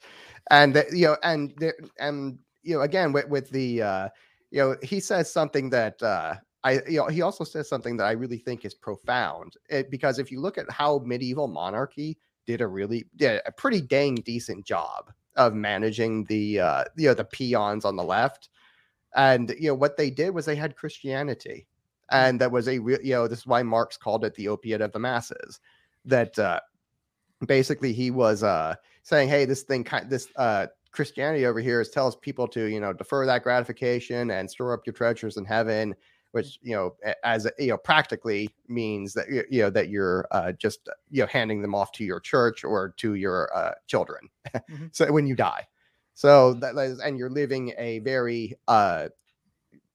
And 0.52 0.74
the- 0.76 0.86
you 0.92 1.08
know 1.08 1.18
and 1.24 1.54
there 1.58 1.76
and 2.00 2.40
you 2.64 2.76
know 2.76 2.82
again 2.82 3.12
with, 3.14 3.28
with 3.28 3.50
the 3.50 3.82
uh 3.82 4.10
you 4.52 4.60
know 4.62 4.76
he 4.84 5.00
says 5.00 5.32
something 5.32 5.70
that 5.72 6.02
uh 6.02 6.36
I, 6.64 6.82
you 6.90 6.98
know, 6.98 7.08
he 7.08 7.22
also 7.22 7.44
says 7.44 7.70
something 7.70 7.96
that 7.98 8.06
I 8.06 8.12
really 8.12 8.40
think 8.40 8.66
is 8.66 8.74
profound 8.74 9.54
it, 9.70 9.90
because 9.90 10.20
if 10.20 10.32
you 10.32 10.42
look 10.42 10.58
at 10.58 10.70
how 10.70 11.00
medieval 11.06 11.48
monarchy 11.48 12.18
did 12.46 12.62
a 12.62 12.68
really 12.68 13.06
did 13.16 13.42
a 13.46 13.52
pretty 13.52 13.80
dang 13.80 14.16
decent 14.16 14.66
job 14.66 15.12
of 15.36 15.54
managing 15.54 16.26
the 16.26 16.60
uh 16.60 16.84
you 16.98 17.08
know 17.08 17.14
the 17.14 17.24
peons 17.24 17.86
on 17.86 17.96
the 17.96 18.04
left 18.04 18.50
and 19.16 19.54
you 19.60 19.68
know 19.68 19.76
what 19.76 19.98
they 19.98 20.10
did 20.10 20.32
was 20.34 20.46
they 20.46 20.56
had 20.56 20.76
christianity 20.76 21.68
and 22.12 22.42
that 22.42 22.52
was 22.52 22.68
a 22.68 22.80
real 22.80 23.00
you 23.04 23.14
know 23.14 23.28
this 23.28 23.40
is 23.40 23.48
why 23.48 23.62
marx 23.62 23.98
called 23.98 24.26
it 24.26 24.34
the 24.36 24.48
opiate 24.48 24.82
of 24.82 24.92
the 24.94 25.00
masses 25.00 25.60
that 26.06 26.38
uh 26.40 26.60
basically 27.46 27.94
he 27.94 28.10
was 28.12 28.44
uh 28.44 28.74
saying 29.04 29.30
hey 29.30 29.46
this 29.46 29.64
thing 29.64 29.84
kind 29.84 30.10
this 30.10 30.28
uh 30.38 30.66
christianity 30.92 31.46
over 31.46 31.60
here 31.60 31.80
is 31.82 31.90
tells 31.90 32.16
people 32.16 32.48
to 32.48 32.66
you 32.66 32.80
know 32.80 32.92
defer 32.94 33.26
that 33.26 33.44
gratification 33.44 34.32
and 34.32 34.50
store 34.50 34.74
up 34.74 34.82
your 34.86 34.94
treasures 34.94 35.38
in 35.38 35.46
heaven 35.46 35.94
which 36.32 36.58
you 36.62 36.76
know 36.76 36.96
as 37.24 37.48
you 37.60 37.68
know 37.68 37.78
practically 37.78 38.50
means 38.68 39.14
that 39.14 39.30
you 39.30 39.62
know 39.62 39.70
that 39.70 39.90
you're 39.90 40.28
uh, 40.32 40.52
just 40.54 40.90
you 41.12 41.22
know 41.22 41.28
handing 41.28 41.62
them 41.62 41.76
off 41.76 41.92
to 41.92 42.04
your 42.04 42.20
church 42.20 42.64
or 42.64 42.90
to 42.98 43.14
your 43.14 43.56
uh, 43.56 43.74
children 43.86 44.28
Mhm. 44.70 44.90
so 44.92 45.12
when 45.12 45.28
you 45.28 45.36
die 45.36 45.66
so 46.16 46.54
that 46.56 46.74
that 46.76 46.82
is- 46.82 47.00
and 47.00 47.18
you're 47.20 47.30
living 47.30 47.74
a 47.78 48.00
very 48.00 48.56
uh 48.68 49.08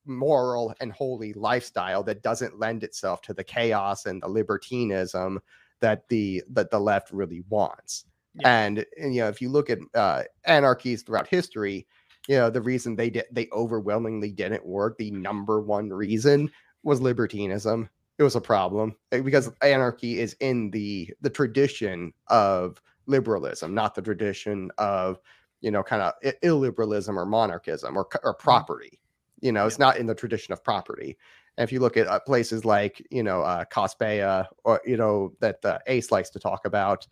moral 0.05 0.75
and 0.81 0.93
holy 0.93 1.33
lifestyle 1.35 2.03
that 2.03 2.23
doesn't 2.23 2.59
lend 2.59 2.83
itself 2.83 3.23
to 3.23 3.33
the 3.33 3.45
chaos 3.45 4.07
and 4.07 4.21
the 4.23 4.29
libertinism 4.29 5.39
that 5.83 6.09
the 6.09 6.43
that 6.51 6.71
the 6.71 6.81
left 6.81 7.13
really 7.13 7.45
wants. 7.51 8.07
Yeah. 8.35 8.65
and, 8.65 8.87
and, 8.99 9.15
you 9.15 9.21
know 9.21 9.29
if 9.29 9.43
you 9.43 9.51
look 9.51 9.69
at 9.69 9.79
uh 9.95 10.23
anarchies 10.47 11.03
throughout 11.03 11.29
history 11.29 11.87
you 12.29 12.37
know 12.37 12.49
the 12.49 12.63
reason 12.63 12.97
they 12.97 13.11
did 13.11 13.27
they 13.31 13.47
overwhelmingly 13.53 14.33
didn't 14.33 14.65
work 14.65 14.97
the 14.97 15.11
number 15.11 15.61
one 15.61 15.91
reason 15.91 16.51
was 16.83 17.01
libertinism. 17.01 17.89
It 18.19 18.23
was 18.23 18.37
a 18.37 18.41
problem 18.41 18.95
eh, 19.11 19.21
because 19.21 19.51
anarchy 19.63 20.21
is 20.21 20.37
in 20.41 20.71
the 20.71 21.13
the 21.21 21.31
tradition 21.31 22.13
of 22.29 22.81
liberalism 23.07 23.75
not 23.75 23.95
the 23.95 24.03
tradition 24.03 24.71
of 24.79 25.21
you 25.61 25.71
know 25.71 25.83
kind 25.83 26.03
of 26.03 26.15
illiberalism 26.43 27.15
or 27.17 27.27
monarchism 27.27 27.97
or, 27.97 28.09
or 28.23 28.35
property. 28.35 28.99
You 29.41 29.53
know 29.53 29.67
it's 29.67 29.79
not 29.79 29.97
in 29.99 30.07
the 30.07 30.15
tradition 30.15 30.53
of 30.53 30.63
property 30.65 31.19
and 31.59 31.65
if 31.65 31.73
you 31.73 31.81
look 31.81 31.97
at 31.97 32.07
uh, 32.07 32.19
places 32.21 32.65
like 32.65 33.05
you 33.11 33.23
know 33.23 33.43
uh 33.43 33.65
Cospaia 33.65 34.47
or 34.65 34.81
you 34.85 34.97
know 34.97 35.33
that 35.41 35.65
uh, 35.65 35.79
ace 35.87 36.11
likes 36.11 36.31
to 36.31 36.39
talk 36.39 36.65
about 36.67 37.07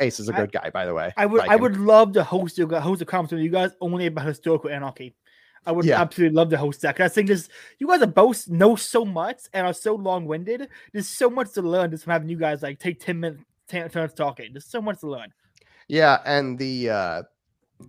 ace 0.00 0.18
is 0.20 0.28
a 0.28 0.32
good 0.32 0.52
guy 0.52 0.70
by 0.70 0.84
the 0.86 0.94
way 0.94 1.12
I 1.16 1.26
would 1.26 1.38
Like 1.38 1.50
I 1.50 1.54
him. 1.56 1.62
would 1.62 1.76
love 1.76 2.12
to 2.14 2.24
host 2.24 2.58
a 2.58 2.80
host 2.80 3.02
a 3.02 3.04
conference 3.04 3.32
with 3.32 3.42
you 3.42 3.50
guys 3.50 3.70
only 3.80 4.06
about 4.06 4.26
historical 4.26 4.70
anarchy. 4.70 5.14
I 5.66 5.72
would 5.72 5.86
Yeah. 5.86 6.00
absolutely 6.00 6.34
love 6.36 6.50
to 6.50 6.58
host 6.58 6.82
that. 6.82 6.96
'cause 6.96 7.06
I 7.10 7.14
think 7.14 7.28
this 7.28 7.48
you 7.78 7.86
guys 7.86 8.02
are 8.02 8.06
both 8.06 8.48
know 8.48 8.76
so 8.76 9.04
much 9.04 9.42
and 9.52 9.66
are 9.66 9.72
so 9.72 9.94
long 9.94 10.26
winded. 10.26 10.68
There's 10.92 11.08
so 11.08 11.30
much 11.30 11.52
to 11.52 11.62
learn 11.62 11.90
just 11.90 12.04
from 12.04 12.12
having 12.12 12.28
you 12.28 12.36
guys 12.36 12.62
like 12.62 12.78
take 12.80 13.00
10 13.00 13.20
minutes 13.20 13.42
10 13.68 13.88
turns 13.90 14.12
talking. 14.12 14.52
There's 14.52 14.66
so 14.66 14.82
much 14.82 15.00
to 15.00 15.08
learn. 15.08 15.32
Yeah, 15.88 16.18
and 16.26 16.58
the 16.58 16.90
uh 16.90 17.22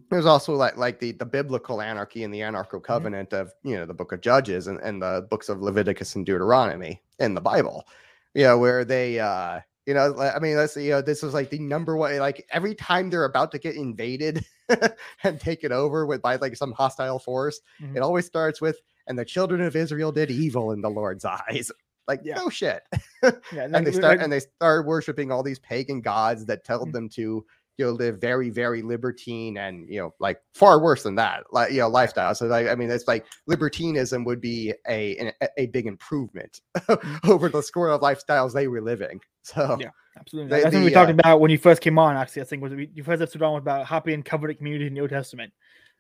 there's 0.10 0.26
also 0.26 0.54
like 0.54 0.78
like 0.78 1.00
the 1.00 1.12
the 1.14 1.26
biblical 1.26 1.82
anarchy 1.82 2.24
and 2.24 2.34
the 2.34 2.40
anarcho 2.40 2.82
covenant 2.84 3.34
of 3.34 3.52
you 3.64 3.76
know 3.76 3.86
the 3.86 3.94
book 3.94 4.12
of 4.12 4.22
Judges 4.22 4.68
and, 4.68 4.80
and 4.82 5.02
the 5.02 5.28
books 5.30 5.50
of 5.50 5.62
Leviticus 5.62 6.16
and 6.16 6.26
Deuteronomy 6.26 7.02
in 7.20 7.34
the 7.36 7.42
Bible. 7.42 7.86
You 8.34 8.44
know, 8.44 8.58
where 8.58 8.84
they 8.84 9.20
uh 9.20 9.62
you 9.86 9.94
know, 9.94 10.18
I 10.20 10.40
mean, 10.40 10.56
let's 10.58 10.74
see, 10.74 10.86
you 10.86 10.92
know, 10.92 11.02
this 11.04 11.22
was 11.22 11.36
like 11.36 11.52
the 11.52 11.60
number 11.60 11.96
one, 11.96 12.18
like 12.18 12.48
every 12.50 12.74
time 12.74 13.12
they're 13.12 13.26
about 13.26 13.52
to 13.52 13.60
get 13.60 13.76
invaded 13.76 14.44
and 15.24 15.40
taken 15.40 15.72
over 15.72 16.08
with 16.08 16.24
by 16.24 16.38
like 16.38 16.56
some 16.58 16.72
hostile 16.72 17.20
force, 17.20 17.62
Mhm. 17.80 17.96
it 17.96 18.00
always 18.02 18.26
starts 18.26 18.60
with, 18.60 18.80
and 19.06 19.18
the 19.20 19.24
children 19.24 19.62
of 19.62 19.76
Israel 19.76 20.12
did 20.12 20.32
evil 20.32 20.72
in 20.72 20.82
the 20.82 20.90
Lord's 20.90 21.24
eyes. 21.24 21.72
Like, 22.08 22.22
Yeah. 22.24 22.36
no 22.36 22.50
shit 22.50 22.82
Yeah, 23.24 23.68
and 23.74 23.86
they 23.86 23.92
start 23.92 24.18
like- 24.18 24.22
and 24.22 24.34
they 24.34 24.40
start 24.40 24.86
worshiping 24.88 25.32
all 25.32 25.44
these 25.44 25.60
pagan 25.60 26.02
gods 26.02 26.46
that 26.48 26.64
tell 26.64 26.86
Mhm. 26.88 26.92
them 26.92 27.10
to 27.10 27.46
you 27.78 27.86
know 27.86 27.92
live 27.92 28.20
very 28.20 28.50
very 28.50 28.82
libertine 28.82 29.58
and 29.58 29.88
you 29.90 30.00
know 30.00 30.14
like 30.20 30.40
far 30.54 30.82
worse 30.82 31.04
than 31.04 31.16
that 31.16 31.44
like 31.52 31.72
you 31.72 31.80
know 31.80 31.90
lifestyle 31.90 32.34
so 32.34 32.46
like 32.46 32.68
i 32.68 32.76
mean 32.76 32.90
it's 32.90 33.08
like 33.08 33.26
libertinism 33.48 34.24
would 34.24 34.40
be 34.40 34.74
a 34.88 35.32
a, 35.42 35.50
a 35.58 35.66
big 35.68 35.86
improvement 35.86 36.62
over 37.26 37.50
the 37.50 37.62
score 37.62 37.90
of 37.90 38.02
lifestyles 38.02 38.54
they 38.54 38.68
were 38.68 38.82
living 38.82 39.20
so 39.42 39.78
Yeah. 39.80 39.90
Absolutely. 40.18 40.50
That's 40.52 40.64
what 40.74 40.80
the, 40.80 40.86
we 40.86 40.92
talked 40.92 41.10
uh, 41.10 41.14
about 41.16 41.42
when 41.42 41.52
you 41.52 41.58
first 41.58 41.82
came 41.82 42.00
on. 42.00 42.16
Actually, 42.16 42.44
I 42.44 42.46
think 42.46 42.64
was 42.64 42.74
we- 42.74 42.90
your 42.94 43.04
first 43.04 43.22
episode 43.22 43.42
on 43.42 43.52
was 43.52 43.62
about 43.62 43.86
happy 43.86 44.14
and 44.14 44.24
covenant 44.24 44.60
community 44.60 44.88
in 44.88 44.94
the 44.94 45.02
Old 45.02 45.10
Testament. 45.10 45.52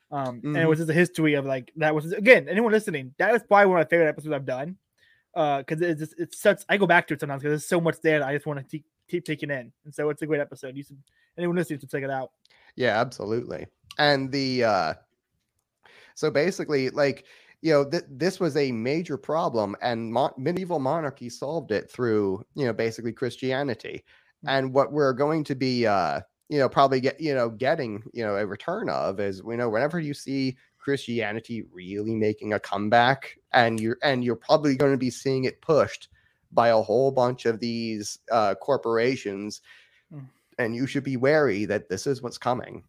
Um, 0.09 0.39
and 0.41 0.55
it 0.55 0.59
Mhm. 0.61 0.69
was 0.69 0.79
just 0.79 0.89
a 0.89 0.93
history 0.93 1.33
of 1.33 1.45
like 1.45 1.73
that 1.75 1.93
was 1.93 2.13
again 2.13 2.47
anyone 2.47 2.71
listening 2.71 3.13
that 3.17 3.33
was 3.33 3.43
probably 3.43 3.65
one 3.65 3.81
of 3.81 3.85
my 3.85 3.89
favorite 3.89 4.07
episodes 4.07 4.33
I've 4.33 4.45
done. 4.45 4.77
Uh, 5.35 5.57
because 5.59 5.81
it's 5.81 5.99
just 5.99 6.15
it's 6.17 6.39
such 6.39 6.61
I 6.69 6.77
go 6.77 6.87
back 6.87 7.07
to 7.07 7.13
it 7.13 7.19
sometimes 7.19 7.41
because 7.41 7.51
there's 7.51 7.67
so 7.67 7.81
much 7.81 7.99
there 8.01 8.19
that 8.19 8.27
I 8.29 8.33
just 8.33 8.45
want 8.45 8.59
to 8.59 8.63
keep, 8.63 8.85
keep 9.07 9.25
taking 9.25 9.49
in, 9.49 9.71
and 9.85 9.93
so 9.93 10.09
it's 10.09 10.21
a 10.21 10.27
great 10.27 10.41
episode. 10.41 10.75
You 10.75 10.83
should 10.83 10.97
anyone 11.37 11.55
listening 11.55 11.79
should 11.79 11.91
check 11.91 12.03
it 12.03 12.09
out. 12.09 12.31
Yeah, 12.75 12.99
absolutely. 12.99 13.67
And 13.97 14.31
the 14.31 14.63
uh 14.63 14.93
so 16.15 16.31
basically 16.31 16.89
like 16.89 17.25
you 17.61 17.71
know 17.71 17.89
th- 17.89 18.03
this 18.09 18.39
was 18.39 18.57
a 18.57 18.71
major 18.71 19.17
problem 19.17 19.75
and 19.81 20.11
mo- 20.11 20.33
medieval 20.37 20.79
monarchy 20.79 21.29
solved 21.29 21.71
it 21.71 21.89
through 21.89 22.45
you 22.55 22.65
know 22.65 22.73
basically 22.73 23.13
Christianity. 23.13 24.03
Mm. 24.45 24.49
And 24.49 24.73
what 24.73 24.91
we're 24.91 25.13
going 25.13 25.43
to 25.45 25.55
be 25.55 25.85
uh 25.87 26.21
you 26.49 26.59
know 26.59 26.69
probably 26.69 26.99
get 26.99 27.19
you 27.19 27.33
know 27.33 27.49
getting 27.49 28.03
you 28.13 28.23
know 28.23 28.35
a 28.35 28.45
return 28.45 28.89
of 28.89 29.19
is 29.19 29.43
we 29.43 29.55
know 29.55 29.69
whenever 29.69 29.99
you 29.99 30.13
see 30.13 30.57
Christianity 30.77 31.63
really 31.71 32.13
making 32.13 32.53
a 32.53 32.59
comeback 32.59 33.37
and 33.53 33.79
you're 33.79 33.97
and 34.03 34.23
you're 34.23 34.35
probably 34.35 34.75
going 34.75 34.91
to 34.91 34.97
be 34.97 35.09
seeing 35.09 35.45
it 35.45 35.61
pushed 35.61 36.09
by 36.55 36.69
a 36.69 36.81
whole 36.81 37.11
bunch 37.11 37.45
of 37.45 37.59
these 37.59 38.19
uh 38.31 38.55
corporations 38.55 39.61
Mm. 40.13 40.27
and 40.59 40.75
you 40.75 40.87
should 40.87 41.03
be 41.03 41.17
wary 41.17 41.65
that 41.65 41.89
this 41.89 42.07
is 42.07 42.21
what's 42.21 42.37
coming 42.37 42.83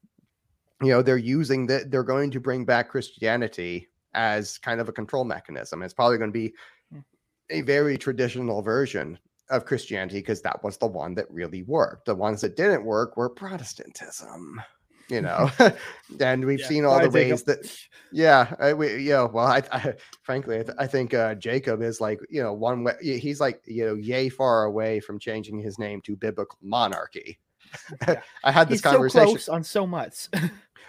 you 0.83 0.89
know 0.91 1.03
they're 1.03 1.17
using 1.17 1.67
that 1.67 1.91
they're 1.91 2.03
going 2.03 2.31
to 2.31 2.41
bring 2.41 2.65
back 2.67 2.89
christianity 2.91 3.89
as 4.15 4.59
kind 4.59 4.81
of 4.81 4.89
a 4.89 4.93
control 4.93 5.25
mechanism 5.25 5.83
it's 5.83 5.95
probably 5.95 6.19
going 6.19 6.33
to 6.33 6.39
be 6.39 6.55
Mm. 6.95 7.03
a 7.51 7.63
very 7.63 7.97
traditional 7.99 8.63
version 8.63 9.19
of 9.51 9.65
christianity 9.65 10.19
because 10.19 10.43
that 10.43 10.63
was 10.63 10.77
the 10.77 10.87
one 10.87 11.15
that 11.15 11.31
really 11.31 11.63
worked 11.63 12.05
the 12.05 12.15
ones 12.15 12.41
that 12.43 12.57
didn't 12.57 12.85
work 12.85 13.17
were 13.17 13.31
protestantism 13.31 14.61
you 15.09 15.21
know 15.21 15.51
and 16.21 16.45
we've 16.45 16.61
Yeah, 16.61 16.67
seen 16.67 16.85
all 16.85 17.01
the 17.01 17.11
sorry, 17.11 17.25
Jacob. 17.25 17.31
ways 17.31 17.43
that 17.45 17.79
yeah 18.13 18.55
I, 18.59 18.73
we, 18.73 19.03
you 19.03 19.11
know 19.11 19.27
well 19.33 19.47
i, 19.47 19.63
I 19.73 19.95
frankly 20.23 20.61
I, 20.61 20.63
th- 20.63 20.77
I 20.79 20.87
think 20.87 21.13
uh 21.15 21.35
jacob 21.35 21.83
is 21.83 22.01
like 22.01 22.21
you 22.31 22.43
know 22.43 22.53
one 22.53 22.85
way 22.85 22.95
he's 23.03 23.41
like 23.41 23.61
you 23.67 23.85
know 23.85 23.95
yay 23.95 24.29
far 24.29 24.65
away 24.65 25.01
from 25.01 25.19
changing 25.19 25.59
his 25.61 25.79
name 25.79 26.01
to 26.03 26.17
biblical 26.17 26.59
monarchy 26.63 27.39
Yeah. 28.07 28.21
i 28.45 28.53
had 28.53 28.69
this 28.69 28.77
He's 28.79 28.83
so 28.83 28.91
conversation 28.93 29.27
close 29.27 29.49
on 29.49 29.63
so 29.65 29.87
much. 29.87 30.29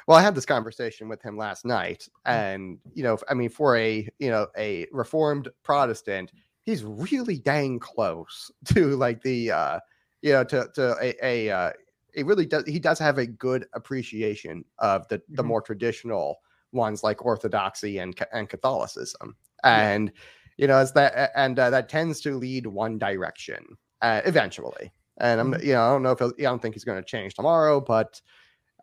well, 0.07 0.17
I 0.17 0.21
had 0.21 0.35
this 0.35 0.45
conversation 0.45 1.09
with 1.09 1.21
him 1.21 1.35
last 1.37 1.65
night, 1.65 2.07
Mm. 2.27 2.31
and 2.31 2.79
you 2.93 3.03
know, 3.03 3.17
I 3.29 3.33
mean, 3.33 3.49
for 3.49 3.75
a 3.77 4.07
you 4.19 4.29
know 4.29 4.47
a 4.57 4.85
reformed 4.91 5.49
Protestant, 5.63 6.31
he's 6.63 6.83
really 6.85 7.39
dang 7.39 7.79
close 7.79 8.51
to 8.73 8.95
like 8.95 9.21
the 9.23 9.51
uh 9.51 9.79
you 10.21 10.31
know 10.33 10.43
to 10.45 10.69
to 10.75 10.95
a, 11.01 11.15
a 11.25 11.49
uh 11.49 11.71
it 12.13 12.25
really 12.25 12.45
does 12.45 12.63
he 12.65 12.79
does 12.79 12.99
have 12.99 13.17
a 13.17 13.25
good 13.25 13.65
appreciation 13.73 14.63
of 14.79 15.07
the 15.07 15.21
the 15.29 15.43
Mhm. 15.43 15.47
more 15.47 15.61
traditional 15.61 16.37
ones 16.71 17.03
like 17.03 17.25
orthodoxy 17.25 17.99
and 17.99 18.17
and 18.33 18.49
catholicism 18.49 19.35
Yeah. 19.63 19.89
and 19.91 20.11
you 20.57 20.67
know 20.67 20.79
it's 20.81 20.91
that 20.91 21.31
and 21.35 21.57
uh, 21.59 21.69
that 21.69 21.89
tends 21.89 22.21
to 22.21 22.37
lead 22.37 22.67
one 22.67 22.97
direction 22.97 23.65
uh, 24.01 24.21
eventually 24.25 24.91
and 25.19 25.39
i'm 25.39 25.53
Mhm. 25.53 25.63
you 25.63 25.73
know 25.73 25.83
i 25.83 25.89
don't 25.89 26.03
know 26.03 26.11
if 26.11 26.19
he'll, 26.19 26.33
i 26.39 26.43
don't 26.43 26.61
think 26.61 26.75
he's 26.75 26.83
going 26.83 27.01
to 27.01 27.07
change 27.07 27.33
tomorrow 27.33 27.79
but 27.79 28.21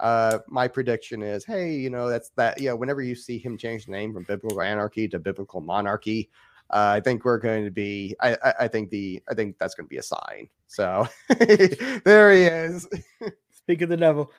uh 0.01 0.39
my 0.49 0.67
prediction 0.67 1.23
is 1.23 1.45
hey 1.45 1.73
you 1.73 1.89
know 1.91 2.09
that's 2.09 2.31
that 2.31 2.61
you 2.61 2.69
know 2.69 2.77
whenever 2.77 3.01
you 3.03 3.15
see 3.15 3.39
him 3.39 3.57
change 3.57 3.87
the 3.87 3.93
name 3.93 4.13
from 4.13 4.25
biblical 4.25 4.61
anarchy 4.61 5.07
to 5.07 5.19
biblical 5.21 5.61
monarchy 5.61 6.31
uh, 6.71 6.93
I 6.97 7.01
think 7.01 7.25
we're 7.25 7.39
going 7.39 7.65
to 7.65 7.71
be. 7.71 8.15
I, 8.21 8.37
I, 8.45 8.55
I 8.61 8.69
think 8.69 8.91
the. 8.91 9.23
I 9.31 9.35
think 9.35 9.57
that's 9.59 9.75
going 9.75 9.87
to 9.87 9.91
be 9.91 9.99
a 9.99 10.03
sign. 10.03 10.49
So 10.67 11.07
there 11.39 12.33
he 12.33 12.43
is. 12.45 12.89
Speak 13.53 13.83
of 13.83 13.89
the 13.89 13.97
devil. 13.97 14.31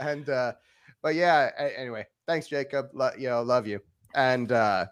And 0.00 0.28
uh, 0.28 0.52
but 1.02 1.14
yeah. 1.14 1.50
Anyway, 1.76 2.06
thanks, 2.26 2.46
Jacob. 2.48 2.88
Lo- 2.92 3.10
you 3.18 3.28
know, 3.28 3.42
love 3.42 3.66
you. 3.66 3.80
And 4.14 4.52
uh, 4.52 4.86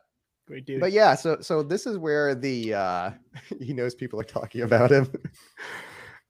Great 0.47 0.65
dude. 0.67 0.81
but 0.81 0.93
yeah. 0.93 1.15
So 1.15 1.39
so 1.41 1.63
this 1.63 1.87
is 1.87 1.99
where 1.99 2.35
the 2.35 2.75
uh, 2.75 3.11
he 3.61 3.73
knows 3.73 3.95
people 3.95 4.21
are 4.21 4.25
talking 4.25 4.63
about 4.63 4.91
him. 4.91 5.13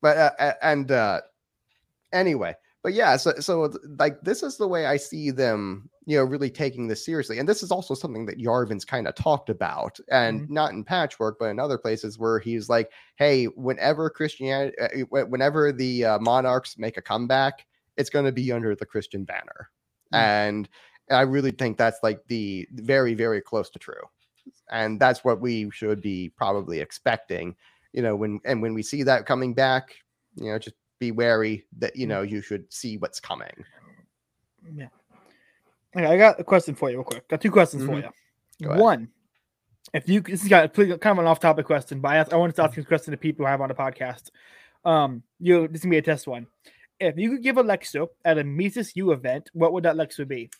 but 0.03 0.17
uh, 0.17 0.55
and 0.63 0.91
uh, 0.91 1.21
anyway, 2.13 2.55
but 2.83 2.93
yeah. 2.95 3.17
So 3.17 3.33
so 3.41 3.73
like 3.99 4.21
this 4.23 4.43
is 4.43 4.57
the 4.57 4.69
way 4.69 4.87
I 4.87 4.97
see 4.97 5.31
them. 5.31 5.91
You 6.05 6.17
know, 6.19 6.25
really 6.25 6.51
taking 6.51 6.89
this 6.89 7.05
seriously, 7.05 7.39
and 7.39 7.49
this 7.49 7.63
is 7.63 7.71
also 7.71 7.95
something 7.95 8.27
that 8.27 8.39
Yarvin's 8.39 8.85
kind 8.85 9.07
of 9.07 9.15
talked 9.15 9.49
about, 9.51 9.99
and 10.11 10.43
Mhm. 10.43 10.49
not 10.49 10.73
in 10.73 10.85
Patchwork, 10.85 11.39
but 11.39 11.47
in 11.47 11.61
other 11.61 11.79
places 11.79 12.19
where 12.19 12.39
he's 12.41 12.69
like, 12.69 12.91
"Hey, 13.17 13.45
whenever 13.47 14.11
Christianity, 14.11 14.77
uh, 14.81 15.25
whenever 15.27 15.71
the 15.73 16.05
uh, 16.05 16.19
monarchs 16.19 16.77
make 16.79 16.97
a 16.97 17.03
comeback, 17.03 17.67
it's 17.97 18.11
going 18.11 18.25
to 18.25 18.33
be 18.33 18.51
under 18.53 18.75
the 18.75 18.87
Christian 18.87 19.25
banner," 19.25 19.71
Mm. 20.13 20.19
and 20.19 20.69
I 21.11 21.23
really 21.23 21.53
think 21.53 21.79
that's 21.79 21.99
like 22.03 22.21
the 22.29 22.67
very 22.73 23.15
very 23.15 23.41
close 23.41 23.71
to 23.71 23.79
true, 23.79 24.03
and 24.71 25.01
that's 25.01 25.25
what 25.25 25.41
we 25.41 25.71
should 25.71 26.01
be 26.01 26.31
probably 26.37 26.81
expecting. 26.81 27.57
You 27.93 28.03
know, 28.03 28.17
when 28.17 28.41
and 28.45 28.63
when 28.63 28.75
we 28.75 28.83
see 28.83 29.03
that 29.05 29.27
coming 29.27 29.55
back, 29.55 29.95
you 30.37 30.47
know, 30.51 30.59
just 30.59 30.77
be 31.03 31.11
wary 31.11 31.65
that 31.79 31.97
you 31.97 32.07
Mm. 32.07 32.11
know 32.11 32.23
you 32.23 32.41
should 32.41 32.73
see 32.73 32.97
what's 32.99 33.19
coming. 33.21 33.51
Yeah. 34.75 34.89
Okay, 35.97 36.07
I 36.07 36.17
got 36.17 36.41
a 36.41 36.45
question 36.45 36.75
for 36.75 36.91
you, 36.91 36.97
real 36.99 37.05
quick. 37.05 37.27
Got 37.29 37.41
two 37.41 37.51
questions 37.51 37.85
for 37.85 37.93
Mhm. 37.97 38.11
you. 38.59 38.69
One, 38.71 39.09
if 39.93 40.09
you 40.09 40.21
this 40.21 40.43
is 40.43 40.49
kind 40.49 40.65
of 40.65 40.73
kind 40.73 41.13
of 41.15 41.19
an 41.19 41.27
off-topic 41.27 41.67
question, 41.67 42.01
but 42.01 42.09
I, 42.13 42.17
ask, 42.19 42.33
I 42.33 42.37
want 42.37 42.55
to 42.55 42.63
ask 42.63 42.75
this 42.77 42.87
question 42.87 43.11
to 43.11 43.17
people 43.19 43.45
who 43.45 43.51
have 43.51 43.61
on 43.61 43.69
the 43.69 43.75
podcast. 43.75 44.31
Um, 44.85 45.23
you 45.41 45.69
this 45.69 45.81
is 45.81 45.85
gonna 45.85 45.91
be 45.91 45.99
a 45.99 46.03
test 46.03 46.27
one. 46.27 46.47
If 47.01 47.19
you 47.19 47.31
could 47.31 47.43
give 47.43 47.57
a 47.59 47.63
lecture 47.63 48.07
at 48.25 48.39
a 48.39 48.45
Mises 48.45 48.95
U 48.95 49.11
event, 49.13 49.51
what 49.53 49.73
would 49.73 49.85
that 49.85 49.97
lecture 49.97 50.25
be? 50.25 50.51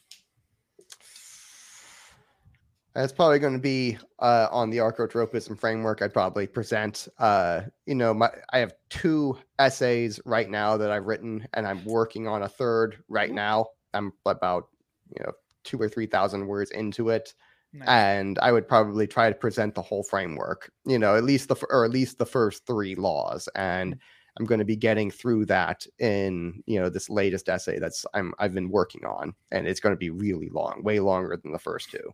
It's 2.95 3.13
probably 3.13 3.39
going 3.39 3.55
to 3.55 3.59
be 3.59 3.97
uh, 4.19 4.49
on 4.51 4.69
the 4.69 4.79
archotropism 4.79 5.59
framework. 5.59 6.03
I'd 6.03 6.13
probably 6.13 6.47
present. 6.47 7.09
Uh, 7.19 7.63
you 7.87 7.95
know, 7.95 8.13
my 8.13 8.31
I 8.53 8.59
have 8.59 8.75
two 8.91 9.39
essays 9.59 10.21
right 10.27 10.51
now 10.51 10.77
that 10.77 10.91
I've 10.91 11.07
written, 11.07 11.47
and 11.55 11.67
I'm 11.67 11.85
working 11.87 12.29
on 12.29 12.43
a 12.43 12.49
third 12.49 13.03
right 13.09 13.31
now. 13.33 13.67
I'm 13.95 14.13
about 14.27 14.69
you 15.09 15.25
know 15.25 15.33
two 15.65 15.79
or 15.81 15.89
three 15.89 16.07
thousand 16.07 16.47
words 16.47 16.71
into 16.73 17.09
it, 17.09 17.33
Nice. 17.73 17.89
and 17.89 18.39
I 18.41 18.53
would 18.53 18.69
probably 18.69 19.07
try 19.07 19.31
to 19.31 19.35
present 19.35 19.75
the 19.75 19.83
whole 19.83 20.03
framework. 20.05 20.71
You 20.85 20.99
know, 20.99 21.17
at 21.17 21.25
least 21.25 21.49
the 21.49 21.57
or 21.71 21.87
at 21.87 21.91
least 21.91 22.19
the 22.19 22.27
first 22.27 22.67
three 22.67 22.95
laws, 22.95 23.49
and 23.55 23.99
I'm 24.39 24.45
going 24.45 24.59
to 24.61 24.67
be 24.67 24.77
getting 24.77 25.11
through 25.11 25.47
that 25.47 25.87
in 25.99 26.63
you 26.67 26.79
know 26.79 26.91
this 26.91 27.09
latest 27.09 27.49
essay 27.49 27.79
that's 27.79 28.05
I'm 28.13 28.35
I've 28.39 28.53
been 28.55 28.69
working 28.71 29.07
on, 29.07 29.35
and 29.51 29.67
it's 29.67 29.81
going 29.81 29.95
to 29.95 29.99
be 29.99 30.11
really 30.11 30.51
long, 30.51 30.83
way 30.83 31.01
longer 31.01 31.39
than 31.43 31.53
the 31.53 31.59
first 31.59 31.91
two. 31.91 32.13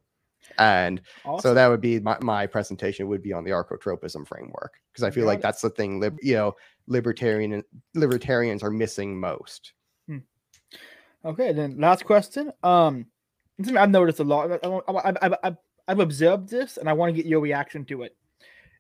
And 0.57 1.01
so 1.41 1.55
that 1.55 1.69
would 1.69 1.81
be 1.81 2.01
my, 2.01 2.17
my 2.21 2.47
presentation 2.47 3.07
would 3.09 3.23
be 3.23 3.33
on 3.33 3.45
the 3.45 3.51
archotropism 3.51 4.27
framework 4.27 4.75
because 4.93 5.05
I 5.05 5.11
feel 5.11 5.25
Got 5.25 5.29
like 5.29 5.39
it. 5.41 5.43
that's 5.43 5.61
the 5.61 5.71
thing 5.71 6.01
lib, 6.01 6.17
you 6.23 6.35
know 6.35 6.55
libertarian 6.87 7.63
libertarians 7.95 8.63
are 8.63 8.71
missing 8.71 9.19
most. 9.19 9.73
Okay, 11.25 11.53
then 11.53 11.79
last 11.79 12.05
question. 12.05 12.53
Um, 12.63 13.07
something 13.59 13.77
I've 13.77 13.91
noticed 13.91 14.21
a 14.21 14.25
lot. 14.25 14.53
I, 14.65 15.13
I, 15.21 15.37
I, 15.43 15.57
I've 15.89 15.99
observed 15.99 16.49
this, 16.49 16.77
and 16.77 16.89
I 16.89 16.93
want 16.93 17.15
to 17.15 17.17
get 17.17 17.29
your 17.29 17.41
reaction 17.41 17.85
to 17.87 18.03
it. 18.03 18.17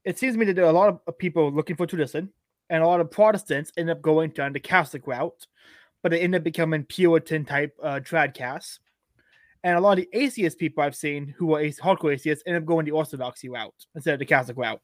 It 0.05 0.19
seems 0.19 0.35
to 0.35 0.39
me 0.39 0.47
that 0.47 0.55
there 0.55 0.65
are 0.65 0.71
a 0.71 0.73
lot 0.73 1.03
of 1.07 1.19
people 1.19 1.51
looking 1.53 1.77
for 1.77 1.87
tradition, 1.87 2.31
and 2.71 2.83
a 2.83 2.87
lot 2.87 3.01
of 3.01 3.11
Protestants 3.11 3.73
end 3.77 3.91
up 3.91 4.01
going 4.03 4.31
down 4.31 4.53
the 4.53 4.61
Catholic 4.61 5.07
route, 5.07 5.47
but 6.03 6.13
they 6.13 6.21
end 6.21 6.37
up 6.37 6.45
becoming 6.45 6.85
Puritan 6.85 7.45
type 7.45 7.77
uh, 7.83 8.01
trad 8.01 8.35
caths. 8.35 8.79
And 9.65 9.77
a 9.77 9.81
lot 9.81 9.99
of 9.99 10.05
the 10.05 10.09
atheist 10.19 10.59
people 10.59 10.83
I've 10.83 10.95
seen 10.95 11.35
who 11.37 11.55
are 11.55 11.63
hardcore 11.63 12.13
atheists 12.15 12.45
end 12.47 12.57
up 12.57 12.65
going 12.65 12.85
the 12.85 12.93
Orthodoxy 12.93 13.49
route 13.49 13.75
instead 13.95 14.15
of 14.15 14.21
the 14.21 14.27
Catholic 14.27 14.57
route. 14.57 14.81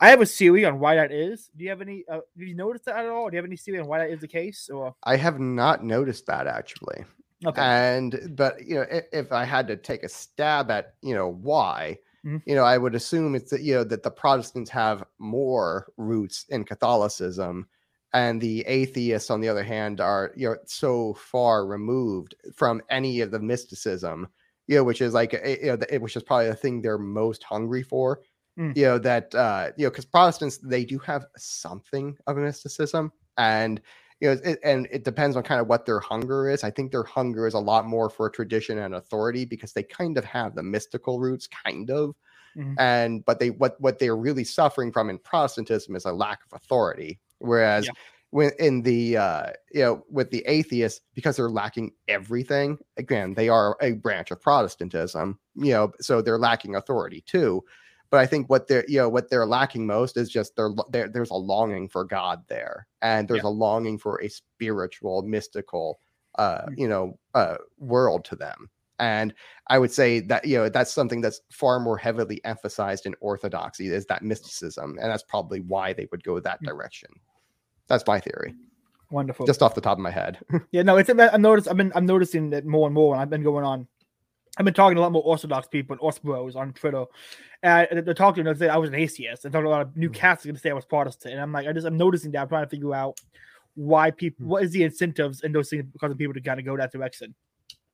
I 0.00 0.08
have 0.08 0.22
a 0.22 0.26
theory 0.26 0.64
on 0.64 0.78
why 0.80 0.94
that 0.96 1.12
is. 1.12 1.50
Do 1.56 1.64
you 1.64 1.70
have 1.70 1.82
any? 1.82 2.04
Uh, 2.08 2.14
have 2.14 2.22
you 2.36 2.54
noticed 2.54 2.86
that 2.86 2.96
at 2.96 3.06
all? 3.06 3.28
Do 3.28 3.34
you 3.34 3.38
have 3.38 3.44
any 3.44 3.56
theory 3.56 3.80
on 3.80 3.86
why 3.86 3.98
that 3.98 4.10
is 4.10 4.20
the 4.22 4.28
case? 4.28 4.70
Or 4.72 4.94
I 5.04 5.16
have 5.16 5.38
not 5.38 5.84
noticed 5.84 6.24
that 6.26 6.46
actually. 6.46 7.04
okay, 7.46 7.60
And 7.60 8.34
but 8.34 8.64
you 8.66 8.76
know 8.76 8.86
if, 8.90 9.04
if 9.12 9.32
I 9.32 9.44
had 9.44 9.66
to 9.68 9.76
take 9.76 10.02
a 10.02 10.08
stab 10.08 10.70
at 10.70 10.94
you 11.02 11.14
know 11.14 11.28
why. 11.28 11.98
Mhm. 12.24 12.42
You 12.44 12.54
know, 12.54 12.64
I 12.64 12.76
would 12.76 12.94
assume 12.94 13.34
it's 13.34 13.50
that 13.50 13.62
you 13.62 13.74
know 13.74 13.84
that 13.84 14.02
the 14.02 14.10
Protestants 14.10 14.70
have 14.70 15.04
more 15.18 15.90
roots 15.96 16.44
in 16.50 16.64
Catholicism, 16.64 17.66
and 18.12 18.40
the 18.40 18.62
atheists, 18.66 19.30
on 19.30 19.40
the 19.40 19.48
other 19.48 19.64
hand, 19.64 20.00
are 20.00 20.32
you 20.36 20.48
know 20.50 20.56
so 20.66 21.14
far 21.14 21.66
removed 21.66 22.34
from 22.54 22.82
any 22.90 23.20
of 23.20 23.30
the 23.30 23.40
mysticism, 23.40 24.28
you 24.66 24.76
know, 24.76 24.84
which 24.84 25.00
is 25.02 25.14
like 25.14 25.32
you 25.32 25.58
know, 25.66 25.76
the- 25.76 25.98
which 25.98 26.16
is 26.16 26.22
probably 26.22 26.48
the 26.48 26.54
thing 26.56 26.82
they're 26.82 26.98
most 26.98 27.42
hungry 27.44 27.82
for. 27.82 28.20
Mm. 28.58 28.74
You 28.74 28.84
know 28.84 28.98
that 28.98 29.34
uh, 29.34 29.72
you 29.76 29.86
know 29.86 29.90
because 29.90 30.04
Protestants 30.06 30.58
they 30.58 30.84
do 30.84 30.98
have 31.00 31.24
something 31.36 32.16
of 32.26 32.36
a 32.38 32.40
mysticism, 32.40 33.12
and 33.36 33.80
you 34.20 34.28
know, 34.28 34.40
it, 34.44 34.58
and 34.62 34.86
it 34.92 35.04
depends 35.04 35.36
on 35.36 35.42
kind 35.42 35.60
of 35.60 35.66
what 35.66 35.86
their 35.86 35.98
hunger 36.00 36.48
is. 36.50 36.62
I 36.64 36.70
think 36.70 36.92
their 36.92 37.02
hunger 37.04 37.46
is 37.46 37.54
a 37.54 37.58
lot 37.58 37.86
more 37.86 38.10
for 38.10 38.30
tradition 38.30 38.78
and 38.78 38.94
authority 38.94 39.44
because 39.44 39.72
they 39.72 39.82
kind 39.82 40.16
of 40.18 40.24
have 40.24 40.54
the 40.54 40.62
mystical 40.62 41.18
roots, 41.20 41.46
kind 41.48 41.90
of, 41.90 42.14
Mhm. 42.54 42.78
and 42.78 43.24
but 43.24 43.38
they 43.40 43.50
what 43.50 43.80
what 43.80 43.98
they're 43.98 44.16
really 44.16 44.44
suffering 44.44 44.92
from 44.92 45.10
in 45.10 45.18
Protestantism 45.18 45.96
is 45.96 46.04
a 46.04 46.12
lack 46.12 46.40
of 46.44 46.52
authority 46.54 47.20
Whereas 47.40 47.86
yeah. 47.86 47.92
when 48.30 48.52
in 48.58 48.82
the 48.82 49.16
uh, 49.16 49.46
you 49.72 49.82
know 49.82 50.04
with 50.10 50.30
the 50.30 50.44
atheists, 50.46 51.00
because 51.14 51.36
they're 51.36 51.50
lacking 51.50 51.92
everything, 52.08 52.78
again, 52.96 53.34
they 53.34 53.48
are 53.48 53.76
a 53.80 53.92
branch 53.92 54.30
of 54.30 54.40
Protestantism, 54.40 55.38
you 55.56 55.72
know, 55.72 55.92
so 56.00 56.22
they're 56.22 56.38
lacking 56.38 56.76
authority 56.76 57.22
too. 57.26 57.64
But 58.10 58.18
I 58.18 58.26
think 58.26 58.50
what 58.50 58.66
they're 58.66 58.84
you 58.88 58.98
know 58.98 59.08
what 59.08 59.30
they're 59.30 59.46
lacking 59.46 59.86
most 59.86 60.16
is 60.16 60.28
just 60.28 60.56
they're, 60.56 60.70
they're 60.90 61.08
there's 61.08 61.30
a 61.30 61.34
longing 61.34 61.88
for 61.88 62.04
God 62.04 62.42
there, 62.48 62.86
and 63.02 63.28
there's 63.28 63.42
yeah. 63.44 63.48
a 63.48 63.50
longing 63.50 63.98
for 63.98 64.20
a 64.20 64.28
spiritual, 64.28 65.22
mystical, 65.22 66.00
uh, 66.36 66.62
mm. 66.62 66.78
you 66.78 66.88
know, 66.88 67.18
uh, 67.34 67.56
world 67.78 68.24
to 68.26 68.36
them. 68.36 68.68
And 68.98 69.32
I 69.68 69.78
would 69.78 69.92
say 69.92 70.20
that 70.20 70.44
you 70.44 70.58
know 70.58 70.68
that's 70.68 70.92
something 70.92 71.20
that's 71.20 71.40
far 71.52 71.78
more 71.78 71.96
heavily 71.96 72.44
emphasized 72.44 73.06
in 73.06 73.14
orthodoxy 73.20 73.86
is 73.86 74.06
that 74.06 74.22
mysticism, 74.22 74.98
and 75.00 75.10
that's 75.10 75.22
probably 75.22 75.60
why 75.60 75.92
they 75.92 76.08
would 76.10 76.24
go 76.24 76.40
that 76.40 76.60
mm. 76.62 76.66
direction. 76.66 77.10
That's 77.90 78.06
my 78.06 78.20
theory. 78.20 78.54
Wonderful. 79.10 79.44
Just 79.44 79.62
off 79.62 79.74
the 79.74 79.80
top 79.80 79.98
of 79.98 80.02
my 80.02 80.10
head. 80.10 80.38
yeah, 80.70 80.82
no, 80.82 80.96
it's 80.96 81.10
I'm 81.10 81.42
noticed. 81.42 81.68
I've 81.68 81.76
been 81.76 81.92
I'm 81.94 82.06
noticing 82.06 82.50
that 82.50 82.64
more 82.64 82.86
and 82.86 82.94
more. 82.94 83.14
and 83.14 83.20
I've 83.20 83.28
been 83.28 83.42
going 83.42 83.64
on. 83.64 83.86
I've 84.56 84.64
been 84.64 84.74
talking 84.74 84.94
to 84.94 85.00
a 85.00 85.02
lot 85.02 85.12
more 85.12 85.22
Orthodox 85.22 85.68
people 85.68 85.94
and 85.94 86.00
Orthobros 86.00 86.56
on 86.56 86.72
Twitter. 86.72 87.04
And 87.62 88.06
they're 88.06 88.14
talking 88.14 88.44
to. 88.44 88.72
I 88.72 88.76
was 88.76 88.88
an 88.88 88.94
atheist. 88.94 89.42
They're 89.42 89.50
talking 89.50 89.66
a 89.66 89.70
lot 89.70 89.82
of 89.82 89.96
new 89.96 90.08
mm. 90.08 90.14
Catholics 90.14 90.46
going 90.46 90.54
to 90.54 90.60
say 90.60 90.70
I 90.70 90.74
was 90.74 90.84
Protestant. 90.84 91.34
And 91.34 91.42
I'm 91.42 91.52
like, 91.52 91.66
I 91.66 91.72
just 91.72 91.86
I'm 91.86 91.98
noticing 91.98 92.30
that. 92.32 92.42
I'm 92.42 92.48
trying 92.48 92.64
to 92.64 92.70
figure 92.70 92.94
out 92.94 93.20
why 93.74 94.12
people, 94.12 94.46
mm. 94.46 94.48
what 94.48 94.62
is 94.62 94.70
the 94.70 94.84
incentives 94.84 95.42
in 95.42 95.52
those 95.52 95.68
things 95.68 95.84
causing 96.00 96.16
people 96.16 96.34
to 96.34 96.40
kind 96.40 96.60
of 96.60 96.64
go 96.64 96.76
that 96.76 96.92
direction 96.92 97.34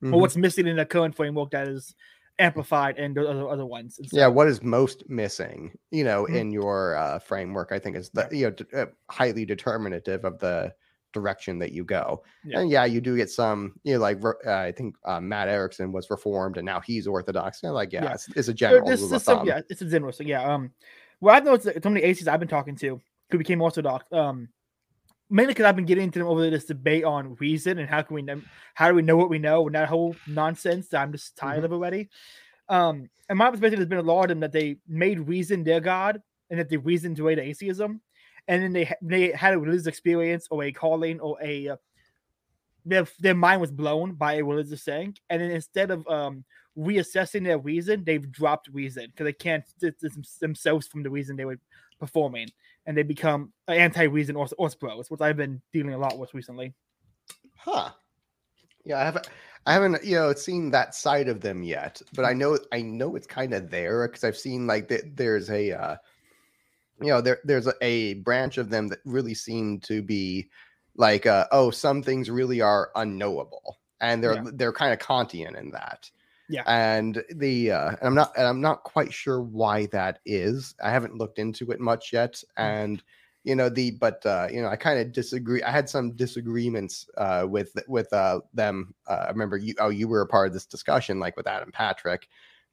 mm-hmm. 0.02 0.14
or 0.14 0.20
what's 0.20 0.36
missing 0.36 0.66
in 0.66 0.76
the 0.76 0.84
current 0.84 1.16
framework 1.16 1.50
that 1.50 1.68
is 1.68 1.94
amplified 2.38 2.98
in 2.98 3.14
the 3.14 3.28
other, 3.28 3.48
other 3.48 3.66
ones. 3.66 3.96
So, 3.96 4.16
yeah, 4.16 4.26
what 4.26 4.48
is 4.48 4.62
most 4.62 5.08
missing, 5.08 5.76
you 5.90 6.04
know, 6.04 6.24
mm-hmm. 6.24 6.36
in 6.36 6.50
your 6.50 6.96
uh, 6.96 7.18
framework, 7.18 7.72
I 7.72 7.78
think 7.78 7.96
is 7.96 8.10
the 8.10 8.28
you 8.30 8.44
know 8.46 8.50
d- 8.50 8.64
uh, 8.74 8.86
highly 9.10 9.44
determinative 9.44 10.24
of 10.24 10.38
the 10.38 10.74
direction 11.12 11.58
that 11.58 11.72
you 11.72 11.82
go. 11.84 12.22
Yeah. 12.44 12.60
And 12.60 12.70
yeah, 12.70 12.84
you 12.84 13.00
do 13.00 13.16
get 13.16 13.30
some, 13.30 13.74
you 13.84 13.94
know, 13.94 14.00
like 14.00 14.18
uh, 14.22 14.52
I 14.52 14.72
think 14.72 14.96
uh, 15.04 15.20
Matt 15.20 15.48
Erickson 15.48 15.90
was 15.92 16.10
reformed 16.10 16.58
and 16.58 16.66
now 16.66 16.80
he's 16.80 17.06
Orthodox. 17.06 17.62
You 17.62 17.70
know, 17.70 17.74
like 17.74 17.92
yeah, 17.92 18.04
yeah. 18.04 18.12
It's, 18.12 18.28
it's, 18.36 18.48
a 18.48 18.54
general 18.54 18.86
rule 18.86 19.14
of 19.14 19.22
thumb. 19.22 19.46
Yeah, 19.46 19.60
it's 19.70 19.80
a 19.80 19.86
general. 19.86 20.12
So 20.12 20.24
yeah, 20.24 20.42
um, 20.44 20.72
well, 21.20 21.34
I've 21.34 21.44
noticed 21.44 21.64
that 21.64 21.82
so 21.82 21.88
many 21.88 22.04
aces 22.04 22.28
I've 22.28 22.40
been 22.40 22.48
talking 22.48 22.76
to 22.76 23.00
who 23.30 23.38
became 23.38 23.62
Orthodox, 23.62 24.04
um, 24.12 24.48
mainly 25.28 25.52
because 25.52 25.66
I've 25.66 25.76
been 25.76 25.86
getting 25.86 26.04
into 26.04 26.18
them 26.18 26.28
over 26.28 26.48
this 26.48 26.64
debate 26.64 27.04
on 27.04 27.36
reason 27.36 27.78
and 27.78 27.88
how 27.88 28.02
can 28.02 28.14
we 28.14 28.22
know 28.22 28.40
how 28.74 28.88
do 28.88 28.94
we 28.94 29.02
know 29.02 29.16
what 29.16 29.30
we 29.30 29.38
know 29.38 29.66
and 29.66 29.74
that 29.74 29.88
whole 29.88 30.14
nonsense 30.26 30.88
that 30.88 31.00
I'm 31.02 31.12
just 31.12 31.36
tired 31.36 31.56
mm-hmm. 31.56 31.66
of 31.66 31.72
already. 31.72 32.08
Um, 32.68 33.08
and 33.28 33.38
my 33.38 33.50
perspective 33.50 33.78
has 33.78 33.88
been 33.88 33.98
a 33.98 34.02
lot 34.02 34.24
of 34.24 34.28
them 34.28 34.40
that 34.40 34.52
they 34.52 34.76
made 34.88 35.20
reason 35.20 35.64
their 35.64 35.80
god 35.80 36.22
and 36.50 36.58
that 36.58 36.68
they 36.68 36.76
reasoned 36.76 37.18
away 37.18 37.34
to 37.34 37.42
atheism, 37.42 38.00
and 38.48 38.62
then 38.62 38.72
they 38.72 38.92
they 39.02 39.32
had 39.32 39.54
a 39.54 39.58
religious 39.58 39.86
experience 39.86 40.46
or 40.50 40.64
a 40.64 40.72
calling 40.72 41.20
or 41.20 41.36
a 41.42 41.70
uh, 41.70 41.76
their 42.84 43.06
their 43.18 43.34
mind 43.34 43.60
was 43.60 43.72
blown 43.72 44.12
by 44.12 44.34
a 44.34 44.44
religious 44.44 44.82
saying, 44.82 45.16
and 45.28 45.42
then 45.42 45.50
instead 45.50 45.90
of 45.90 46.06
um 46.06 46.44
reassessing 46.78 47.42
their 47.42 47.58
reason, 47.58 48.04
they've 48.04 48.30
dropped 48.30 48.68
reason 48.68 49.06
because 49.06 49.24
they 49.24 49.32
can't 49.32 49.64
distance 49.80 50.36
themselves 50.36 50.86
from 50.86 51.02
the 51.02 51.10
reason 51.10 51.34
they 51.34 51.44
were 51.44 51.58
performing 51.98 52.48
and 52.86 52.96
they 52.96 53.02
become 53.02 53.52
anti-reason 53.68 54.36
or 54.36 54.46
Orthobros, 54.46 55.10
which 55.10 55.20
I've 55.20 55.36
been 55.36 55.60
dealing 55.72 55.94
a 55.94 55.98
lot 55.98 56.18
with 56.18 56.32
recently. 56.34 56.72
Huh. 57.56 57.90
Yeah, 58.84 59.00
I 59.00 59.04
haven't, 59.04 59.28
I 59.66 59.72
haven't, 59.72 60.04
you 60.04 60.14
know, 60.14 60.32
seen 60.32 60.70
that 60.70 60.94
side 60.94 61.28
of 61.28 61.40
them 61.40 61.64
yet, 61.64 62.00
but 62.14 62.24
I 62.24 62.32
know, 62.32 62.56
I 62.72 62.82
know 62.82 63.16
it's 63.16 63.26
kind 63.26 63.52
of 63.52 63.70
there 63.70 64.06
because 64.06 64.22
I've 64.22 64.36
seen 64.38 64.66
like 64.66 64.86
that. 64.88 65.16
There's 65.16 65.50
a, 65.50 65.72
uh, 65.72 65.96
you 67.00 67.08
know, 67.08 67.20
there, 67.20 67.40
there's 67.44 67.66
a, 67.66 67.74
a 67.82 68.14
branch 68.14 68.58
of 68.58 68.70
them 68.70 68.86
that 68.88 69.00
really 69.04 69.34
seem 69.34 69.80
to 69.80 70.02
be 70.02 70.48
like, 70.94 71.26
uh, 71.26 71.46
oh, 71.50 71.70
some 71.70 72.02
things 72.02 72.30
really 72.30 72.60
are 72.60 72.90
unknowable, 72.94 73.78
and 74.00 74.22
they're 74.22 74.36
yeah. 74.36 74.50
they're 74.54 74.72
kind 74.72 74.92
of 74.92 74.98
Kantian 74.98 75.58
in 75.58 75.70
that. 75.72 76.10
Yeah. 76.48 76.62
And 76.66 77.22
the 77.34 77.72
uh, 77.72 77.88
and 77.88 78.02
I'm 78.02 78.14
not 78.14 78.32
and 78.36 78.46
I'm 78.46 78.60
not 78.60 78.84
quite 78.84 79.12
sure 79.12 79.42
why 79.42 79.86
that 79.86 80.20
is. 80.24 80.74
I 80.82 80.90
haven't 80.90 81.16
looked 81.16 81.38
into 81.38 81.70
it 81.72 81.80
much 81.80 82.12
yet. 82.12 82.34
Mm. 82.34 82.42
And 82.56 83.02
you 83.46 83.54
know 83.54 83.68
the 83.68 83.92
but 83.92 84.26
uh, 84.26 84.48
you 84.50 84.60
know 84.60 84.68
I 84.68 84.76
kind 84.76 84.98
of 84.98 85.12
disagree. 85.12 85.62
I 85.62 85.70
had 85.70 85.88
some 85.88 86.12
disagreements 86.12 87.08
uh, 87.16 87.46
with 87.48 87.78
with 87.86 88.12
uh, 88.12 88.40
them. 88.52 88.92
Uh, 89.06 89.24
I 89.26 89.30
remember 89.30 89.56
you 89.56 89.74
oh 89.78 89.88
you 89.88 90.08
were 90.08 90.20
a 90.20 90.26
part 90.26 90.48
of 90.48 90.52
this 90.52 90.66
discussion 90.66 91.20
like 91.20 91.36
with 91.36 91.46
Adam 91.46 91.70
Patrick, 91.70 92.28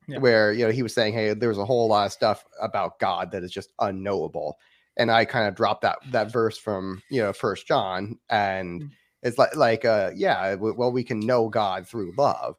yeah. 0.07 0.17
where 0.17 0.51
you 0.51 0.65
know 0.65 0.71
he 0.71 0.81
was 0.81 0.93
saying 0.93 1.13
hey 1.13 1.35
there's 1.35 1.59
a 1.59 1.65
whole 1.65 1.87
lot 1.87 2.07
of 2.07 2.11
stuff 2.11 2.43
about 2.59 2.97
God 2.97 3.31
that 3.31 3.43
is 3.43 3.51
just 3.51 3.71
unknowable, 3.79 4.57
and 4.97 5.11
I 5.11 5.25
kind 5.25 5.47
of 5.47 5.53
dropped 5.53 5.83
that 5.83 5.99
that 6.11 6.31
verse 6.31 6.57
from 6.57 7.03
you 7.07 7.21
know 7.21 7.33
First 7.33 7.67
John, 7.67 8.17
and 8.31 8.81
mm. 8.81 8.89
it's 9.21 9.37
like 9.37 9.55
like 9.55 9.85
uh 9.85 10.09
yeah 10.15 10.55
well 10.55 10.91
we 10.91 11.03
can 11.03 11.19
know 11.19 11.49
God 11.49 11.87
through 11.87 12.15
love, 12.17 12.55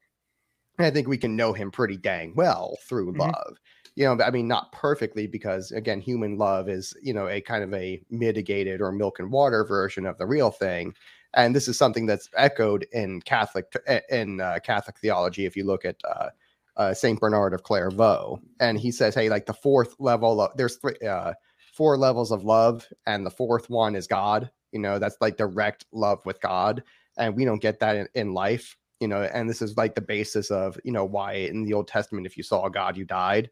I 0.79 0.91
think 0.91 1.09
we 1.09 1.19
can 1.19 1.37
know 1.37 1.53
him 1.53 1.71
pretty 1.71 1.97
dang 1.97 2.35
well 2.35 2.77
through 2.83 3.13
mm-hmm. 3.13 3.21
love. 3.21 3.59
You 3.97 4.07
know, 4.07 4.25
I 4.25 4.31
mean, 4.31 4.49
not 4.49 4.73
perfectly 4.73 5.27
because 5.27 5.71
again, 5.71 6.01
human 6.01 6.37
love 6.37 6.69
is, 6.69 6.95
you 7.01 7.15
know, 7.15 7.29
a 7.29 7.41
kind 7.41 7.63
of 7.63 7.73
a 7.75 8.01
mitigated 8.11 8.81
or 8.81 8.91
milk 8.91 9.21
and 9.21 9.31
water 9.31 9.65
version 9.65 10.05
of 10.05 10.19
the 10.19 10.27
real 10.27 10.51
thing. 10.51 10.95
And 11.35 11.55
this 11.55 11.69
is 11.69 11.79
something 11.79 12.07
that's 12.07 12.29
echoed 12.37 12.87
in 12.93 13.21
Catholic 13.23 13.73
in 14.11 14.41
uh, 14.41 14.59
Catholic 14.65 14.99
theology. 14.99 15.47
If 15.47 15.57
you 15.57 15.65
look 15.65 15.85
at 15.85 15.97
uh, 16.05 16.31
uh, 16.77 16.95
Saint 16.95 17.21
Bernard 17.21 17.55
of 17.55 17.63
Clairvaux, 17.63 18.41
and 18.61 18.79
he 18.79 18.91
says, 18.91 19.15
"Hey, 19.15 19.29
like 19.29 19.47
the 19.47 19.55
fourth 19.55 19.95
level, 19.99 20.41
of, 20.41 20.57
there's 20.57 20.77
three, 20.77 20.97
uh, 21.07 21.35
four 21.73 21.97
levels 21.97 22.31
of 22.31 22.45
love, 22.45 22.89
and 23.07 23.27
the 23.27 23.31
fourth 23.31 23.69
one 23.69 23.97
is 23.97 24.07
God. 24.07 24.51
You 24.71 24.81
know, 24.81 24.99
that's 24.99 25.17
like 25.21 25.37
direct 25.37 25.87
love 25.93 26.21
with 26.25 26.41
God, 26.41 26.85
and 27.19 27.35
we 27.35 27.45
don't 27.45 27.63
get 27.63 27.81
that 27.81 27.97
in, 27.97 28.09
in 28.15 28.33
life 28.33 28.77
you 29.01 29.09
know, 29.09 29.23
and 29.23 29.49
this 29.49 29.63
is 29.63 29.77
like 29.77 29.95
the 29.95 30.01
basis 30.01 30.51
of, 30.51 30.79
you 30.85 30.93
know, 30.93 31.05
why 31.05 31.33
in 31.35 31.65
the 31.65 31.75
Old 31.75 31.89
Testament, 31.89 32.27
if 32.27 32.37
you 32.37 32.43
saw 32.43 32.69
God, 32.69 32.97
you 32.97 33.05
died, 33.05 33.51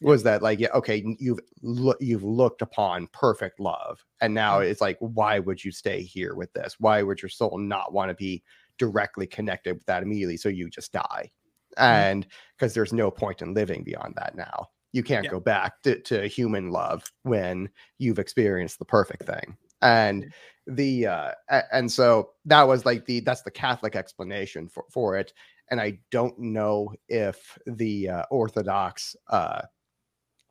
was 0.00 0.22
that 0.22 0.42
like, 0.42 0.58
yeah, 0.58 0.70
okay, 0.74 1.04
you've 1.18 1.40
lo- 1.62 1.94
you've 2.00 2.24
looked 2.24 2.62
upon 2.62 3.06
perfect 3.12 3.60
love, 3.60 4.04
and 4.20 4.32
now 4.32 4.58
mm-hmm. 4.58 4.70
it's 4.70 4.80
like, 4.80 4.96
why 5.00 5.38
would 5.38 5.62
you 5.62 5.70
stay 5.70 6.02
here 6.02 6.34
with 6.34 6.52
this? 6.54 6.76
Why 6.78 7.02
would 7.02 7.20
your 7.20 7.28
soul 7.28 7.58
not 7.58 7.92
want 7.92 8.08
to 8.08 8.14
be 8.14 8.42
directly 8.78 9.26
connected 9.26 9.74
with 9.74 9.86
that 9.86 10.02
immediately? 10.02 10.38
So 10.38 10.48
you 10.48 10.70
just 10.70 10.92
die, 10.92 11.30
mm-hmm. 11.76 11.82
and 11.82 12.26
because 12.56 12.72
there's 12.72 12.92
no 12.92 13.10
point 13.10 13.42
in 13.42 13.54
living 13.54 13.84
beyond 13.84 14.14
that 14.16 14.34
now. 14.36 14.68
You 14.92 15.04
can't 15.04 15.24
yeah. 15.24 15.30
go 15.30 15.38
back 15.38 15.82
to, 15.82 16.00
to 16.00 16.26
human 16.26 16.70
love 16.70 17.04
when 17.22 17.68
you've 17.98 18.18
experienced 18.18 18.80
the 18.80 18.84
perfect 18.84 19.24
thing. 19.24 19.56
And 19.82 20.32
the 20.66 21.06
uh 21.06 21.32
and 21.72 21.90
so 21.90 22.30
that 22.44 22.66
was 22.66 22.84
like 22.84 23.04
the 23.06 23.20
that's 23.20 23.42
the 23.42 23.50
catholic 23.50 23.96
explanation 23.96 24.68
for 24.68 24.84
for 24.90 25.16
it 25.16 25.32
and 25.70 25.80
i 25.80 25.98
don't 26.10 26.38
know 26.38 26.92
if 27.08 27.58
the 27.66 28.08
uh, 28.08 28.22
orthodox 28.30 29.16
uh 29.28 29.62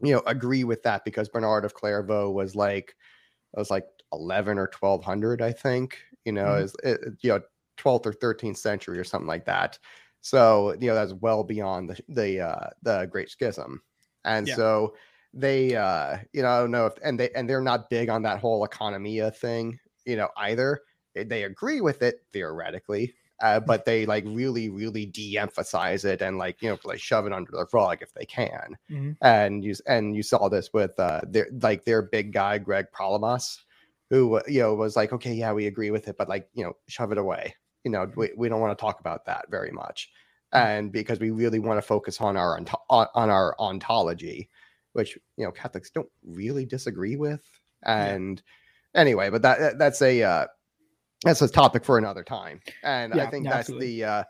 you 0.01 0.13
know 0.13 0.21
agree 0.25 0.63
with 0.63 0.81
that 0.83 1.05
because 1.05 1.29
bernard 1.29 1.63
of 1.63 1.73
clairvaux 1.73 2.29
was 2.31 2.55
like 2.55 2.95
it 3.53 3.59
was 3.59 3.71
like 3.71 3.85
11 4.11 4.57
or 4.57 4.69
1200 4.77 5.41
i 5.41 5.51
think 5.51 5.99
you 6.25 6.31
know 6.31 6.45
mm-hmm. 6.45 6.65
is 6.65 6.75
it, 6.83 6.99
you 7.21 7.29
know 7.29 7.41
12th 7.77 8.07
or 8.07 8.13
13th 8.13 8.57
century 8.57 8.99
or 8.99 9.03
something 9.03 9.27
like 9.27 9.45
that 9.45 9.79
so 10.21 10.75
you 10.81 10.87
know 10.87 10.95
that's 10.95 11.13
well 11.13 11.43
beyond 11.43 11.89
the 11.89 12.03
the 12.09 12.41
uh 12.41 12.69
the 12.81 13.05
great 13.05 13.29
schism 13.29 13.81
and 14.25 14.47
yeah. 14.47 14.55
so 14.55 14.93
they 15.33 15.75
uh 15.75 16.17
you 16.33 16.41
know 16.41 16.49
i 16.49 16.59
don't 16.59 16.71
know 16.71 16.87
if 16.87 16.93
and 17.03 17.19
they 17.19 17.29
and 17.31 17.47
they're 17.47 17.61
not 17.61 17.89
big 17.89 18.09
on 18.09 18.23
that 18.23 18.39
whole 18.39 18.67
economia 18.67 19.33
thing 19.35 19.79
you 20.09 20.17
know, 20.17 20.29
either. 20.37 20.81
They 21.15 21.43
agree 21.43 21.81
with 21.81 22.01
it 22.01 22.21
theoretically, 22.33 23.13
uh, 23.41 23.59
mm. 23.59 23.65
but 23.65 23.85
they 23.85 24.05
like 24.05 24.23
really, 24.27 24.69
really 24.69 25.05
de-emphasize 25.05 26.05
it 26.05 26.21
and 26.21 26.37
like 26.37 26.61
you 26.61 26.69
know, 26.69 26.77
like 26.83 26.99
shove 26.99 27.25
it 27.25 27.33
under 27.33 27.51
the 27.51 27.65
rug 27.73 27.99
if 28.01 28.13
they 28.13 28.25
can. 28.25 28.77
Mm-hmm. 28.89 29.11
And 29.21 29.63
you 29.63 29.75
and 29.87 30.15
you 30.15 30.23
saw 30.23 30.49
this 30.49 30.69
with 30.73 30.97
uh, 30.99 31.21
their 31.27 31.47
like 31.61 31.85
their 31.85 32.01
big 32.01 32.31
guy 32.31 32.57
Greg 32.57 32.85
Palamas, 32.91 33.63
who 34.09 34.41
you 34.47 34.61
know 34.61 34.75
was 34.75 34.95
like, 34.95 35.13
okay, 35.13 35.33
yeah, 35.33 35.51
we 35.51 35.67
agree 35.67 35.91
with 35.91 36.07
it, 36.07 36.17
but 36.17 36.29
like 36.29 36.47
you 36.53 36.63
know, 36.63 36.73
shove 36.87 37.11
it 37.11 37.17
away. 37.17 37.55
You 37.83 37.91
know, 37.91 38.11
we, 38.15 38.29
we 38.37 38.49
don't 38.49 38.61
want 38.61 38.77
to 38.77 38.81
talk 38.81 38.99
about 38.99 39.25
that 39.25 39.45
very 39.49 39.71
much, 39.71 40.09
mm. 40.53 40.63
and 40.63 40.91
because 40.91 41.19
we 41.19 41.31
really 41.31 41.59
want 41.59 41.77
to 41.77 41.85
focus 41.85 42.21
on 42.21 42.37
our 42.37 42.57
on, 42.57 43.07
on 43.13 43.29
our 43.29 43.55
ontology, 43.59 44.49
which 44.93 45.17
you 45.37 45.45
know 45.45 45.51
Catholics 45.51 45.89
don't 45.89 46.09
really 46.23 46.65
disagree 46.65 47.15
with, 47.15 47.41
and. 47.83 48.37
Yeah 48.37 48.53
anyway, 48.95 49.29
but 49.29 49.41
that 49.41 49.77
that's 49.77 50.01
a 50.01 50.21
uh, 50.21 50.45
that's 51.23 51.41
a 51.41 51.47
topic 51.47 51.83
for 51.83 51.97
another 51.97 52.23
time. 52.23 52.61
And 52.83 53.13
yeah, 53.15 53.23
I 53.23 53.29
think 53.29 53.47
that's 53.47 53.67
the 53.67 54.03
uh, 54.03 54.23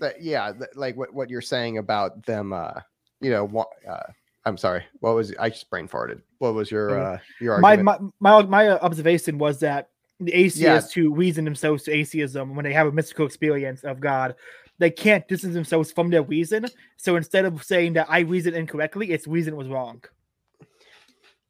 that 0.00 0.22
yeah, 0.22 0.52
like 0.74 0.96
what 0.96 1.12
what 1.12 1.30
you're 1.30 1.40
saying 1.40 1.78
about 1.78 2.24
them. 2.24 2.52
Uh, 2.52 2.80
you 3.20 3.30
know, 3.30 3.66
uh, 3.88 4.02
I'm 4.44 4.56
sorry. 4.56 4.84
What 5.00 5.14
was 5.14 5.34
I 5.38 5.50
just 5.50 5.68
brain 5.70 5.88
farted? 5.88 6.22
What 6.38 6.54
was 6.54 6.70
your 6.70 7.00
uh, 7.00 7.18
your 7.40 7.58
my, 7.58 7.76
my 7.76 7.98
my 8.20 8.42
my 8.42 8.70
observation 8.78 9.38
was 9.38 9.60
that 9.60 9.90
the 10.20 10.32
atheists 10.32 10.96
yeah. 10.96 11.02
who 11.02 11.14
reason 11.14 11.44
themselves 11.44 11.82
to 11.84 11.92
atheism 11.92 12.54
when 12.54 12.64
they 12.64 12.72
have 12.72 12.86
a 12.86 12.92
mystical 12.92 13.26
experience 13.26 13.84
of 13.84 14.00
God, 14.00 14.34
they 14.78 14.90
can't 14.90 15.26
distance 15.28 15.54
themselves 15.54 15.92
from 15.92 16.10
their 16.10 16.22
reason. 16.22 16.66
So 16.96 17.16
instead 17.16 17.44
of 17.44 17.62
saying 17.62 17.94
that 17.94 18.06
I 18.08 18.20
reason 18.20 18.54
incorrectly, 18.54 19.10
it's 19.10 19.26
reason 19.26 19.56
was 19.56 19.68
wrong. 19.68 20.02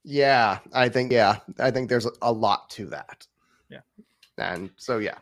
Yeah, 0.05 0.59
I 0.73 0.89
think 0.89 1.11
yeah, 1.13 1.39
I 1.59 1.71
think 1.71 1.89
there's 1.89 2.07
a 2.23 2.33
lot 2.33 2.71
to 2.71 2.87
that. 2.87 3.27
Yeah. 3.69 3.81
And 4.39 4.71
so 4.77 4.99
yeah. 4.99 5.19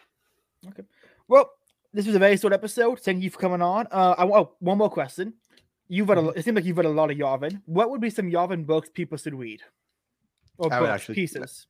Okay. 0.69 0.83
Well, 1.29 1.51
this 1.93 2.07
was 2.07 2.15
a 2.17 2.19
very 2.19 2.37
short 2.37 2.53
episode. 2.53 3.01
Thank 3.01 3.23
you 3.23 3.31
for 3.31 3.39
coming 3.39 3.63
on. 3.63 3.87
Uh, 3.91 4.15
I 4.19 4.25
oh, 4.25 4.53
one 4.59 4.79
more 4.79 4.91
question. 4.91 5.35
You've 5.89 6.09
read 6.09 6.19
a, 6.19 6.23
Mm-hmm. 6.23 6.39
it 6.39 6.45
seems 6.45 6.55
like 6.57 6.65
you've 6.65 6.77
read 6.77 6.87
a 6.87 6.91
lot 6.91 7.11
of 7.11 7.17
Yarvin. 7.17 7.63
What 7.67 7.91
would 7.91 8.01
be 8.01 8.11
some 8.11 8.31
Yarvin 8.31 8.67
books 8.67 8.91
people 8.93 9.17
should 9.17 9.35
read? 9.35 9.63
Or 10.59 10.73
I 10.73 10.81
would 10.81 10.87
books, 10.87 10.95
actually- 11.03 11.15
pieces. 11.15 11.67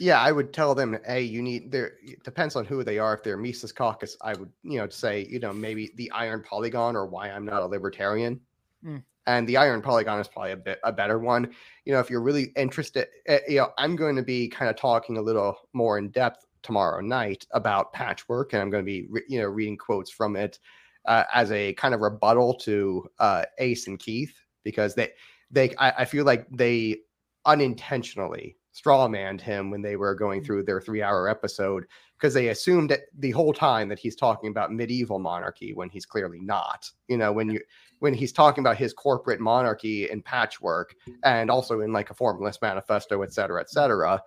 Yeah, 0.00 0.20
I 0.20 0.30
would 0.30 0.52
tell 0.52 0.74
them, 0.74 0.98
hey, 1.04 1.22
you 1.22 1.42
need 1.42 1.72
there 1.72 1.94
it 2.02 2.22
depends 2.22 2.54
on 2.56 2.64
who 2.64 2.84
they 2.84 2.98
are. 2.98 3.14
If 3.14 3.22
they're 3.22 3.36
Mises 3.36 3.72
Caucus, 3.72 4.16
I 4.22 4.34
would, 4.34 4.50
you 4.62 4.78
know, 4.78 4.88
say, 4.88 5.26
you 5.28 5.40
know, 5.40 5.52
maybe 5.52 5.90
the 5.96 6.10
Iron 6.12 6.42
Polygon 6.42 6.94
or 6.96 7.06
why 7.06 7.30
I'm 7.30 7.44
not 7.44 7.62
a 7.62 7.66
libertarian. 7.66 8.40
Mm. 8.84 9.02
And 9.26 9.46
the 9.46 9.56
Iron 9.56 9.82
Polygon 9.82 10.20
is 10.20 10.28
probably 10.28 10.52
a 10.52 10.56
bit 10.56 10.78
a 10.84 10.92
better 10.92 11.18
one. 11.18 11.50
You 11.84 11.92
know, 11.92 12.00
if 12.00 12.10
you're 12.10 12.22
really 12.22 12.52
interested, 12.56 13.08
eh, 13.26 13.40
you 13.48 13.56
know, 13.58 13.70
I'm 13.76 13.96
going 13.96 14.16
to 14.16 14.22
be 14.22 14.48
kind 14.48 14.70
of 14.70 14.76
talking 14.76 15.18
a 15.18 15.22
little 15.22 15.56
more 15.72 15.98
in 15.98 16.10
depth 16.10 16.46
tomorrow 16.62 17.00
night 17.00 17.46
about 17.52 17.92
patchwork, 17.92 18.52
and 18.52 18.62
I'm 18.62 18.70
going 18.70 18.84
to 18.84 18.86
be, 18.86 19.06
re- 19.08 19.24
you 19.28 19.40
know, 19.40 19.46
reading 19.46 19.76
quotes 19.76 20.10
from 20.10 20.36
it 20.36 20.58
uh, 21.06 21.24
as 21.34 21.50
a 21.50 21.72
kind 21.74 21.94
of 21.94 22.00
rebuttal 22.00 22.54
to 22.54 23.06
uh, 23.18 23.44
Ace 23.58 23.86
and 23.88 23.98
Keith 23.98 24.34
because 24.64 24.94
they, 24.94 25.10
they, 25.50 25.74
I, 25.76 25.90
I 25.90 26.04
feel 26.04 26.24
like 26.24 26.46
they 26.50 26.98
unintentionally 27.46 28.57
strawmanned 28.78 29.40
him 29.40 29.70
when 29.70 29.82
they 29.82 29.96
were 29.96 30.14
going 30.14 30.42
through 30.44 30.62
their 30.62 30.80
three 30.80 31.02
hour 31.02 31.28
episode 31.28 31.84
because 32.18 32.34
they 32.34 32.48
assumed 32.48 32.90
that 32.90 33.00
the 33.18 33.30
whole 33.30 33.52
time 33.52 33.88
that 33.88 33.98
he's 33.98 34.16
talking 34.16 34.50
about 34.50 34.72
medieval 34.72 35.18
monarchy 35.18 35.72
when 35.74 35.88
he's 35.88 36.06
clearly 36.06 36.40
not 36.40 36.90
you 37.08 37.16
know 37.16 37.32
when 37.32 37.50
you 37.50 37.60
when 38.00 38.14
he's 38.14 38.32
talking 38.32 38.62
about 38.62 38.76
his 38.76 38.92
corporate 38.92 39.40
monarchy 39.40 40.08
and 40.10 40.24
patchwork 40.24 40.94
and 41.24 41.50
also 41.50 41.80
in 41.80 41.92
like 41.92 42.10
a 42.10 42.14
Formalist 42.14 42.62
Manifesto 42.62 43.22
et 43.22 43.32
cetera 43.32 43.60
et 43.60 43.70
cetera 43.70 44.22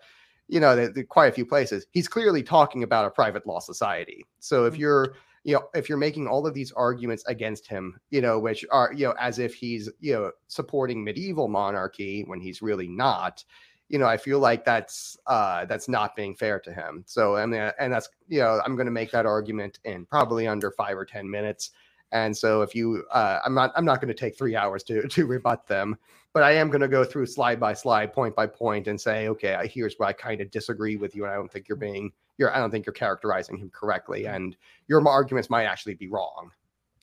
you 0.48 0.60
know 0.60 0.76
the, 0.76 0.92
the- 0.92 1.04
quite 1.04 1.28
a 1.28 1.32
few 1.36 1.46
places 1.46 1.86
he's 1.92 2.08
clearly 2.08 2.44
talking 2.44 2.84
about 2.84 3.06
a 3.06 3.12
private 3.12 3.46
law 3.48 3.60
society. 3.60 4.26
So 4.40 4.66
if 4.66 4.74
Mhm. 4.74 4.80
you're 4.80 5.14
you 5.44 5.54
know 5.56 5.64
if 5.74 5.90
you're 5.90 5.98
making 5.98 6.28
all 6.28 6.46
of 6.46 6.54
these 6.54 6.72
arguments 6.74 7.24
against 7.26 7.66
him 7.68 8.00
you 8.12 8.22
know 8.22 8.38
which 8.38 8.64
are 8.72 8.92
you 8.94 9.08
know 9.08 9.16
as 9.20 9.40
if 9.40 9.56
he's 9.56 9.90
you 10.00 10.14
know 10.14 10.32
supporting 10.48 11.04
medieval 11.04 11.48
monarchy 11.48 12.24
when 12.28 12.40
he's 12.40 12.62
really 12.62 12.88
not 12.88 13.44
you 13.92 14.00
know 14.00 14.08
i 14.08 14.18
feel 14.18 14.40
like 14.40 14.64
that's 14.64 15.18
uh 15.28 15.66
that's 15.66 15.90
not 15.90 16.16
being 16.16 16.34
fair 16.34 16.60
to 16.60 16.74
him. 16.74 17.04
So 17.06 17.36
i 17.36 17.46
mean 17.46 17.72
and 17.80 17.92
that's 17.94 18.10
you 18.28 18.40
know 18.40 18.62
i'm 18.66 18.76
going 18.76 18.86
to 18.86 18.92
make 18.92 19.12
that 19.12 19.26
argument 19.26 19.80
in 19.84 20.06
probably 20.06 20.48
under 20.48 20.72
five 20.72 20.98
or 20.98 21.06
ten 21.06 21.30
minutes. 21.30 21.72
And 22.14 22.36
so 22.36 22.62
if 22.62 22.76
you 22.76 23.06
uh 23.12 23.40
i'm 23.46 23.54
not 23.54 23.72
i'm 23.76 23.86
not 23.86 24.02
going 24.02 24.08
to 24.10 24.14
take 24.14 24.38
three 24.38 24.56
hours 24.56 24.84
to 24.84 25.08
to 25.16 25.26
rebut 25.26 25.68
them 25.68 25.98
but 26.34 26.44
i 26.44 26.52
am 26.52 26.70
going 26.70 26.82
to 26.82 26.88
go 26.88 27.04
through 27.06 27.26
slide 27.26 27.60
by 27.60 27.74
slide 27.74 28.12
point 28.12 28.36
by 28.36 28.46
point 28.48 28.88
and 28.88 29.00
say 29.00 29.30
okay 29.30 29.70
here's 29.74 29.96
where 29.96 30.10
i 30.10 30.14
kind 30.14 30.42
of 30.42 30.52
disagree 30.52 30.98
with 30.98 31.16
you 31.16 31.24
and 31.24 31.32
i 31.32 31.36
don't 31.36 31.50
think 31.52 31.70
you're 31.70 31.78
being 31.78 32.12
you're 32.38 32.54
i 32.54 32.60
don't 32.60 32.70
think 32.70 32.86
you're 32.86 32.94
characterizing 32.94 33.58
him 33.58 33.70
correctly 33.70 34.28
and 34.28 34.58
your 34.88 35.08
arguments 35.08 35.50
might 35.50 35.64
actually 35.66 35.96
be 35.96 36.08
wrong. 36.08 36.52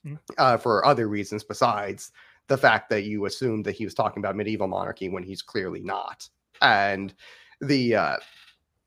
Mhm. 0.07 0.19
uh, 0.37 0.57
for 0.59 0.85
other 0.85 1.09
reasons 1.09 1.43
besides 1.43 2.13
the 2.49 2.57
fact 2.57 2.89
that 2.91 3.03
you 3.03 3.25
assumed 3.27 3.65
that 3.65 3.77
he 3.77 3.85
was 3.85 3.95
talking 3.95 4.21
about 4.21 4.37
medieval 4.37 4.69
monarchy 4.69 5.09
when 5.09 5.23
he's 5.23 5.43
clearly 5.43 5.81
not 5.81 6.29
and 6.63 7.15
the 7.61 7.95
uh 7.95 8.17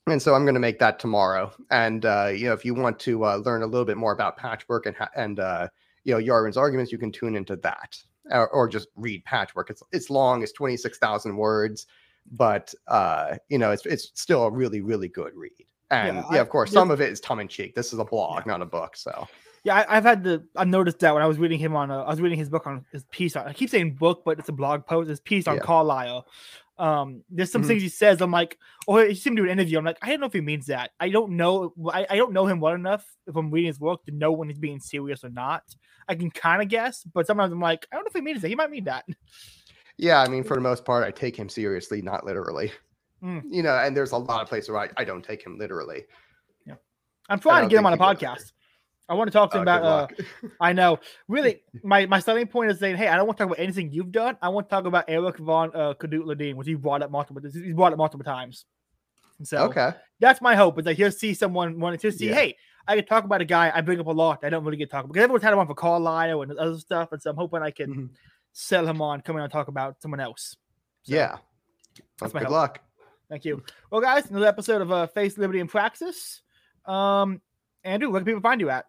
and 0.08 0.22
so 0.22 0.34
i'm 0.34 0.44
going 0.44 0.54
to 0.56 0.60
make 0.60 0.80
that 0.80 1.00
tomorrow 1.00 1.52
and 1.70 2.06
uh 2.06 2.30
you 2.34 2.46
know 2.46 2.54
if 2.54 2.64
you 2.66 2.74
want 2.74 2.98
to 3.00 3.24
uh, 3.26 3.36
learn 3.38 3.62
a 3.64 3.68
little 3.68 3.86
bit 3.86 3.98
more 3.98 4.12
about 4.14 4.38
patchwork 4.38 4.86
and 4.86 4.96
ha- 4.96 5.10
and 5.16 5.40
uh 5.40 5.68
you 6.04 6.14
know 6.14 6.20
yarvin's 6.20 6.58
arguments 6.58 6.92
you 6.92 6.98
can 6.98 7.12
tune 7.12 7.36
into 7.36 7.56
that 7.58 7.98
or, 8.32 8.50
or 8.50 8.68
just 8.68 8.88
read 8.96 9.24
patchwork 9.26 9.70
it's 9.70 9.84
it's 9.92 10.10
long 10.10 10.42
it's 10.44 10.52
26000 10.54 11.36
words 11.36 11.88
but 12.32 12.74
uh 12.88 13.36
you 13.50 13.58
know 13.58 13.72
it's 13.72 13.86
it's 13.86 14.12
still 14.16 14.44
a 14.46 14.52
really 14.52 14.82
really 14.82 15.08
good 15.08 15.34
read 15.36 15.52
and 15.92 16.18
Yeah, 16.18 16.24
yeah, 16.32 16.38
I- 16.38 16.42
of 16.42 16.50
course 16.50 16.72
yeah. 16.72 16.80
some 16.80 16.92
of 16.92 17.02
it 17.02 17.12
is 17.12 17.20
tongue 17.20 17.42
in 17.42 17.48
cheek 17.48 17.76
this 17.76 17.94
is 17.94 18.00
a 18.00 18.06
blog 18.06 18.46
not 18.48 18.62
a 18.62 18.66
book 18.66 18.96
so 18.96 19.28
Yeah, 19.64 19.76
I, 19.88 19.98
I've 19.98 20.04
had 20.06 20.24
the. 20.24 20.44
I 20.56 20.64
noticed 20.66 20.98
that 21.02 21.14
when 21.14 21.22
I 21.22 21.28
was 21.28 21.38
reading 21.38 21.60
him 21.60 21.76
on. 21.76 21.92
Uh, 21.92 22.02
I 22.02 22.10
was 22.10 22.20
reading 22.20 22.40
his 22.40 22.50
book 22.50 22.66
on 22.66 22.84
his 22.92 23.04
piece. 23.12 23.36
On, 23.36 23.48
I 23.48 23.54
keep 23.54 23.70
saying 23.70 23.94
book, 23.94 24.24
but 24.26 24.40
it's 24.40 24.50
a 24.50 24.52
blog 24.52 24.88
post. 24.88 25.08
His 25.08 25.20
piece 25.20 25.48
on 25.48 25.58
Yeah. 25.58 25.62
Carlyle. 25.62 26.26
Um, 26.82 27.24
there's 27.30 27.52
some 27.52 27.62
Mhm. 27.62 27.68
things 27.68 27.82
he 27.84 27.90
says. 27.90 28.22
I'm 28.22 28.32
like, 28.32 28.58
oh, 28.88 29.06
he 29.06 29.14
seemed 29.14 29.38
to 29.38 29.44
do 29.44 29.46
an 29.46 29.52
interview. 29.52 29.78
I'm 29.78 29.86
like, 29.86 30.00
I 30.02 30.10
don't 30.10 30.20
know 30.20 30.26
if 30.26 30.34
he 30.34 30.42
means 30.42 30.66
that. 30.66 30.90
I 31.00 31.10
don't 31.10 31.34
know. 31.34 31.74
I, 31.94 32.08
I 32.10 32.16
don't 32.18 32.34
know 32.34 32.48
him 32.48 32.60
well 32.60 32.74
enough 32.74 33.06
if 33.28 33.36
I'm 33.36 33.52
reading 33.52 33.68
his 33.68 33.80
work 33.80 34.04
to 34.06 34.12
know 34.12 34.32
when 34.32 34.50
he's 34.50 34.58
being 34.58 34.80
serious 34.80 35.24
or 35.24 35.30
not. 35.30 35.64
I 36.10 36.16
can 36.16 36.32
kind 36.32 36.60
of 36.62 36.70
guess, 36.70 37.04
but 37.04 37.28
sometimes 37.28 37.54
I'm 37.54 37.62
like, 37.62 37.86
I 37.92 37.96
don't 37.96 38.04
know 38.06 38.10
if 38.10 38.16
he 38.16 38.22
means 38.22 38.42
that. 38.42 38.48
He 38.48 38.56
might 38.56 38.72
mean 38.72 38.86
that. 38.86 39.06
Yeah, 39.98 40.20
I 40.22 40.28
mean, 40.28 40.44
for 40.44 40.56
the 40.56 40.62
most 40.62 40.84
part, 40.84 41.04
I 41.04 41.12
take 41.12 41.36
him 41.36 41.48
seriously, 41.50 42.02
not 42.02 42.26
literally. 42.26 42.72
Mm. 43.24 43.44
You 43.52 43.62
know, 43.62 43.76
and 43.78 43.96
there's 43.96 44.14
a 44.14 44.18
lot 44.18 44.42
of 44.42 44.50
places 44.50 44.72
where 44.72 44.80
I, 44.80 44.90
I 44.98 45.04
don't 45.04 45.24
take 45.24 45.46
him 45.46 45.60
literally. 45.60 46.06
Yeah, 46.66 46.76
I'm 47.30 47.40
trying 47.40 47.64
to 47.64 47.70
get 47.70 47.78
him 47.78 47.86
on 47.86 47.94
a 47.94 47.98
podcast. 47.98 48.54
I 49.12 49.14
want 49.16 49.28
to 49.28 49.32
talk 49.32 49.52
to 49.52 49.58
him 49.58 49.68
Uh, 49.68 49.76
about. 49.78 50.12
Uh. 50.14 50.48
I 50.62 50.72
know. 50.74 51.00
Really, 51.28 51.62
my 51.84 52.06
my 52.06 52.20
starting 52.20 52.48
point 52.48 52.72
is 52.72 52.80
saying, 52.80 52.96
hey, 52.96 53.08
I 53.10 53.18
don't 53.18 53.28
want 53.28 53.38
to 53.38 53.44
talk 53.44 53.52
about 53.54 53.62
anything 53.62 53.92
you've 53.92 54.12
done. 54.12 54.38
I 54.42 54.50
want 54.50 54.68
to 54.70 54.76
talk 54.76 54.86
about 54.86 55.06
Eric 55.08 55.38
von 55.38 55.72
uh, 55.76 55.94
Kuehnelt-Leddihn, 55.96 56.56
which 56.56 56.68
he 56.68 56.76
brought 56.76 57.02
up 57.04 57.12
multiple. 57.12 57.42
He's 57.44 57.74
brought 57.74 57.92
up 57.92 57.98
multiple 57.98 58.24
times. 58.24 58.66
So 59.44 59.58
okay. 59.66 59.92
that's 60.20 60.40
my 60.40 60.56
hope. 60.56 60.80
Is 60.80 60.86
that 60.86 60.96
he'll 60.96 61.12
see 61.12 61.34
someone 61.34 61.80
wanting 61.80 62.00
to 62.00 62.12
see, 62.12 62.30
Yeah. 62.30 62.36
hey, 62.36 62.58
I 62.88 62.96
can 62.96 63.06
talk 63.06 63.24
about 63.26 63.42
a 63.42 63.46
guy 63.46 63.72
I 63.74 63.82
bring 63.82 64.00
up 64.00 64.06
a 64.08 64.12
lot. 64.12 64.44
I 64.44 64.50
don't 64.50 64.64
really 64.64 64.78
get 64.78 64.90
talked 64.92 65.06
about 65.06 65.14
because 65.14 65.24
everyone's 65.24 65.44
had 65.44 65.54
him 65.54 65.60
on 65.60 65.68
for 65.68 65.74
Carlyle 65.76 66.44
and 66.44 66.52
other 66.58 66.78
stuff, 66.78 67.12
and 67.12 67.22
so 67.22 67.32
I'm 67.32 67.36
hoping 67.38 67.62
I 67.64 67.72
can 67.72 67.94
Mhm. 67.94 68.10
sell 68.54 68.88
him 68.88 69.02
on, 69.02 69.22
come 69.22 69.36
in 69.38 69.42
and 69.44 69.52
talk 69.52 69.68
about 69.68 70.00
someone 70.02 70.20
else. 70.20 70.56
So, 71.04 71.16
Yeah. 71.16 71.38
that's 72.20 72.22
Well, 72.22 72.32
my 72.36 72.40
good 72.42 72.46
hope. 72.46 72.52
luck. 72.54 72.80
Thank 73.30 73.46
you. 73.46 73.64
Well, 73.90 74.02
guys, 74.02 74.30
another 74.30 74.46
episode 74.48 74.82
of 74.82 74.92
uh, 74.92 75.08
Face 75.08 75.38
Liberty 75.38 75.60
and 75.60 75.70
Praxis. 75.70 76.42
Um, 76.86 77.42
Andrew, 77.84 78.10
where 78.10 78.22
can 78.22 78.26
people 78.26 78.42
find 78.42 78.62
you 78.62 78.70
at? 78.70 78.86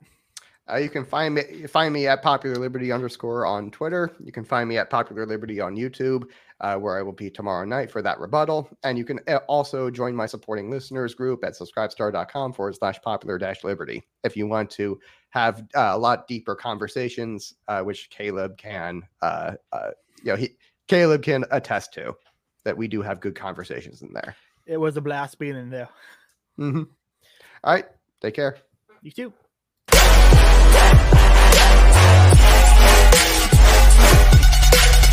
Uh, 0.70 0.76
you 0.76 0.88
can 0.88 1.04
find 1.04 1.34
me 1.34 1.66
find 1.66 1.92
me 1.92 2.06
at 2.06 2.22
popular 2.22 2.56
liberty 2.56 2.92
underscore 2.92 3.46
on 3.46 3.70
Twitter. 3.70 4.14
You 4.24 4.30
can 4.30 4.44
find 4.44 4.68
me 4.68 4.78
at 4.78 4.90
popular 4.90 5.26
liberty 5.26 5.60
on 5.60 5.74
YouTube, 5.74 6.28
uh, 6.60 6.76
where 6.76 6.96
I 6.96 7.02
will 7.02 7.12
be 7.12 7.28
tomorrow 7.28 7.64
night 7.64 7.90
for 7.90 8.00
that 8.00 8.20
rebuttal. 8.20 8.70
And 8.84 8.96
you 8.96 9.04
can 9.04 9.18
uh, 9.26 9.38
also 9.48 9.90
join 9.90 10.14
my 10.14 10.26
supporting 10.26 10.70
listeners 10.70 11.14
group 11.14 11.44
at 11.44 11.54
subscribestar.com 11.54 12.52
forward 12.52 12.76
slash 12.76 13.00
popular 13.02 13.38
dash 13.38 13.64
liberty 13.64 14.04
if 14.22 14.36
you 14.36 14.46
want 14.46 14.70
to 14.70 15.00
have 15.30 15.64
uh, 15.74 15.90
a 15.92 15.98
lot 15.98 16.28
deeper 16.28 16.54
conversations, 16.54 17.54
uh, 17.66 17.82
which 17.82 18.08
Caleb 18.10 18.56
can, 18.56 19.02
uh, 19.20 19.54
uh, 19.72 19.90
you 20.22 20.30
know, 20.30 20.36
he 20.36 20.56
Caleb 20.86 21.22
can 21.22 21.44
attest 21.50 21.92
to 21.94 22.14
that 22.64 22.76
we 22.76 22.86
do 22.86 23.02
have 23.02 23.18
good 23.18 23.34
conversations 23.34 24.02
in 24.02 24.12
there. 24.12 24.36
It 24.66 24.76
was 24.76 24.96
a 24.96 25.00
blast 25.00 25.40
being 25.40 25.56
in 25.56 25.70
there. 25.70 25.88
Mhm. 26.56 26.86
All 27.64 27.74
right, 27.74 27.86
take 28.20 28.34
care. 28.34 28.58
You 29.02 29.10
too. 29.10 29.32